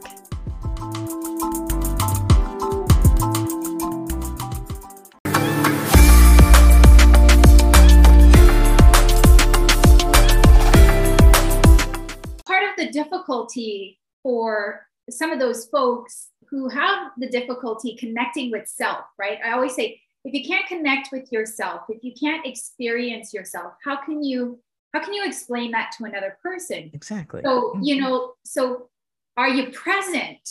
Difficulty 13.34 14.00
for 14.22 14.86
some 15.10 15.32
of 15.32 15.40
those 15.40 15.66
folks 15.66 16.30
who 16.50 16.70
have 16.70 17.12
the 17.18 17.28
difficulty 17.28 17.96
connecting 17.96 18.52
with 18.52 18.68
self, 18.68 19.06
right? 19.18 19.40
I 19.44 19.52
always 19.52 19.76
say, 19.76 20.00
if 20.24 20.34
you 20.34 20.46
can't 20.46 20.66
connect 20.68 21.10
with 21.12 21.32
yourself, 21.32 21.82
if 21.90 22.04
you 22.04 22.14
can't 22.18 22.46
experience 22.46 23.34
yourself, 23.34 23.74
how 23.84 23.98
can 24.04 24.24
you 24.24 24.60
how 24.94 25.04
can 25.04 25.14
you 25.16 25.26
explain 25.26 25.72
that 25.72 25.92
to 25.98 26.06
another 26.06 26.38
person? 26.44 26.92
Exactly. 26.94 27.42
So, 27.44 27.50
mm-hmm. 27.50 27.82
you 27.82 28.00
know, 28.00 28.34
so 28.46 28.90
are 29.36 29.50
you 29.50 29.72
present? 29.72 30.48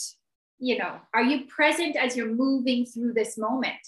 You 0.59 0.79
know, 0.79 0.99
are 1.13 1.23
you 1.23 1.45
present 1.45 1.95
as 1.95 2.17
you're 2.17 2.27
moving 2.27 2.85
through 2.85 3.13
this 3.13 3.37
moment? 3.37 3.79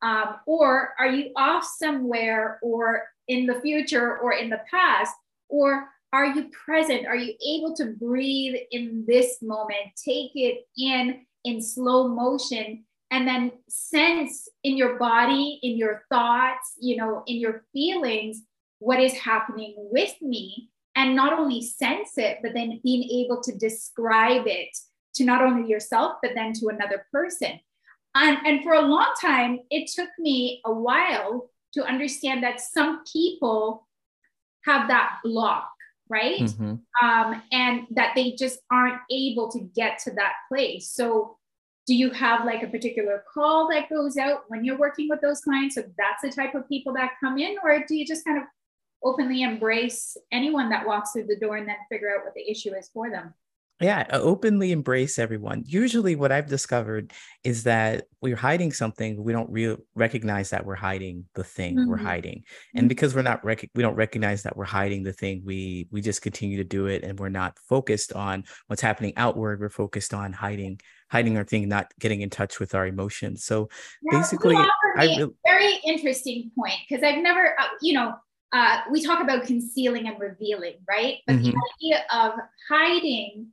Um, 0.00 0.36
or 0.46 0.94
are 0.98 1.08
you 1.08 1.30
off 1.36 1.64
somewhere 1.64 2.58
or 2.62 3.02
in 3.28 3.44
the 3.44 3.60
future 3.60 4.16
or 4.18 4.32
in 4.32 4.48
the 4.48 4.60
past? 4.70 5.14
Or 5.50 5.88
are 6.12 6.26
you 6.26 6.50
present? 6.50 7.06
Are 7.06 7.16
you 7.16 7.34
able 7.46 7.74
to 7.76 7.86
breathe 7.86 8.56
in 8.70 9.04
this 9.06 9.42
moment? 9.42 9.92
Take 10.02 10.32
it 10.34 10.66
in 10.76 11.26
in 11.44 11.62
slow 11.62 12.08
motion 12.08 12.84
and 13.10 13.26
then 13.26 13.52
sense 13.68 14.48
in 14.64 14.76
your 14.76 14.98
body, 14.98 15.60
in 15.62 15.76
your 15.76 16.02
thoughts, 16.10 16.74
you 16.78 16.96
know, 16.96 17.22
in 17.26 17.36
your 17.36 17.64
feelings, 17.72 18.42
what 18.80 19.00
is 19.00 19.14
happening 19.14 19.74
with 19.76 20.14
me. 20.20 20.70
And 20.94 21.14
not 21.14 21.32
only 21.32 21.62
sense 21.62 22.18
it, 22.18 22.38
but 22.42 22.54
then 22.54 22.80
being 22.82 23.24
able 23.24 23.40
to 23.42 23.56
describe 23.56 24.46
it 24.46 24.76
to 25.14 25.24
not 25.24 25.42
only 25.42 25.68
yourself, 25.68 26.16
but 26.22 26.32
then 26.34 26.52
to 26.54 26.68
another 26.68 27.06
person. 27.12 27.60
And, 28.14 28.38
and 28.44 28.62
for 28.62 28.72
a 28.72 28.82
long 28.82 29.12
time, 29.20 29.60
it 29.70 29.90
took 29.94 30.10
me 30.18 30.60
a 30.66 30.72
while 30.72 31.50
to 31.74 31.84
understand 31.84 32.42
that 32.42 32.60
some 32.60 33.04
people 33.10 33.86
have 34.64 34.88
that 34.88 35.18
block 35.22 35.70
right? 36.08 36.40
Mm-hmm. 36.40 37.06
Um, 37.06 37.42
and 37.52 37.86
that 37.90 38.12
they 38.14 38.32
just 38.32 38.60
aren't 38.70 39.00
able 39.10 39.50
to 39.52 39.60
get 39.74 39.98
to 40.04 40.12
that 40.12 40.34
place. 40.48 40.90
So, 40.90 41.36
do 41.86 41.94
you 41.94 42.10
have 42.10 42.44
like 42.44 42.62
a 42.62 42.66
particular 42.66 43.24
call 43.32 43.68
that 43.70 43.88
goes 43.88 44.18
out 44.18 44.42
when 44.48 44.62
you're 44.62 44.76
working 44.76 45.08
with 45.08 45.22
those 45.22 45.40
clients? 45.40 45.74
So 45.74 45.84
that's 45.96 46.20
the 46.22 46.30
type 46.30 46.54
of 46.54 46.68
people 46.68 46.92
that 46.94 47.12
come 47.18 47.38
in, 47.38 47.56
or 47.64 47.82
do 47.88 47.94
you 47.94 48.06
just 48.06 48.26
kind 48.26 48.36
of 48.36 48.44
openly 49.02 49.42
embrace 49.42 50.16
anyone 50.30 50.68
that 50.68 50.86
walks 50.86 51.12
through 51.12 51.26
the 51.26 51.36
door 51.36 51.56
and 51.56 51.66
then 51.66 51.76
figure 51.90 52.14
out 52.14 52.24
what 52.24 52.34
the 52.34 52.50
issue 52.50 52.74
is 52.74 52.90
for 52.92 53.10
them? 53.10 53.32
Yeah 53.80 54.04
openly 54.12 54.72
embrace 54.72 55.18
everyone 55.18 55.62
usually 55.66 56.16
what 56.16 56.32
i've 56.32 56.48
discovered 56.48 57.12
is 57.44 57.62
that 57.64 58.06
we're 58.20 58.36
hiding 58.36 58.72
something 58.72 59.22
we 59.22 59.32
don't 59.32 59.50
real 59.50 59.76
recognize 59.94 60.50
that 60.50 60.64
we're 60.64 60.74
hiding 60.74 61.24
the 61.34 61.44
thing 61.44 61.76
mm-hmm. 61.76 61.88
we're 61.88 61.96
hiding 61.96 62.42
and 62.74 62.82
mm-hmm. 62.82 62.88
because 62.88 63.14
we're 63.14 63.22
not 63.22 63.44
rec- 63.44 63.70
we 63.74 63.82
don't 63.82 63.94
recognize 63.94 64.42
that 64.42 64.56
we're 64.56 64.64
hiding 64.64 65.02
the 65.02 65.12
thing 65.12 65.42
we 65.44 65.86
we 65.90 66.00
just 66.00 66.22
continue 66.22 66.56
to 66.56 66.64
do 66.64 66.86
it 66.86 67.04
and 67.04 67.18
we're 67.18 67.28
not 67.28 67.56
focused 67.68 68.12
on 68.12 68.44
what's 68.66 68.82
happening 68.82 69.12
outward 69.16 69.60
we're 69.60 69.68
focused 69.68 70.12
on 70.12 70.32
hiding 70.32 70.80
hiding 71.10 71.36
our 71.36 71.44
thing 71.44 71.68
not 71.68 71.92
getting 72.00 72.20
in 72.20 72.30
touch 72.30 72.58
with 72.58 72.74
our 72.74 72.86
emotions 72.86 73.44
so 73.44 73.68
yeah, 74.02 74.18
basically 74.18 74.56
I 74.96 75.06
re- 75.18 75.28
very 75.46 75.78
interesting 75.84 76.50
point 76.58 76.74
because 76.88 77.04
i've 77.04 77.22
never 77.22 77.58
uh, 77.58 77.68
you 77.80 77.94
know 77.94 78.14
uh, 78.52 78.80
we 78.90 79.04
talk 79.04 79.22
about 79.22 79.44
concealing 79.44 80.08
and 80.08 80.18
revealing, 80.18 80.76
right? 80.88 81.18
But 81.26 81.36
mm-hmm. 81.36 81.50
the 81.50 81.62
idea 81.76 82.04
of 82.10 82.32
hiding 82.70 83.48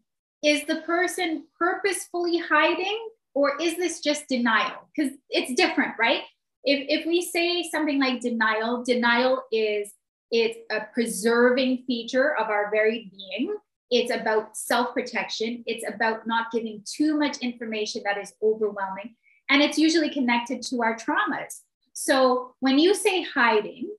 is 0.45 0.63
the 0.65 0.81
person 0.81 1.43
purposefully 1.57 2.37
hiding 2.37 3.07
or 3.33 3.59
is 3.59 3.75
this 3.77 3.99
just 3.99 4.27
denial? 4.27 4.87
Because 4.95 5.13
it's 5.29 5.53
different, 5.55 5.93
right? 5.99 6.21
If, 6.63 7.01
if 7.01 7.07
we 7.07 7.21
say 7.21 7.63
something 7.63 7.99
like 7.99 8.21
denial, 8.21 8.83
denial 8.83 9.43
is 9.51 9.91
it's 10.31 10.57
a 10.71 10.81
preserving 10.93 11.83
feature 11.87 12.35
of 12.35 12.49
our 12.49 12.69
very 12.71 13.11
being. 13.11 13.55
It's 13.89 14.11
about 14.11 14.55
self 14.55 14.93
protection. 14.93 15.63
It's 15.65 15.85
about 15.87 16.27
not 16.27 16.51
giving 16.51 16.83
too 16.85 17.17
much 17.17 17.37
information 17.37 18.01
that 18.05 18.17
is 18.17 18.33
overwhelming. 18.41 19.15
And 19.49 19.61
it's 19.61 19.77
usually 19.77 20.09
connected 20.09 20.61
to 20.63 20.81
our 20.81 20.95
traumas. 20.95 21.61
So 21.93 22.55
when 22.59 22.79
you 22.79 22.93
say 22.93 23.21
hiding, 23.23 23.89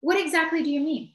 what 0.00 0.20
exactly 0.20 0.62
do 0.62 0.70
you 0.70 0.80
mean? 0.80 1.12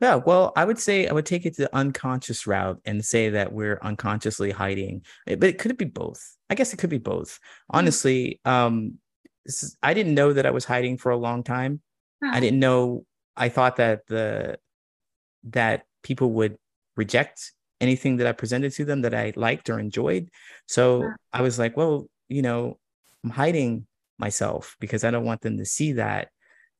Yeah, 0.00 0.16
well, 0.16 0.52
I 0.56 0.64
would 0.64 0.78
say 0.78 1.08
I 1.08 1.12
would 1.12 1.26
take 1.26 1.46
it 1.46 1.54
to 1.56 1.62
the 1.62 1.76
unconscious 1.76 2.46
route 2.46 2.80
and 2.84 3.04
say 3.04 3.30
that 3.30 3.52
we're 3.52 3.78
unconsciously 3.82 4.50
hiding. 4.50 5.04
Eh, 5.26 5.34
but 5.34 5.48
it 5.48 5.58
could 5.58 5.76
be 5.76 5.84
both. 5.84 6.36
I 6.50 6.54
guess 6.54 6.72
it 6.72 6.78
could 6.78 6.90
be 6.90 6.98
both. 6.98 7.30
Mm-hmm. 7.30 7.76
Honestly, 7.78 8.40
um, 8.44 8.94
is, 9.44 9.76
I 9.82 9.94
didn't 9.94 10.14
know 10.14 10.32
that 10.32 10.46
I 10.46 10.50
was 10.50 10.64
hiding 10.64 10.98
for 10.98 11.10
a 11.10 11.16
long 11.16 11.42
time. 11.42 11.80
Huh. 12.22 12.30
I 12.34 12.40
didn't 12.40 12.60
know. 12.60 13.04
I 13.36 13.48
thought 13.48 13.76
that 13.76 14.06
the 14.06 14.58
that 15.44 15.84
people 16.02 16.32
would 16.32 16.56
reject 16.96 17.52
anything 17.80 18.16
that 18.16 18.26
I 18.26 18.32
presented 18.32 18.72
to 18.72 18.84
them 18.84 19.02
that 19.02 19.14
I 19.14 19.32
liked 19.36 19.70
or 19.70 19.78
enjoyed. 19.78 20.30
So 20.66 21.02
huh. 21.02 21.08
I 21.32 21.42
was 21.42 21.58
like, 21.58 21.76
well, 21.76 22.08
you 22.28 22.42
know, 22.42 22.78
I'm 23.24 23.30
hiding 23.30 23.86
myself 24.18 24.76
because 24.80 25.04
I 25.04 25.10
don't 25.10 25.24
want 25.24 25.40
them 25.40 25.58
to 25.58 25.64
see 25.64 25.92
that. 25.92 26.28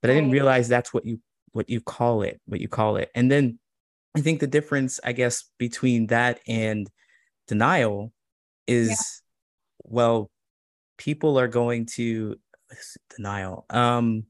But 0.01 0.11
I 0.11 0.15
didn't 0.15 0.31
realize 0.31 0.69
that's 0.69 0.95
what 0.95 1.05
you 1.05 1.19
what 1.53 1.69
you 1.69 1.81
call 1.81 2.23
it, 2.23 2.41
what 2.47 2.61
you 2.61 2.69
call 2.69 2.97
it. 2.97 3.11
And 3.15 3.31
then 3.31 3.59
I 4.15 4.21
think 4.21 4.41
the 4.41 4.47
difference, 4.47 5.01
I 5.05 5.13
guess, 5.13 5.45
between 5.59 6.09
that 6.09 6.41
and 6.49 6.89
denial 7.47 8.13
is 8.67 8.89
yeah. 8.89 8.95
well, 9.85 10.31
people 10.97 11.39
are 11.39 11.49
going 11.49 11.87
to 11.87 12.37
denial. 13.17 13.65
Um, 13.71 14.25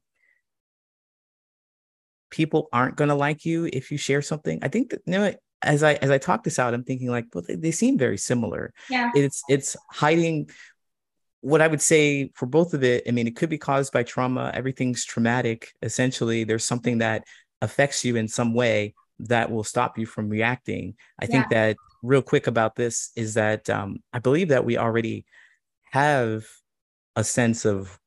people 2.31 2.69
aren't 2.73 2.97
going 2.97 3.09
to 3.09 3.15
like 3.15 3.45
you 3.45 3.69
if 3.73 3.91
you 3.91 3.99
share 3.99 4.23
something. 4.23 4.59
I 4.63 4.69
think 4.69 4.91
that 4.91 5.01
you 5.07 5.13
know, 5.13 5.35
as 5.63 5.83
I 5.83 5.95
as 5.95 6.11
I 6.11 6.19
talk 6.19 6.45
this 6.45 6.59
out, 6.59 6.75
I'm 6.75 6.85
thinking 6.85 7.09
like, 7.09 7.27
well, 7.35 7.45
they, 7.47 7.57
they 7.57 7.71
seem 7.71 7.99
very 7.99 8.19
similar. 8.19 8.73
Yeah, 8.89 9.11
it's 9.15 9.43
it's 9.49 9.77
hiding 9.91 10.51
what 11.41 11.61
I 11.61 11.69
would 11.69 11.83
say 11.83 12.31
for 12.35 12.47
both 12.47 12.75
of 12.75 12.83
it, 12.83 13.05
I 13.07 13.13
mean, 13.13 13.27
it 13.27 13.37
could 13.37 13.49
be 13.49 13.59
caused 13.59 13.93
by 13.93 14.03
trauma. 14.03 14.51
Everything's 14.55 15.05
traumatic. 15.05 15.73
Essentially, 15.83 16.45
there's 16.45 16.65
something 16.65 16.99
that 16.99 17.25
affects 17.63 18.05
you 18.05 18.17
in 18.17 18.29
some 18.29 18.55
way 18.55 18.95
that 19.21 19.51
will 19.51 19.65
stop 19.65 19.99
you 19.99 20.07
from 20.07 20.29
reacting. 20.29 20.95
I 21.21 21.25
yeah. 21.25 21.31
think 21.31 21.49
that 21.51 21.77
real 22.03 22.23
quick 22.23 22.47
about 22.47 22.77
this 22.77 23.11
is 23.17 23.35
that 23.35 23.69
um, 23.71 23.99
I 24.13 24.19
believe 24.19 24.49
that 24.49 24.65
we 24.65 24.79
already 24.79 25.27
have 25.91 26.45
a 27.17 27.25
sense 27.25 27.65
of 27.65 27.99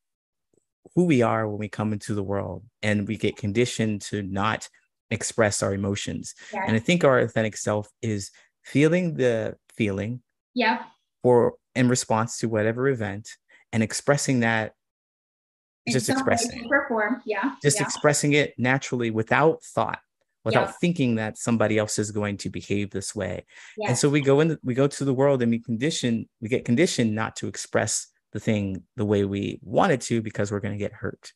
who 0.96 1.06
we 1.06 1.22
are 1.22 1.48
when 1.48 1.60
we 1.60 1.70
come 1.70 1.94
into 1.94 2.14
the 2.14 2.24
world 2.24 2.64
and 2.82 3.08
we 3.08 3.18
get 3.18 3.38
conditioned 3.38 4.02
to 4.02 4.24
not 4.24 4.70
express 5.10 5.62
our 5.64 5.74
emotions. 5.74 6.34
Yeah. 6.54 6.64
And 6.68 6.76
I 6.76 6.80
think 6.80 7.04
our 7.04 7.20
authentic 7.20 7.58
self 7.58 7.90
is 8.02 8.32
feeling 8.64 9.16
the 9.16 9.56
feeling. 9.76 10.22
Yeah. 10.54 10.84
For 11.24 11.56
in 11.76 11.89
response 11.89 12.39
to 12.39 12.49
whatever 12.49 12.88
event 12.88 13.30
and 13.72 13.84
expressing 13.84 14.41
that 14.41 14.74
just 15.89 16.09
expressing 16.09 16.67
perform 16.69 17.22
yeah 17.26 17.55
just 17.63 17.80
yeah. 17.80 17.86
expressing 17.86 18.34
it 18.34 18.53
naturally 18.57 19.09
without 19.09 19.63
thought 19.63 19.99
without 20.43 20.67
yeah. 20.67 20.74
thinking 20.82 21.15
that 21.15 21.38
somebody 21.38 21.78
else 21.78 21.99
is 21.99 22.11
going 22.11 22.38
to 22.38 22.49
behave 22.49 22.91
this 22.91 23.15
way. 23.15 23.45
And 23.86 23.97
so 23.97 24.09
we 24.09 24.22
go 24.22 24.39
in 24.39 24.57
we 24.63 24.74
go 24.74 24.88
to 24.88 25.05
the 25.05 25.13
world 25.13 25.41
and 25.41 25.51
we 25.51 25.59
condition 25.59 26.28
we 26.41 26.49
get 26.49 26.65
conditioned 26.65 27.13
not 27.13 27.36
to 27.38 27.47
express 27.47 28.07
the 28.34 28.39
thing 28.39 28.84
the 28.95 29.05
way 29.05 29.26
we 29.26 29.59
wanted 29.61 30.01
to 30.01 30.22
because 30.22 30.51
we're 30.51 30.59
going 30.59 30.74
to 30.74 30.84
get 30.84 30.93
hurt. 30.93 31.32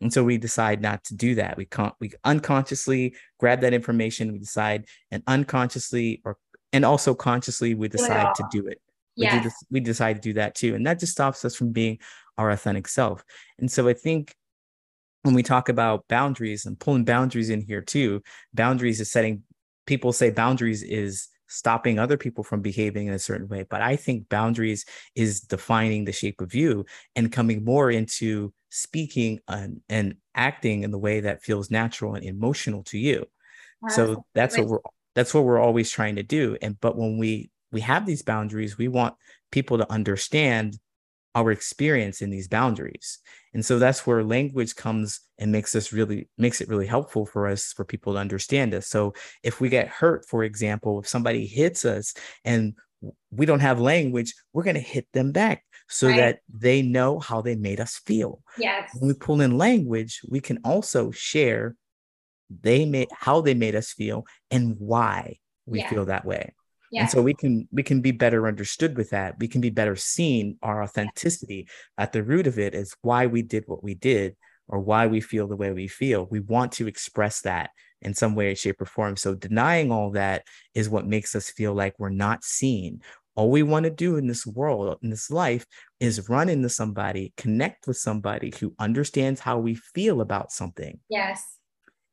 And 0.00 0.12
so 0.12 0.22
we 0.24 0.36
decide 0.36 0.82
not 0.82 1.04
to 1.04 1.14
do 1.14 1.34
that. 1.36 1.56
We 1.56 1.64
can't 1.66 1.94
we 2.00 2.12
unconsciously 2.24 3.14
grab 3.38 3.60
that 3.60 3.74
information 3.74 4.32
we 4.32 4.38
decide 4.38 4.86
and 5.10 5.22
unconsciously 5.26 6.22
or 6.24 6.38
and 6.72 6.84
also 6.84 7.14
consciously 7.14 7.74
we 7.74 7.88
decide 7.88 8.34
to 8.34 8.44
do 8.50 8.66
it 8.66 8.80
we, 9.16 9.24
yes. 9.24 9.34
do 9.34 9.40
this, 9.42 9.64
we 9.70 9.80
decide 9.80 10.14
to 10.14 10.20
do 10.20 10.32
that 10.34 10.54
too 10.54 10.74
and 10.74 10.86
that 10.86 10.98
just 10.98 11.12
stops 11.12 11.44
us 11.44 11.54
from 11.54 11.72
being 11.72 11.98
our 12.38 12.50
authentic 12.50 12.88
self 12.88 13.24
and 13.58 13.70
so 13.70 13.88
i 13.88 13.92
think 13.92 14.34
when 15.22 15.34
we 15.34 15.42
talk 15.42 15.68
about 15.68 16.06
boundaries 16.08 16.66
and 16.66 16.78
pulling 16.78 17.04
boundaries 17.04 17.50
in 17.50 17.60
here 17.60 17.80
too 17.80 18.22
boundaries 18.54 19.00
is 19.00 19.10
setting 19.10 19.42
people 19.86 20.12
say 20.12 20.30
boundaries 20.30 20.82
is 20.82 21.28
stopping 21.48 21.98
other 21.98 22.16
people 22.16 22.42
from 22.42 22.60
behaving 22.60 23.06
in 23.06 23.14
a 23.14 23.18
certain 23.18 23.48
way 23.48 23.64
but 23.68 23.80
i 23.80 23.96
think 23.96 24.28
boundaries 24.28 24.84
is 25.14 25.40
defining 25.40 26.04
the 26.04 26.12
shape 26.12 26.40
of 26.40 26.54
you 26.54 26.84
and 27.14 27.32
coming 27.32 27.64
more 27.64 27.90
into 27.90 28.52
speaking 28.70 29.38
and, 29.48 29.80
and 29.88 30.16
acting 30.34 30.82
in 30.82 30.90
the 30.90 30.98
way 30.98 31.20
that 31.20 31.42
feels 31.42 31.70
natural 31.70 32.14
and 32.14 32.24
emotional 32.24 32.82
to 32.82 32.98
you 32.98 33.24
so 33.88 34.24
that's 34.34 34.58
what 34.58 34.66
we're 34.66 34.80
that's 35.14 35.32
what 35.32 35.44
we're 35.44 35.60
always 35.60 35.90
trying 35.90 36.16
to 36.16 36.22
do 36.22 36.56
and 36.60 36.80
but 36.80 36.96
when 36.96 37.18
we 37.18 37.48
we 37.76 37.82
have 37.82 38.06
these 38.06 38.22
boundaries, 38.22 38.78
we 38.78 38.88
want 38.88 39.16
people 39.52 39.76
to 39.76 39.92
understand 39.92 40.78
our 41.34 41.50
experience 41.50 42.22
in 42.22 42.30
these 42.30 42.48
boundaries. 42.48 43.18
And 43.52 43.62
so 43.62 43.78
that's 43.78 44.06
where 44.06 44.24
language 44.24 44.74
comes 44.74 45.20
and 45.38 45.52
makes 45.52 45.76
us 45.76 45.92
really 45.92 46.30
makes 46.38 46.62
it 46.62 46.70
really 46.70 46.86
helpful 46.86 47.26
for 47.26 47.46
us 47.46 47.74
for 47.74 47.84
people 47.84 48.14
to 48.14 48.18
understand 48.18 48.72
us. 48.72 48.86
So 48.88 49.12
if 49.42 49.60
we 49.60 49.68
get 49.68 49.88
hurt, 49.88 50.26
for 50.26 50.42
example, 50.42 51.00
if 51.00 51.06
somebody 51.06 51.46
hits 51.46 51.84
us 51.84 52.14
and 52.46 52.72
we 53.30 53.44
don't 53.44 53.60
have 53.60 53.78
language, 53.78 54.32
we're 54.54 54.62
going 54.62 54.82
to 54.82 54.92
hit 54.94 55.06
them 55.12 55.32
back 55.32 55.62
so 55.86 56.08
right. 56.08 56.16
that 56.16 56.38
they 56.48 56.80
know 56.80 57.18
how 57.18 57.42
they 57.42 57.56
made 57.56 57.78
us 57.78 58.00
feel. 58.06 58.40
Yes. 58.56 58.88
When 58.98 59.08
we 59.08 59.14
pull 59.14 59.42
in 59.42 59.58
language, 59.58 60.22
we 60.26 60.40
can 60.40 60.60
also 60.64 61.10
share 61.10 61.76
they 62.48 62.86
made 62.86 63.08
how 63.12 63.42
they 63.42 63.52
made 63.52 63.74
us 63.74 63.92
feel 63.92 64.24
and 64.50 64.76
why 64.78 65.36
we 65.66 65.80
yes. 65.80 65.90
feel 65.90 66.06
that 66.06 66.24
way 66.24 66.54
yeah. 66.90 67.02
and 67.02 67.10
so 67.10 67.22
we 67.22 67.34
can 67.34 67.68
we 67.72 67.82
can 67.82 68.00
be 68.00 68.12
better 68.12 68.46
understood 68.46 68.96
with 68.96 69.10
that. 69.10 69.38
We 69.38 69.48
can 69.48 69.60
be 69.60 69.70
better 69.70 69.96
seen. 69.96 70.58
Our 70.62 70.82
authenticity 70.82 71.68
at 71.98 72.12
the 72.12 72.22
root 72.22 72.46
of 72.46 72.58
it 72.58 72.74
is 72.74 72.94
why 73.02 73.26
we 73.26 73.42
did 73.42 73.64
what 73.66 73.82
we 73.82 73.94
did 73.94 74.36
or 74.68 74.80
why 74.80 75.06
we 75.06 75.20
feel 75.20 75.46
the 75.46 75.56
way 75.56 75.72
we 75.72 75.88
feel. 75.88 76.26
We 76.30 76.40
want 76.40 76.72
to 76.72 76.88
express 76.88 77.40
that 77.42 77.70
in 78.02 78.14
some 78.14 78.34
way 78.34 78.54
shape 78.54 78.80
or 78.80 78.86
form. 78.86 79.16
So 79.16 79.34
denying 79.34 79.90
all 79.90 80.10
that 80.12 80.44
is 80.74 80.88
what 80.88 81.06
makes 81.06 81.34
us 81.34 81.50
feel 81.50 81.74
like 81.74 81.94
we're 81.98 82.10
not 82.10 82.44
seen. 82.44 83.00
All 83.34 83.50
we 83.50 83.62
want 83.62 83.84
to 83.84 83.90
do 83.90 84.16
in 84.16 84.26
this 84.26 84.46
world 84.46 84.98
in 85.02 85.10
this 85.10 85.30
life 85.30 85.66
is 86.00 86.28
run 86.28 86.48
into 86.48 86.68
somebody 86.68 87.34
connect 87.36 87.86
with 87.86 87.98
somebody 87.98 88.52
who 88.60 88.74
understands 88.78 89.40
how 89.40 89.58
we 89.58 89.74
feel 89.74 90.20
about 90.20 90.52
something. 90.52 90.98
Yes 91.08 91.55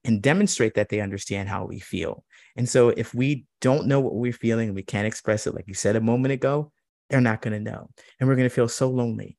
and 0.06 0.22
demonstrate 0.22 0.76
that 0.76 0.90
they 0.90 1.00
understand 1.00 1.50
how 1.50 1.66
we 1.66 1.80
feel. 1.80 2.24
And 2.56 2.68
so 2.68 2.90
if 2.90 3.14
we 3.14 3.46
don't 3.62 3.88
know 3.88 4.00
what 4.00 4.16
we're 4.16 4.34
feeling 4.34 4.74
we 4.74 4.84
can't 4.84 5.08
express 5.08 5.48
it, 5.48 5.56
like 5.56 5.68
you 5.68 5.74
said 5.74 5.96
a 5.96 6.02
moment 6.02 6.34
ago, 6.34 6.72
they're 7.10 7.22
not 7.22 7.42
going 7.42 7.54
to 7.54 7.72
know. 7.72 7.90
And 8.20 8.28
we're 8.28 8.36
going 8.36 8.50
to 8.50 8.54
feel 8.54 8.68
so 8.68 8.90
lonely. 8.90 9.38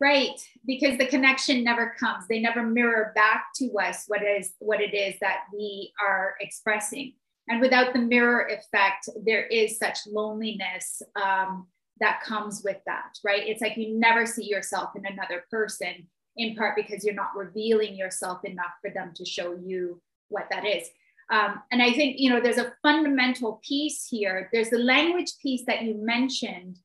Right. 0.00 0.38
Because 0.66 0.98
the 0.98 1.06
connection 1.06 1.64
never 1.64 1.94
comes. 1.98 2.26
They 2.28 2.40
never 2.40 2.62
mirror 2.62 3.12
back 3.14 3.46
to 3.56 3.70
us 3.78 4.04
what 4.06 4.22
is 4.22 4.52
what 4.58 4.80
it 4.80 4.94
is 4.94 5.14
that 5.20 5.44
we 5.56 5.92
are 6.04 6.34
expressing. 6.40 7.14
And 7.48 7.60
without 7.60 7.92
the 7.92 8.00
mirror 8.00 8.48
effect, 8.48 9.08
there 9.24 9.46
is 9.46 9.78
such 9.78 9.98
loneliness 10.06 11.02
um, 11.14 11.68
that 12.00 12.22
comes 12.22 12.62
with 12.64 12.78
that, 12.86 13.18
right? 13.22 13.46
It's 13.46 13.60
like 13.60 13.76
you 13.76 13.98
never 13.98 14.26
see 14.26 14.44
yourself 14.44 14.90
in 14.96 15.06
another 15.06 15.44
person 15.50 16.08
in 16.36 16.56
part 16.56 16.76
because 16.76 17.04
you're 17.04 17.14
not 17.14 17.36
revealing 17.36 17.94
yourself 17.94 18.44
enough 18.44 18.72
for 18.80 18.90
them 18.90 19.12
to 19.14 19.24
show 19.24 19.54
you 19.54 20.00
what 20.28 20.46
that 20.50 20.64
is. 20.64 20.88
Um, 21.30 21.62
and 21.72 21.82
I 21.82 21.92
think, 21.92 22.16
you 22.18 22.30
know, 22.30 22.40
there's 22.40 22.58
a 22.58 22.74
fundamental 22.82 23.60
piece 23.66 24.06
here. 24.08 24.48
There's 24.52 24.70
the 24.70 24.78
language 24.78 25.32
piece 25.40 25.64
that 25.66 25.82
you 25.82 25.94
mentioned, 25.94 26.78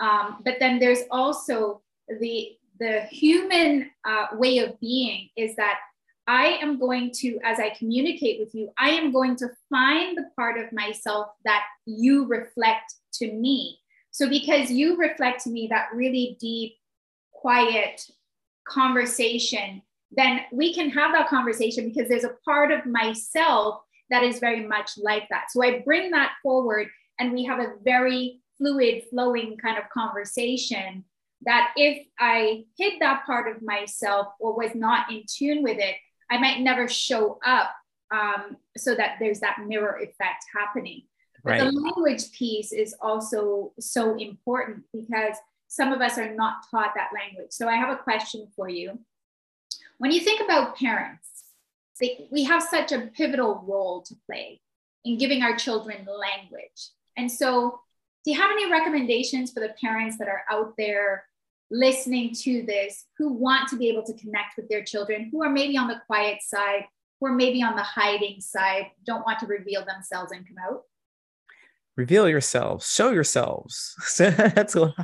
um, 0.00 0.42
but 0.44 0.56
then 0.60 0.78
there's 0.78 1.02
also 1.10 1.82
the, 2.20 2.56
the 2.78 3.02
human 3.10 3.90
uh, 4.04 4.26
way 4.34 4.58
of 4.58 4.78
being 4.80 5.30
is 5.36 5.56
that 5.56 5.78
I 6.26 6.58
am 6.60 6.78
going 6.78 7.12
to, 7.16 7.38
as 7.44 7.60
I 7.60 7.70
communicate 7.70 8.40
with 8.40 8.54
you, 8.54 8.70
I 8.78 8.90
am 8.90 9.12
going 9.12 9.36
to 9.36 9.48
find 9.70 10.16
the 10.16 10.28
part 10.34 10.58
of 10.58 10.72
myself 10.72 11.28
that 11.44 11.62
you 11.86 12.26
reflect 12.26 12.94
to 13.14 13.32
me. 13.32 13.78
So, 14.10 14.28
because 14.28 14.70
you 14.70 14.96
reflect 14.96 15.44
to 15.44 15.50
me 15.50 15.68
that 15.70 15.88
really 15.94 16.36
deep, 16.40 16.74
quiet, 17.32 18.02
conversation, 18.68 19.82
then 20.10 20.40
we 20.52 20.74
can 20.74 20.90
have 20.90 21.12
that 21.12 21.28
conversation 21.28 21.88
because 21.88 22.08
there's 22.08 22.24
a 22.24 22.36
part 22.44 22.70
of 22.70 22.86
myself 22.86 23.80
that 24.10 24.22
is 24.22 24.38
very 24.38 24.66
much 24.66 24.92
like 24.98 25.28
that. 25.30 25.46
So 25.50 25.62
I 25.62 25.80
bring 25.80 26.10
that 26.12 26.32
forward 26.42 26.88
and 27.18 27.32
we 27.32 27.44
have 27.44 27.58
a 27.58 27.74
very 27.82 28.40
fluid, 28.58 29.04
flowing 29.10 29.56
kind 29.56 29.78
of 29.78 29.88
conversation 29.90 31.04
that 31.42 31.72
if 31.76 32.06
I 32.18 32.64
hid 32.78 32.94
that 33.00 33.24
part 33.26 33.54
of 33.54 33.62
myself 33.62 34.28
or 34.40 34.56
was 34.56 34.74
not 34.74 35.10
in 35.10 35.24
tune 35.28 35.62
with 35.62 35.78
it, 35.78 35.96
I 36.30 36.38
might 36.38 36.60
never 36.60 36.88
show 36.88 37.38
up 37.44 37.70
um, 38.10 38.56
so 38.76 38.94
that 38.94 39.16
there's 39.20 39.40
that 39.40 39.58
mirror 39.66 39.98
effect 40.00 40.44
happening. 40.56 41.02
But 41.44 41.58
the 41.58 41.70
language 41.70 42.32
piece 42.32 42.72
is 42.72 42.94
also 43.00 43.72
so 43.78 44.16
important 44.16 44.82
because 44.92 45.36
some 45.68 45.92
of 45.92 46.00
us 46.00 46.18
are 46.18 46.34
not 46.34 46.68
taught 46.70 46.92
that 46.96 47.10
language. 47.14 47.50
So 47.50 47.68
I 47.68 47.76
have 47.76 47.90
a 47.90 48.02
question 48.02 48.46
for 48.54 48.68
you. 48.68 48.98
When 49.98 50.10
you 50.10 50.20
think 50.20 50.42
about 50.42 50.76
parents, 50.76 51.44
they, 52.00 52.26
we 52.30 52.44
have 52.44 52.62
such 52.62 52.92
a 52.92 53.10
pivotal 53.14 53.64
role 53.66 54.02
to 54.02 54.14
play 54.26 54.60
in 55.04 55.18
giving 55.18 55.42
our 55.42 55.56
children 55.56 56.06
language. 56.06 56.90
And 57.16 57.30
so, 57.30 57.80
do 58.24 58.32
you 58.32 58.40
have 58.40 58.50
any 58.50 58.70
recommendations 58.70 59.52
for 59.52 59.60
the 59.60 59.74
parents 59.80 60.18
that 60.18 60.28
are 60.28 60.42
out 60.50 60.74
there 60.76 61.24
listening 61.70 62.34
to 62.34 62.62
this 62.62 63.04
who 63.16 63.32
want 63.32 63.68
to 63.68 63.76
be 63.76 63.88
able 63.88 64.02
to 64.02 64.12
connect 64.14 64.56
with 64.56 64.68
their 64.68 64.84
children, 64.84 65.28
who 65.30 65.42
are 65.42 65.50
maybe 65.50 65.76
on 65.78 65.88
the 65.88 66.00
quiet 66.06 66.42
side, 66.42 66.84
who 67.20 67.26
are 67.26 67.32
maybe 67.32 67.62
on 67.62 67.76
the 67.76 67.82
hiding 67.82 68.40
side, 68.40 68.90
don't 69.04 69.24
want 69.24 69.38
to 69.38 69.46
reveal 69.46 69.84
themselves 69.84 70.32
and 70.32 70.46
come 70.46 70.56
out? 70.58 70.82
Reveal 71.96 72.28
yourselves, 72.28 72.90
show 72.90 73.10
yourselves. 73.10 73.94
that's 74.18 74.74
what. 74.74 74.94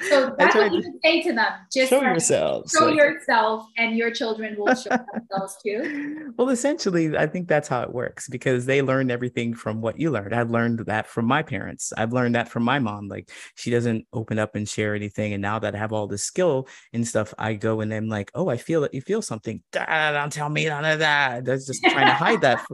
so 0.00 0.34
that's, 0.38 0.54
what 0.54 0.72
you 0.72 0.98
say 1.04 1.22
to 1.22 1.34
them. 1.34 1.52
Just 1.72 1.90
show 1.90 2.00
yourselves. 2.00 2.72
Show 2.72 2.86
like, 2.86 2.96
yourself, 2.96 3.66
and 3.76 3.96
your 3.96 4.10
children 4.10 4.56
will 4.58 4.74
show 4.74 4.90
themselves 5.12 5.56
too. 5.64 6.32
Well, 6.36 6.48
essentially, 6.48 7.16
I 7.16 7.26
think 7.26 7.46
that's 7.46 7.68
how 7.68 7.82
it 7.82 7.92
works 7.92 8.28
because 8.28 8.66
they 8.66 8.80
learned 8.80 9.10
everything 9.10 9.54
from 9.54 9.80
what 9.80 10.00
you 10.00 10.10
learned. 10.10 10.34
I've 10.34 10.50
learned 10.50 10.80
that 10.86 11.06
from 11.06 11.26
my 11.26 11.42
parents. 11.42 11.92
I've 11.96 12.12
learned 12.12 12.34
that 12.34 12.48
from 12.48 12.62
my 12.62 12.78
mom. 12.78 13.08
Like 13.08 13.30
she 13.54 13.70
doesn't 13.70 14.06
open 14.12 14.38
up 14.38 14.54
and 14.54 14.68
share 14.68 14.94
anything. 14.94 15.34
And 15.34 15.42
now 15.42 15.58
that 15.58 15.74
I 15.74 15.78
have 15.78 15.92
all 15.92 16.06
this 16.06 16.24
skill 16.24 16.68
and 16.92 17.06
stuff, 17.06 17.34
I 17.38 17.54
go 17.54 17.80
and 17.80 17.92
I'm 17.92 18.08
like, 18.08 18.30
oh, 18.34 18.48
I 18.48 18.56
feel 18.56 18.84
it. 18.84 18.94
You 18.94 19.02
feel 19.02 19.22
something. 19.22 19.62
don't 19.72 20.32
tell 20.32 20.48
me 20.48 20.66
none 20.66 20.84
of 20.84 21.00
that. 21.00 21.44
That's 21.44 21.66
just 21.66 21.82
trying 21.84 22.06
to 22.06 22.14
hide 22.14 22.40
that, 22.40 22.64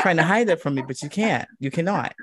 trying 0.00 0.16
to 0.16 0.22
hide 0.24 0.48
that 0.48 0.60
from 0.60 0.74
me, 0.74 0.82
but 0.86 1.00
you 1.02 1.08
can't. 1.08 1.48
You 1.60 1.70
cannot. 1.70 2.14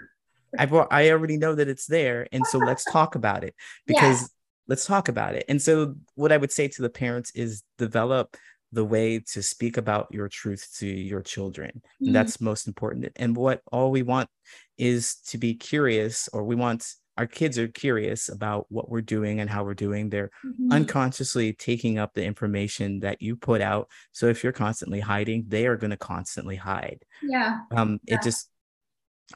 I 0.57 0.65
I 0.65 1.11
already 1.11 1.37
know 1.37 1.55
that 1.55 1.67
it's 1.67 1.85
there, 1.85 2.27
and 2.31 2.45
so 2.45 2.57
let's 2.57 2.85
talk 2.85 3.15
about 3.15 3.43
it 3.43 3.55
because 3.85 4.21
yeah. 4.21 4.27
let's 4.67 4.85
talk 4.85 5.09
about 5.09 5.35
it. 5.35 5.45
And 5.49 5.61
so 5.61 5.95
what 6.15 6.31
I 6.31 6.37
would 6.37 6.51
say 6.51 6.67
to 6.67 6.81
the 6.81 6.89
parents 6.89 7.31
is 7.31 7.63
develop 7.77 8.37
the 8.71 8.85
way 8.85 9.19
to 9.19 9.41
speak 9.41 9.77
about 9.77 10.07
your 10.11 10.27
truth 10.27 10.69
to 10.77 10.87
your 10.87 11.21
children. 11.21 11.71
Mm-hmm. 11.75 12.07
And 12.07 12.15
that's 12.15 12.41
most 12.41 12.67
important. 12.67 13.07
And 13.15 13.35
what 13.35 13.61
all 13.71 13.91
we 13.91 14.03
want 14.03 14.29
is 14.77 15.15
to 15.27 15.37
be 15.37 15.55
curious, 15.55 16.27
or 16.33 16.43
we 16.43 16.55
want 16.55 16.85
our 17.17 17.25
kids 17.25 17.57
are 17.57 17.67
curious 17.67 18.29
about 18.29 18.67
what 18.69 18.89
we're 18.89 19.01
doing 19.01 19.39
and 19.39 19.49
how 19.49 19.63
we're 19.63 19.73
doing 19.73 20.09
they're 20.09 20.29
Mhm. 20.45 20.71
unconsciously 20.71 21.53
taking 21.53 21.97
up 21.97 22.13
the 22.13 22.23
information 22.23 22.99
that 22.99 23.21
you 23.21 23.35
put 23.35 23.61
out 23.61 23.89
so 24.11 24.27
if 24.27 24.43
you're 24.43 24.53
constantly 24.53 24.99
hiding 24.99 25.45
they 25.47 25.65
are 25.65 25.77
going 25.77 25.91
to 25.91 25.97
constantly 25.97 26.55
hide 26.55 27.03
yeah. 27.23 27.61
um 27.71 27.99
Yeah. 28.03 28.15
it 28.15 28.23
just 28.23 28.49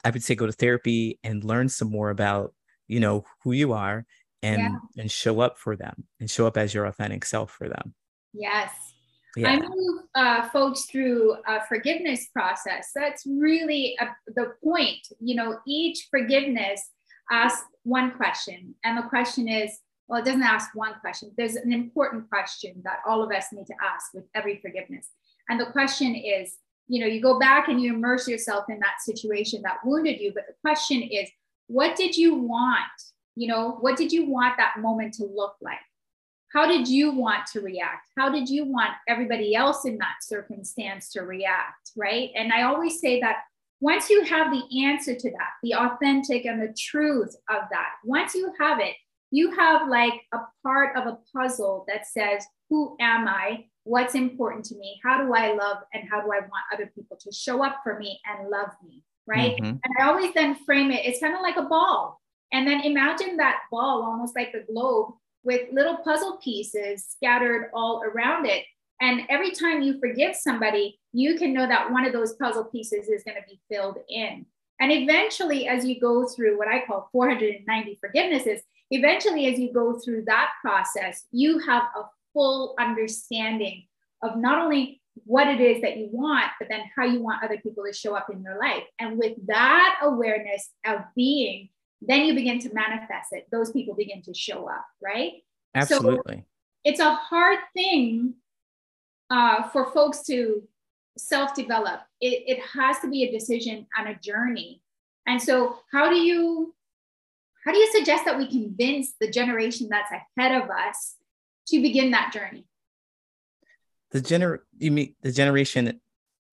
i 0.04 0.10
would 0.10 0.24
say 0.24 0.36
go 0.36 0.46
to 0.46 0.52
therapy 0.52 1.20
and 1.24 1.44
learn 1.44 1.70
some 1.70 1.90
more 1.90 2.10
about 2.10 2.54
you 2.88 3.00
know 3.00 3.24
who 3.44 3.52
you 3.52 3.74
are 3.74 4.06
and 4.44 4.60
Yeah. 4.62 4.76
and 4.98 5.12
show 5.12 5.40
up 5.40 5.58
for 5.58 5.76
them 5.76 6.04
and 6.20 6.30
show 6.30 6.48
up 6.48 6.58
as 6.58 6.74
your 6.74 6.86
authentic 6.86 7.26
self 7.26 7.52
for 7.52 7.68
them 7.70 7.94
Yes. 8.34 8.72
yeah 9.36 9.50
I 9.50 9.60
move 9.60 10.02
uh, 10.16 10.50
folks 10.50 10.86
through 10.86 11.36
a 11.48 11.66
forgiveness 11.68 12.28
process. 12.34 12.92
That's 12.94 13.26
really 13.26 13.96
a, 14.00 14.08
the 14.36 14.54
point. 14.64 15.08
You 15.20 15.36
know, 15.36 15.58
each 15.66 16.08
forgiveness 16.10 16.82
asks 17.32 17.64
one 17.84 18.12
question, 18.12 18.76
and 18.84 18.98
the 18.98 19.04
question 19.04 19.48
is 19.48 19.80
well, 20.12 20.20
it 20.20 20.26
doesn't 20.26 20.44
ask 20.44 20.72
one 20.76 20.96
question. 21.00 21.32
There's 21.38 21.56
an 21.56 21.72
important 21.72 22.30
question 22.30 22.82
that 22.84 23.00
all 23.08 23.24
of 23.24 23.32
us 23.32 23.46
need 23.54 23.66
to 23.68 23.74
ask 23.82 24.14
with 24.14 24.26
every 24.36 24.60
forgiveness. 24.62 25.08
And 25.48 25.58
the 25.58 25.68
question 25.68 26.14
is, 26.16 26.54
you 26.88 27.00
know, 27.00 27.08
you 27.08 27.22
go 27.22 27.40
back 27.40 27.68
and 27.68 27.82
you 27.82 27.94
immerse 27.94 28.28
yourself 28.28 28.66
in 28.70 28.80
that 28.80 29.02
situation 29.02 29.62
that 29.64 29.78
wounded 29.86 30.20
you, 30.20 30.32
but 30.34 30.44
the 30.48 30.56
question 30.62 31.02
is, 31.02 31.30
what 31.68 31.96
did 31.96 32.18
you 32.18 32.36
want? 32.36 32.82
You 33.36 33.48
know, 33.48 33.78
what 33.80 33.96
did 33.96 34.12
you 34.12 34.30
want 34.30 34.58
that 34.58 34.80
moment 34.80 35.14
to 35.16 35.26
look 35.26 35.56
like? 35.62 35.80
how 36.54 36.68
did 36.68 36.88
you 36.88 37.12
want 37.12 37.46
to 37.46 37.62
react 37.62 38.10
how 38.18 38.30
did 38.30 38.50
you 38.50 38.66
want 38.66 38.92
everybody 39.08 39.56
else 39.56 39.86
in 39.86 39.98
that 39.98 40.16
circumstance 40.22 41.12
to 41.12 41.22
react 41.22 41.92
right 41.96 42.30
and 42.36 42.52
i 42.54 42.64
always 42.64 43.00
say 43.00 43.20
that 43.20 43.38
once 43.80 44.10
you 44.10 44.24
have 44.24 44.52
the 44.52 44.86
answer 44.86 45.16
to 45.16 45.30
that 45.32 45.52
the 45.64 45.74
authentic 45.74 46.46
and 46.46 46.62
the 46.62 46.74
truth 46.78 47.36
of 47.50 47.64
that 47.72 47.92
once 48.04 48.36
you 48.36 48.54
have 48.60 48.80
it 48.80 48.96
you 49.32 49.52
have 49.52 49.88
like 49.88 50.14
a 50.34 50.40
part 50.64 50.96
of 50.96 51.08
a 51.08 51.18
puzzle 51.36 51.86
that 51.88 52.06
says 52.06 52.46
who 52.70 52.96
am 53.00 53.28
i 53.28 53.66
what's 53.84 54.16
important 54.16 54.64
to 54.66 54.76
me 54.76 55.00
how 55.04 55.24
do 55.24 55.34
i 55.34 55.54
love 55.54 55.78
and 55.94 56.08
how 56.10 56.22
do 56.22 56.32
i 56.32 56.40
want 56.40 56.64
other 56.74 56.92
people 56.96 57.18
to 57.18 57.32
show 57.32 57.64
up 57.64 57.78
for 57.84 57.98
me 57.98 58.20
and 58.26 58.50
love 58.50 58.70
me 58.88 59.04
right 59.28 59.56
Mhm. 59.58 59.80
and 59.84 59.94
I 60.00 60.08
always 60.08 60.34
then 60.34 60.56
frame 60.66 60.92
it, 60.92 61.06
it's 61.06 61.20
kind 61.20 61.36
of 61.36 61.42
like 61.42 61.58
a 61.58 61.64
ball. 61.64 62.20
And 62.52 62.68
then 62.68 62.82
imagine 62.82 63.38
that 63.38 63.62
ball 63.72 64.02
almost 64.04 64.36
like 64.36 64.54
a 64.54 64.62
globe 64.72 65.14
with 65.44 65.72
little 65.72 65.98
puzzle 65.98 66.38
pieces 66.44 67.06
scattered 67.06 67.70
all 67.74 68.04
around 68.04 68.46
it. 68.46 68.66
And 69.00 69.22
every 69.30 69.52
time 69.52 69.82
you 69.82 70.00
forgive 70.00 70.36
somebody, 70.36 71.00
you 71.14 71.36
can 71.38 71.54
know 71.54 71.68
that 71.68 71.92
one 71.92 72.06
of 72.06 72.14
those 72.14 72.34
puzzle 72.34 72.66
pieces 72.66 73.08
is 73.10 73.24
going 73.24 73.38
to 73.38 73.48
be 73.48 73.60
filled 73.70 74.00
in. 74.10 74.46
And 74.80 74.92
eventually, 74.92 75.68
as 75.68 75.86
you 75.86 76.00
go 76.00 76.28
through 76.28 76.58
what 76.58 76.68
I 76.68 76.84
call 76.86 77.08
490 77.12 78.00
forgivenesses, 78.04 78.60
eventually, 78.90 79.46
as 79.46 79.60
you 79.60 79.72
go 79.72 80.00
through 80.00 80.26
that 80.26 80.50
process, 80.62 81.26
you 81.32 81.60
have 81.60 81.84
a 81.96 82.04
full 82.34 82.76
understanding 82.80 83.86
of 84.24 84.38
not 84.38 84.60
only 84.60 85.02
what 85.26 85.48
it 85.48 85.60
is 85.60 85.82
that 85.82 85.98
you 85.98 86.10
want, 86.12 86.46
but 86.60 86.70
then 86.70 86.82
how 86.96 87.04
you 87.04 87.22
want 87.22 87.44
other 87.44 87.58
people 87.58 87.84
to 87.86 87.94
show 87.94 88.16
up 88.16 88.28
in 88.32 88.42
your 88.42 88.58
life. 88.60 88.84
And 89.00 89.18
with 89.18 89.34
that 89.48 90.00
awareness 90.02 90.70
of 90.86 91.02
being, 91.16 91.70
then 92.02 92.26
you 92.26 92.34
begin 92.34 92.60
to 92.60 92.74
manifest 92.74 93.30
it. 93.32 93.48
Those 93.52 93.72
people 93.72 93.96
begin 93.96 94.22
to 94.24 94.34
show 94.34 94.68
up, 94.70 94.86
right? 95.02 95.34
absolutely 95.76 96.44
It's 96.84 97.00
a 97.00 97.14
hard 97.14 97.60
thing 97.74 98.34
uh, 99.30 99.70
for 99.70 99.92
folks 99.92 100.24
to 100.24 100.64
self 101.18 101.54
develop. 101.54 102.02
It, 102.20 102.44
it 102.48 102.60
has 102.74 103.00
to 103.00 103.10
be 103.10 103.24
a 103.24 103.32
decision 103.32 103.88
and 103.98 104.10
a 104.10 104.16
journey. 104.16 104.82
And 105.28 105.42
so, 105.42 105.78
how 105.92 106.10
do 106.10 106.16
you? 106.16 106.74
How 107.64 107.72
do 107.72 107.78
you 107.78 107.92
suggest 107.92 108.26
that 108.26 108.40
we 108.40 108.50
convince 108.50 109.14
the 109.22 109.30
generation 109.30 109.88
that's 109.88 110.12
ahead 110.12 110.64
of 110.64 110.68
us 110.72 111.18
to 111.68 111.82
begin 111.82 112.12
that 112.12 112.34
journey? 112.34 112.66
the 114.12 114.20
gener 114.20 114.60
you 114.78 114.92
mean 114.92 115.16
the 115.22 115.32
generation 115.32 116.00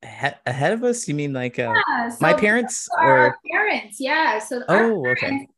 ahead 0.03 0.73
of 0.73 0.85
us 0.85 1.09
you 1.09 1.15
mean 1.15 1.33
like 1.33 1.59
uh, 1.59 1.75
Yeah, 1.75 2.11
my 2.21 2.33
so 2.33 2.39
parents 2.39 2.89
our 2.99 3.27
or 3.27 3.39
parents, 3.51 3.99
yeah. 4.01 4.39
So 4.39 4.63
our 4.69 4.93
oh 4.93 5.09
okay 5.11 5.27
parents 5.27 5.53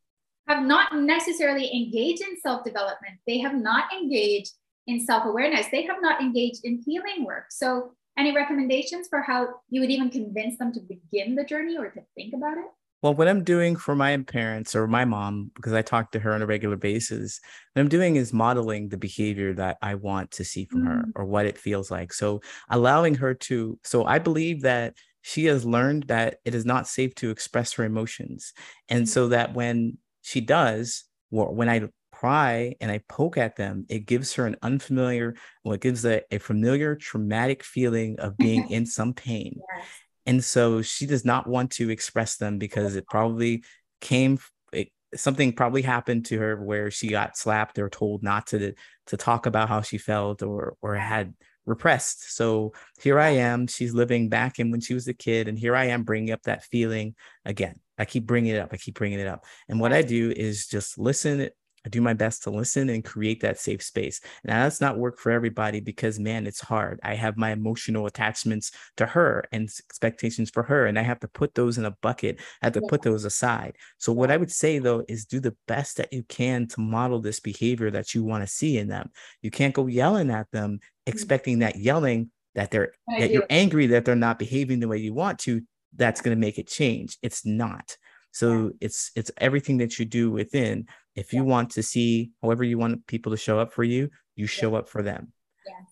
have 0.49 0.65
not 0.65 0.97
necessarily 0.97 1.71
engaged 1.73 2.23
in 2.23 2.41
self-development. 2.41 3.19
They 3.27 3.39
have 3.39 3.55
not 3.55 3.93
engaged 3.93 4.53
in 4.87 4.99
self-awareness. 4.99 5.67
They 5.71 5.83
have 5.83 5.99
not 6.01 6.21
engaged 6.21 6.65
in 6.65 6.83
healing 6.85 7.25
work. 7.25 7.45
So 7.51 7.93
any 8.19 8.35
recommendations 8.35 9.07
for 9.09 9.21
how 9.21 9.49
you 9.69 9.81
would 9.81 9.91
even 9.91 10.11
convince 10.11 10.59
them 10.59 10.73
to 10.73 10.81
begin 10.81 11.37
the 11.37 11.45
journey 11.45 11.77
or 11.79 11.91
to 11.91 12.01
think 12.17 12.35
about 12.35 12.59
it? 12.59 12.65
Well, 13.03 13.15
what 13.15 13.29
I'm 13.29 13.45
doing 13.45 13.77
for 13.77 13.95
my 13.97 14.17
parents 14.19 14.77
or 14.77 14.87
my 14.87 15.07
mom, 15.07 15.51
because 15.55 15.73
I 15.73 15.81
talk 15.81 16.13
to 16.13 16.21
her 16.21 16.35
on 16.35 16.43
a 16.43 16.47
regular 16.47 16.77
basis, 16.77 17.41
what 17.73 17.81
I'm 17.81 17.89
doing 17.89 18.17
is 18.17 18.33
modeling 18.33 18.89
the 18.89 18.99
behavior 18.99 19.55
that 19.55 19.79
I 19.81 19.95
want 19.95 20.33
to 20.33 20.45
see 20.45 20.67
from 20.67 20.85
her 20.85 21.05
Mm. 21.07 21.13
or 21.15 21.25
what 21.25 21.47
it 21.47 21.57
feels 21.57 21.91
like. 21.91 22.13
So 22.13 22.43
allowing 22.69 23.15
her 23.17 23.33
to, 23.35 23.79
so 23.85 24.05
I 24.05 24.19
believe 24.19 24.63
that 24.63 24.95
she 25.23 25.47
has 25.47 25.65
learned 25.65 26.05
that 26.09 26.39
it 26.45 26.55
is 26.55 26.67
not 26.67 26.89
safe 26.89 27.15
to 27.17 27.31
express 27.31 27.73
her 27.75 27.85
emotions. 27.85 28.53
And 28.89 29.09
so 29.09 29.29
that 29.29 29.55
when 29.55 29.97
she 30.23 30.41
does, 30.43 31.05
or 31.31 31.55
when 31.55 31.69
I 31.71 31.89
pry 32.13 32.75
and 32.83 32.91
I 32.91 33.01
poke 33.09 33.39
at 33.39 33.57
them, 33.57 33.87
it 33.89 34.01
gives 34.07 34.35
her 34.35 34.47
an 34.47 34.57
unfamiliar, 34.63 35.37
well, 35.65 35.73
it 35.75 35.81
gives 35.81 36.05
a, 36.05 36.23
a 36.31 36.39
familiar 36.39 36.97
traumatic 36.97 37.63
feeling 37.65 38.19
of 38.19 38.37
being 38.37 38.69
in 38.71 38.85
some 38.85 39.15
pain. 39.15 39.59
Yes. 39.75 39.87
And 40.27 40.45
so 40.45 40.83
she 40.83 41.07
does 41.07 41.25
not 41.25 41.47
want 41.47 41.73
to 41.73 41.91
express 41.91 42.37
them 42.37 42.59
because 42.59 42.97
it 42.97 43.07
probably 43.07 43.65
came 44.01 44.39
it, 44.73 44.89
something 45.15 45.53
probably 45.53 45.83
happened 45.83 46.27
to 46.27 46.39
her 46.39 46.63
where 46.63 46.91
she 46.91 47.09
got 47.09 47.37
slapped 47.37 47.79
or 47.79 47.89
told 47.89 48.23
not 48.23 48.49
to 48.49 48.75
to 49.07 49.17
talk 49.17 49.47
about 49.47 49.69
how 49.69 49.81
she 49.81 49.99
felt 49.99 50.43
or 50.43 50.75
or 50.83 50.95
had 50.95 51.35
repressed. 51.67 52.35
So 52.35 52.73
here 53.01 53.19
I 53.19 53.31
am, 53.31 53.67
she's 53.67 53.95
living 53.95 54.29
back 54.29 54.59
in 54.59 54.71
when 54.71 54.81
she 54.81 54.95
was 54.95 55.09
a 55.09 55.15
kid 55.15 55.49
and 55.49 55.59
here 55.59 55.77
I 55.77 55.87
am 55.87 56.03
bringing 56.03 56.33
up 56.33 56.43
that 56.43 56.65
feeling 56.65 57.15
again. 57.45 57.77
I 57.99 58.07
keep 58.07 58.27
bringing 58.27 58.55
it 58.55 58.59
up. 58.59 58.71
I 58.73 58.77
keep 58.77 58.95
bringing 58.95 59.21
it 59.21 59.27
up. 59.27 59.45
And 59.69 59.79
what 59.79 59.93
I 59.93 60.03
do 60.03 60.33
is 60.35 60.67
just 60.67 60.99
listen 60.99 61.51
I 61.85 61.89
do 61.89 62.01
my 62.01 62.13
best 62.15 62.43
to 62.43 62.51
listen 62.51 62.91
and 62.91 63.05
create 63.05 63.41
that 63.41 63.59
safe 63.59 63.83
space. 63.83 64.21
Now 64.45 64.65
that's 64.65 64.81
not 64.81 64.99
work 64.99 65.19
for 65.19 65.33
everybody 65.33 65.81
because 65.81 66.19
man, 66.19 66.47
it's 66.47 66.61
hard. 66.61 67.01
I 67.03 67.15
have 67.15 67.37
my 67.37 67.53
emotional 67.53 68.07
attachments 68.07 68.73
to 68.99 69.07
her 69.07 69.45
and 69.53 69.63
expectations 69.63 70.51
for 70.51 70.63
her, 70.65 70.87
and 70.87 70.99
I 70.99 71.03
have 71.03 71.21
to 71.21 71.29
put 71.29 71.55
those 71.55 71.79
in 71.79 71.85
a 71.87 71.97
bucket. 72.03 72.39
I 72.63 72.67
have 72.67 72.75
to 72.75 72.81
Yeah. 72.81 72.89
put 72.89 73.03
those 73.03 73.25
aside. 73.25 73.77
So 73.99 74.13
what 74.13 74.31
I 74.31 74.37
would 74.37 74.51
say 74.53 74.79
though 74.79 75.05
is 75.09 75.25
do 75.25 75.41
the 75.41 75.57
best 75.67 75.97
that 75.97 76.13
you 76.13 76.23
can 76.25 76.67
to 76.69 76.81
model 76.81 77.21
this 77.21 77.41
behavior 77.41 77.91
that 77.91 78.15
you 78.15 78.25
want 78.25 78.43
to 78.45 78.53
see 78.53 78.79
in 78.79 78.89
them. 78.89 79.11
You 79.43 79.51
can't 79.51 79.75
go 79.75 79.87
yelling 79.87 80.31
at 80.31 80.51
them, 80.51 80.79
mm. 80.79 80.81
expecting 81.07 81.61
that 81.61 81.77
yelling 81.77 82.31
that 82.55 82.71
they're 82.71 82.93
I 83.09 83.21
that 83.21 83.29
do. 83.29 83.35
you're 83.35 83.47
angry 83.49 83.87
that 83.89 84.05
they're 84.05 84.17
not 84.17 84.39
behaving 84.39 84.81
the 84.81 84.89
way 84.89 84.99
you 84.99 85.15
want 85.15 85.39
to. 85.41 85.63
That's 85.97 86.21
going 86.21 86.37
to 86.37 86.41
make 86.41 86.59
it 86.59 86.69
change. 86.69 87.17
It's 87.23 87.45
not. 87.47 87.97
So 88.33 88.73
it's 88.81 89.11
it's 89.17 89.31
everything 89.39 89.79
that 89.79 89.99
you 89.99 90.05
do 90.05 90.31
within 90.31 90.87
if 91.17 91.33
you 91.33 91.45
want 91.45 91.71
to 91.71 91.83
see 91.83 92.31
however 92.43 92.65
you 92.65 92.79
want 92.79 93.07
people 93.07 93.33
to 93.33 93.37
show 93.39 93.59
up 93.59 93.73
for 93.73 93.85
you 93.85 94.09
you 94.37 94.47
show 94.47 94.75
up 94.75 94.89
for 94.89 95.03
them 95.03 95.33
Yes. 95.67 95.87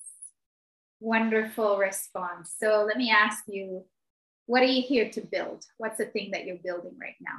Wonderful 1.00 1.78
response. 1.78 2.54
So 2.58 2.84
let 2.86 2.96
me 2.96 3.10
ask 3.10 3.44
you, 3.46 3.84
what 4.46 4.62
are 4.62 4.66
you 4.66 4.82
here 4.82 5.10
to 5.10 5.20
build? 5.20 5.64
What's 5.76 5.98
the 5.98 6.06
thing 6.06 6.30
that 6.32 6.44
you're 6.44 6.56
building 6.56 6.96
right 7.00 7.16
now? 7.20 7.38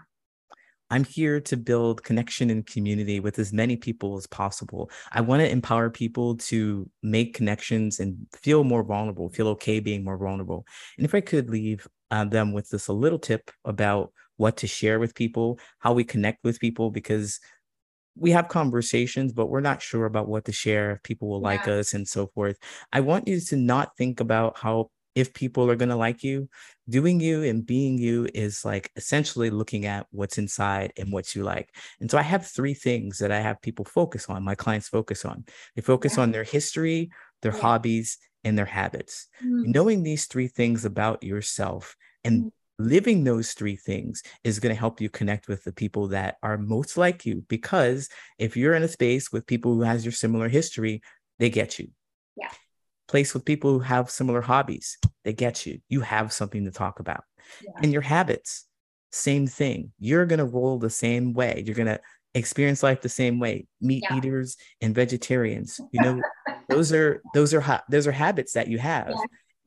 i'm 0.91 1.03
here 1.03 1.39
to 1.39 1.55
build 1.55 2.03
connection 2.03 2.49
and 2.49 2.65
community 2.65 3.19
with 3.19 3.37
as 3.37 3.53
many 3.53 3.77
people 3.77 4.17
as 4.17 4.25
possible 4.25 4.89
i 5.11 5.21
want 5.21 5.39
to 5.39 5.47
empower 5.47 5.87
people 5.87 6.35
to 6.35 6.89
make 7.03 7.35
connections 7.35 7.99
and 7.99 8.17
feel 8.33 8.63
more 8.63 8.81
vulnerable 8.81 9.29
feel 9.29 9.49
okay 9.49 9.79
being 9.79 10.03
more 10.03 10.17
vulnerable 10.17 10.65
and 10.97 11.05
if 11.05 11.13
i 11.13 11.21
could 11.21 11.47
leave 11.47 11.87
uh, 12.09 12.25
them 12.25 12.53
with 12.53 12.67
this 12.69 12.87
a 12.87 12.91
little 12.91 13.19
tip 13.19 13.51
about 13.65 14.11
what 14.37 14.57
to 14.57 14.65
share 14.65 14.97
with 14.97 15.13
people 15.13 15.59
how 15.77 15.93
we 15.93 16.03
connect 16.03 16.43
with 16.43 16.59
people 16.59 16.89
because 16.89 17.39
we 18.15 18.31
have 18.31 18.47
conversations, 18.47 19.33
but 19.33 19.47
we're 19.47 19.61
not 19.61 19.81
sure 19.81 20.05
about 20.05 20.27
what 20.27 20.45
to 20.45 20.51
share, 20.51 20.91
if 20.91 21.03
people 21.03 21.29
will 21.29 21.41
like 21.41 21.67
us 21.67 21.93
and 21.93 22.07
so 22.07 22.27
forth. 22.27 22.57
I 22.91 22.99
want 23.01 23.27
you 23.27 23.39
to 23.39 23.55
not 23.55 23.95
think 23.97 24.19
about 24.19 24.57
how 24.57 24.91
if 25.15 25.33
people 25.33 25.69
are 25.69 25.75
going 25.75 25.89
to 25.89 25.95
like 25.95 26.23
you. 26.23 26.47
Doing 26.87 27.19
you 27.19 27.43
and 27.43 27.65
being 27.65 27.97
you 27.97 28.27
is 28.33 28.63
like 28.65 28.91
essentially 28.95 29.49
looking 29.49 29.85
at 29.85 30.07
what's 30.11 30.37
inside 30.37 30.93
and 30.97 31.11
what 31.11 31.35
you 31.35 31.43
like. 31.43 31.75
And 31.99 32.09
so 32.09 32.17
I 32.17 32.21
have 32.21 32.45
three 32.45 32.73
things 32.73 33.17
that 33.19 33.31
I 33.31 33.39
have 33.39 33.61
people 33.61 33.85
focus 33.85 34.29
on, 34.29 34.43
my 34.43 34.55
clients 34.55 34.87
focus 34.87 35.25
on. 35.25 35.45
They 35.75 35.81
focus 35.81 36.17
Yeah. 36.17 36.23
on 36.23 36.31
their 36.31 36.43
history, 36.43 37.09
their 37.41 37.51
Yeah. 37.51 37.59
hobbies, 37.61 38.17
and 38.45 38.57
their 38.57 38.65
habits 38.65 39.27
Mm, 39.43 39.73
knowing 39.73 40.03
these 40.03 40.25
three 40.25 40.47
things 40.47 40.85
about 40.85 41.21
yourself 41.23 41.95
and 42.23 42.45
Mhm. 42.45 42.49
Living 42.79 43.23
those 43.23 43.51
three 43.51 43.75
things 43.75 44.23
is 44.43 44.59
going 44.59 44.73
to 44.73 44.79
help 44.79 45.01
you 45.01 45.09
connect 45.09 45.47
with 45.47 45.63
the 45.65 45.71
people 45.73 46.07
that 46.07 46.37
are 46.41 46.57
most 46.57 46.97
like 46.97 47.25
you 47.25 47.43
because 47.49 48.09
if 48.39 48.55
you're 48.55 48.73
in 48.73 48.83
a 48.83 48.87
space 48.87 49.31
with 49.31 49.45
people 49.45 49.73
who 49.73 49.81
has 49.81 50.05
your 50.05 50.13
similar 50.13 50.47
history 50.47 51.01
they 51.37 51.49
get 51.49 51.77
you 51.77 51.89
Yeah. 52.37 52.49
place 53.07 53.33
with 53.33 53.43
people 53.45 53.73
who 53.73 53.79
have 53.79 54.09
similar 54.09 54.41
hobbies 54.41 54.97
they 55.25 55.33
get 55.33 55.65
you 55.65 55.79
you 55.89 56.01
have 56.01 56.31
something 56.31 56.63
to 56.65 56.71
talk 56.71 56.99
about 57.01 57.23
Yeah. 57.61 57.71
and 57.83 57.91
your 57.91 58.01
habits 58.01 58.65
same 59.11 59.45
thing 59.45 59.91
you're 59.99 60.25
going 60.25 60.39
to 60.39 60.45
roll 60.45 60.79
the 60.79 60.89
same 60.89 61.33
way 61.33 61.61
you're 61.65 61.75
going 61.75 61.87
to 61.87 61.99
experience 62.35 62.83
life 62.83 63.01
the 63.01 63.09
same 63.09 63.39
way. 63.39 63.65
Meat 63.81 64.03
yeah. 64.07 64.17
eaters 64.17 64.55
and 64.81 64.93
vegetarians, 64.93 65.81
you 65.91 65.99
know, 65.99 66.21
those 66.69 66.93
are 66.93 67.23
those 67.33 67.55
are 67.55 67.59
ha- 67.59 67.83
those 67.89 68.05
are 68.05 68.11
habits 68.11 68.53
that 68.53 68.67
you 68.67 68.77
have. 68.77 69.09
Yeah. 69.09 69.15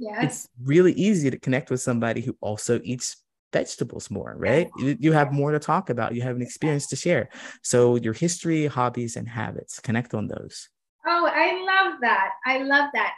Yeah. 0.03 0.25
It's 0.25 0.49
really 0.65 0.93
easy 0.95 1.31
to 1.31 1.39
connect 1.39 1.71
with 1.71 1.81
somebody 1.81 2.23
who 2.23 2.37
also 2.41 2.81
eats 2.83 3.19
vegetables 3.53 4.11
more, 4.11 4.35
right? 4.37 4.69
You, 4.77 5.13
have 5.13 5.33
more 5.33 5.53
to 5.53 5.61
talk 5.61 5.91
about. 5.91 6.13
You 6.13 6.23
have 6.23 6.35
an 6.35 6.43
experience 6.43 6.89
to 6.89 6.97
share. 6.97 7.29
So 7.63 7.95
your 7.95 8.13
history, 8.13 8.67
hobbies, 8.67 9.15
and 9.15 9.29
habits, 9.29 9.79
connect 9.79 10.13
on 10.13 10.27
those. 10.27 10.69
Oh, 11.07 11.31
I 11.33 11.63
love 11.65 12.01
that. 12.01 12.31
I 12.45 12.59
love 12.65 12.91
that. 12.95 13.13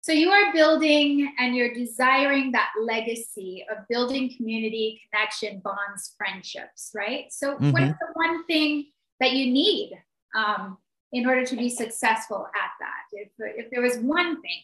So 0.00 0.12
you 0.12 0.30
are 0.30 0.50
building 0.54 1.30
and 1.38 1.54
you're 1.54 1.74
desiring 1.74 2.52
that 2.52 2.70
legacy 2.80 3.66
of 3.70 3.86
building 3.90 4.32
community, 4.34 5.02
connection, 5.10 5.60
bonds, 5.62 6.14
friendships, 6.16 6.90
right? 6.94 7.26
So 7.30 7.56
mm-hmm. 7.56 7.70
what 7.70 7.82
is 7.82 7.90
the 8.00 8.12
one 8.14 8.46
thing 8.46 8.86
that 9.20 9.32
you 9.32 9.52
need 9.52 9.92
um, 10.34 10.78
in 11.12 11.26
order 11.26 11.44
to 11.44 11.56
be 11.56 11.68
successful 11.68 12.46
at 12.46 12.70
that? 12.80 13.02
If, 13.12 13.28
if 13.38 13.70
there 13.70 13.82
was 13.82 13.98
one 13.98 14.40
thing 14.40 14.62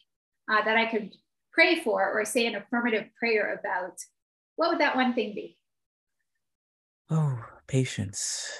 uh, 0.51 0.65
that 0.65 0.79
I 0.79 0.87
could 0.87 1.13
pray 1.61 1.79
for 1.79 2.11
or 2.11 2.25
say 2.25 2.47
an 2.47 2.55
affirmative 2.55 3.05
prayer 3.19 3.61
about, 3.61 3.93
what 4.57 4.71
would 4.71 4.81
that 4.81 4.97
one 4.97 5.13
thing 5.13 5.35
be? 5.35 5.59
Oh, 7.11 7.39
patience. 7.67 8.51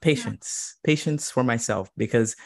Patience. 0.00 0.76
Yeah. 0.76 0.90
Patience 0.92 1.32
for 1.32 1.42
myself 1.42 1.90
because 1.96 2.36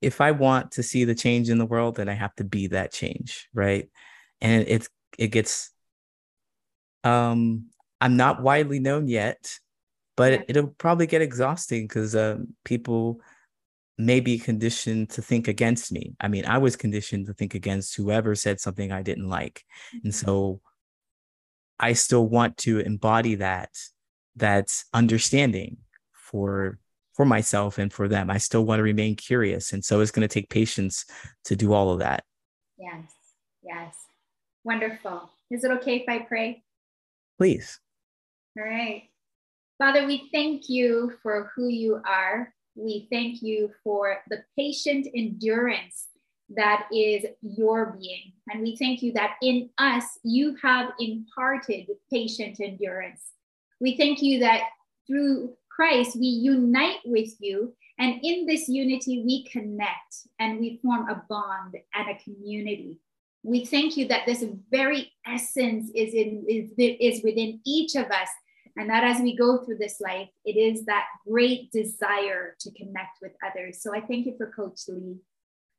if 0.00 0.22
I 0.22 0.30
want 0.30 0.72
to 0.72 0.82
see 0.82 1.04
the 1.04 1.14
change 1.14 1.50
in 1.50 1.58
the 1.58 1.66
world, 1.66 1.96
then 1.96 2.08
I 2.08 2.14
have 2.14 2.34
to 2.36 2.44
be 2.44 2.68
that 2.68 2.94
change, 2.94 3.46
right? 3.52 3.90
And 4.40 4.64
it's 4.66 4.88
it 5.18 5.28
gets 5.28 5.70
um 7.04 7.66
I'm 8.00 8.16
not 8.16 8.42
widely 8.42 8.78
known 8.80 9.06
yet, 9.06 9.52
but 10.16 10.44
it, 10.48 10.56
will 10.56 10.74
probably 10.78 11.06
get 11.06 11.20
exhausting 11.20 11.86
because 11.86 12.16
um, 12.16 12.54
people 12.64 13.20
may 14.00 14.20
be 14.20 14.38
conditioned 14.38 15.10
to 15.10 15.22
think 15.22 15.48
against 15.48 15.92
me. 15.92 16.14
I 16.20 16.28
mean, 16.28 16.46
I 16.46 16.58
was 16.58 16.76
conditioned 16.76 17.26
to 17.26 17.34
think 17.34 17.54
against 17.54 17.96
whoever 17.96 18.34
said 18.34 18.60
something 18.60 18.90
I 18.90 19.02
didn't 19.02 19.28
like. 19.28 19.64
And 19.92 20.12
mm-hmm. 20.12 20.26
so 20.26 20.60
I 21.78 21.92
still 21.92 22.26
want 22.26 22.56
to 22.58 22.80
embody 22.80 23.36
that 23.36 23.70
that's 24.36 24.84
understanding 24.92 25.78
for 26.12 26.78
for 27.14 27.24
myself 27.26 27.78
and 27.78 27.92
for 27.92 28.08
them. 28.08 28.30
I 28.30 28.38
still 28.38 28.64
want 28.64 28.78
to 28.78 28.84
remain 28.84 29.16
curious. 29.16 29.72
And 29.72 29.84
so 29.84 30.00
it's 30.00 30.10
going 30.10 30.26
to 30.26 30.32
take 30.32 30.48
patience 30.48 31.04
to 31.44 31.56
do 31.56 31.72
all 31.72 31.90
of 31.90 31.98
that. 31.98 32.24
Yes. 32.78 33.12
Yes. 33.62 33.94
Wonderful. 34.64 35.30
Is 35.50 35.64
it 35.64 35.70
okay 35.72 35.96
if 35.96 36.08
I 36.08 36.20
pray? 36.20 36.62
Please. 37.36 37.78
All 38.56 38.64
right. 38.64 39.02
Father, 39.78 40.06
we 40.06 40.28
thank 40.32 40.68
you 40.68 41.12
for 41.22 41.50
who 41.54 41.68
you 41.68 42.00
are. 42.06 42.54
We 42.80 43.06
thank 43.12 43.42
you 43.42 43.70
for 43.84 44.22
the 44.30 44.42
patient 44.56 45.06
endurance 45.14 46.08
that 46.56 46.88
is 46.92 47.26
your 47.42 47.96
being. 48.00 48.32
And 48.48 48.62
we 48.62 48.76
thank 48.76 49.02
you 49.02 49.12
that 49.12 49.36
in 49.42 49.68
us, 49.78 50.04
you 50.24 50.56
have 50.62 50.92
imparted 50.98 51.86
patient 52.10 52.58
endurance. 52.60 53.20
We 53.80 53.96
thank 53.96 54.22
you 54.22 54.40
that 54.40 54.62
through 55.06 55.54
Christ, 55.68 56.16
we 56.16 56.26
unite 56.26 57.00
with 57.04 57.34
you. 57.38 57.74
And 57.98 58.18
in 58.22 58.46
this 58.46 58.68
unity, 58.68 59.22
we 59.24 59.44
connect 59.44 60.26
and 60.38 60.58
we 60.58 60.80
form 60.82 61.08
a 61.08 61.22
bond 61.28 61.76
and 61.94 62.08
a 62.08 62.18
community. 62.22 62.96
We 63.42 63.66
thank 63.66 63.96
you 63.96 64.08
that 64.08 64.26
this 64.26 64.44
very 64.70 65.12
essence 65.26 65.90
is, 65.94 66.14
in, 66.14 66.44
is, 66.48 66.70
is 66.78 67.22
within 67.22 67.60
each 67.66 67.94
of 67.94 68.06
us. 68.06 68.28
And 68.76 68.88
that 68.88 69.04
as 69.04 69.20
we 69.20 69.36
go 69.36 69.58
through 69.58 69.78
this 69.78 70.00
life, 70.00 70.28
it 70.44 70.56
is 70.56 70.84
that 70.86 71.06
great 71.26 71.72
desire 71.72 72.56
to 72.60 72.70
connect 72.72 73.18
with 73.20 73.32
others. 73.44 73.82
So 73.82 73.94
I 73.94 74.00
thank 74.00 74.26
you 74.26 74.34
for 74.36 74.50
Coach 74.50 74.80
Lee. 74.88 75.16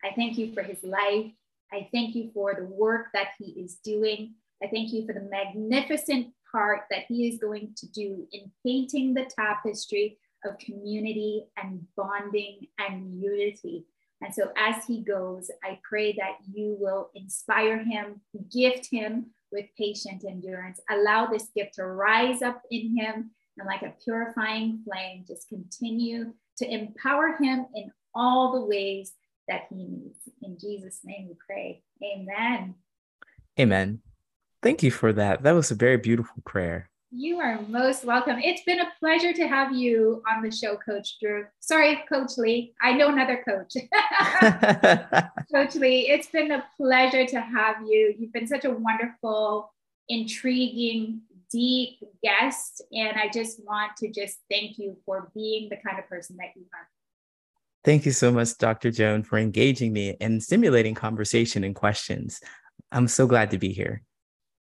I 0.04 0.14
thank 0.16 0.38
you 0.38 0.54
for 0.54 0.62
his 0.62 0.84
life. 0.84 1.32
I 1.72 1.88
thank 1.94 2.16
you 2.16 2.32
for 2.34 2.54
the 2.54 2.66
work 2.66 3.08
that 3.14 3.30
he 3.38 3.52
is 3.52 3.76
doing. 3.84 4.36
I 4.62 4.68
thank 4.68 4.92
you 4.92 5.06
for 5.06 5.14
the 5.14 5.22
magnificent 5.22 6.34
part 6.52 6.82
that 6.90 7.06
he 7.08 7.28
is 7.28 7.40
going 7.40 7.74
to 7.78 7.88
do 7.92 8.28
in 8.32 8.52
painting 8.66 9.14
the 9.14 9.26
tapestry 9.26 10.18
of 10.44 10.58
community 10.58 11.46
and 11.58 11.86
bonding 11.96 12.68
and 12.78 13.14
unity. 13.22 13.86
And 14.22 14.34
so, 14.34 14.52
as 14.56 14.86
he 14.86 15.02
goes, 15.02 15.50
I 15.64 15.80
pray 15.88 16.14
that 16.14 16.38
you 16.54 16.78
will 16.80 17.10
inspire 17.16 17.80
him, 17.80 18.22
gift 18.52 18.88
him 18.92 19.32
with 19.52 19.66
patient 19.78 20.24
endurance, 20.28 20.80
allow 20.90 21.26
this 21.26 21.48
gift 21.56 21.76
to 21.76 21.86
rise 21.86 22.42
up 22.42 22.62
in 22.72 22.96
him 22.98 23.32
and, 23.58 23.68
like 23.68 23.82
a 23.82 23.94
purifying 24.04 24.82
flame, 24.86 25.26
just 25.28 25.50
continue 25.50 26.34
to 26.58 26.72
empower 26.72 27.38
him 27.40 27.66
in 27.76 27.92
all 28.14 28.54
the 28.54 28.66
ways 28.66 29.14
that 29.48 29.64
he 29.70 29.84
needs. 29.84 30.20
In 30.42 30.58
Jesus' 30.60 31.00
name 31.04 31.28
we 31.28 31.36
pray. 31.46 31.84
Amen. 32.04 32.76
Amen. 33.60 34.02
Thank 34.62 34.84
you 34.84 34.92
for 34.92 35.12
that. 35.14 35.42
That 35.44 35.54
was 35.54 35.72
a 35.72 35.76
very 35.76 35.98
beautiful 35.98 36.44
prayer. 36.46 36.91
You 37.14 37.40
are 37.40 37.60
most 37.68 38.06
welcome. 38.06 38.40
It's 38.40 38.64
been 38.64 38.80
a 38.80 38.90
pleasure 38.98 39.34
to 39.34 39.46
have 39.46 39.76
you 39.76 40.24
on 40.32 40.42
the 40.42 40.50
show, 40.50 40.78
Coach 40.78 41.20
Drew. 41.20 41.46
Sorry, 41.60 42.02
Coach 42.08 42.38
Lee. 42.38 42.74
I 42.82 42.94
know 42.94 43.10
another 43.10 43.44
coach. 43.44 43.74
coach 45.54 45.76
Lee, 45.76 46.08
it's 46.08 46.28
been 46.28 46.52
a 46.52 46.64
pleasure 46.78 47.26
to 47.26 47.42
have 47.42 47.82
you. 47.82 48.16
You've 48.18 48.32
been 48.32 48.48
such 48.48 48.64
a 48.64 48.72
wonderful, 48.72 49.74
intriguing, 50.08 51.20
deep 51.52 52.00
guest. 52.24 52.82
And 52.94 53.18
I 53.18 53.28
just 53.28 53.62
want 53.66 53.98
to 53.98 54.10
just 54.10 54.38
thank 54.50 54.78
you 54.78 54.96
for 55.06 55.32
being 55.36 55.68
the 55.68 55.78
kind 55.86 56.00
of 56.00 56.08
person 56.08 56.38
that 56.38 56.56
you 56.56 56.64
are. 56.74 56.88
Thank 57.84 58.06
you 58.06 58.14
so 58.14 58.32
much, 58.32 58.58
Dr. 58.58 58.90
Joan, 58.90 59.24
for 59.24 59.38
engaging 59.38 59.92
me 59.92 60.16
and 60.22 60.42
stimulating 60.42 60.96
conversation 60.96 61.66
and 61.66 61.76
questions. 61.76 62.40
I'm 62.90 63.10
so 63.10 63.28
glad 63.28 63.52
to 63.52 63.58
be 63.58 63.74
here. 63.74 64.02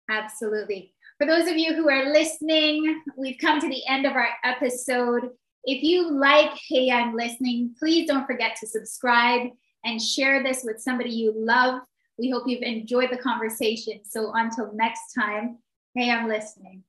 Absolutely. 0.09 0.93
For 1.21 1.27
those 1.27 1.47
of 1.47 1.55
you 1.55 1.75
who 1.75 1.87
are 1.87 2.11
listening, 2.11 3.03
we've 3.15 3.37
come 3.39 3.59
to 3.59 3.69
the 3.69 3.85
end 3.87 4.07
of 4.07 4.13
our 4.13 4.29
episode. 4.43 5.29
If 5.65 5.83
you 5.83 6.09
like 6.09 6.49
Hey, 6.67 6.89
I'm 6.89 7.15
Listening, 7.15 7.75
please 7.77 8.07
don't 8.07 8.25
forget 8.25 8.55
to 8.59 8.65
subscribe 8.65 9.49
and 9.85 10.01
share 10.01 10.41
this 10.41 10.63
with 10.63 10.81
somebody 10.81 11.11
you 11.11 11.31
love. 11.37 11.83
We 12.17 12.31
hope 12.31 12.45
you've 12.47 12.63
enjoyed 12.63 13.11
the 13.11 13.19
conversation. 13.19 13.99
So 14.03 14.31
until 14.33 14.73
next 14.73 15.13
time, 15.13 15.59
Hey, 15.93 16.09
I'm 16.09 16.27
Listening. 16.27 16.81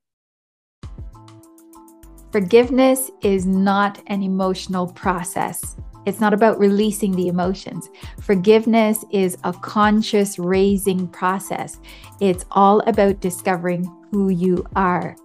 Forgiveness 2.32 3.10
is 3.20 3.44
not 3.44 4.02
an 4.06 4.22
emotional 4.22 4.86
process. 4.86 5.76
It's 6.06 6.20
not 6.20 6.32
about 6.32 6.58
releasing 6.58 7.12
the 7.14 7.28
emotions. 7.28 7.90
Forgiveness 8.22 9.04
is 9.10 9.36
a 9.44 9.52
conscious 9.52 10.38
raising 10.38 11.06
process. 11.08 11.78
It's 12.18 12.46
all 12.50 12.80
about 12.86 13.20
discovering 13.20 13.94
who 14.12 14.28
you 14.28 14.64
are. 14.76 15.16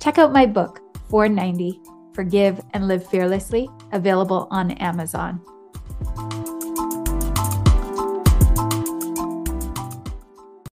Check 0.00 0.18
out 0.18 0.32
my 0.32 0.44
book, 0.44 0.82
490 1.08 1.80
Forgive 2.12 2.60
and 2.74 2.86
Live 2.88 3.08
Fearlessly, 3.08 3.70
available 3.92 4.48
on 4.50 4.72
Amazon. 4.72 5.40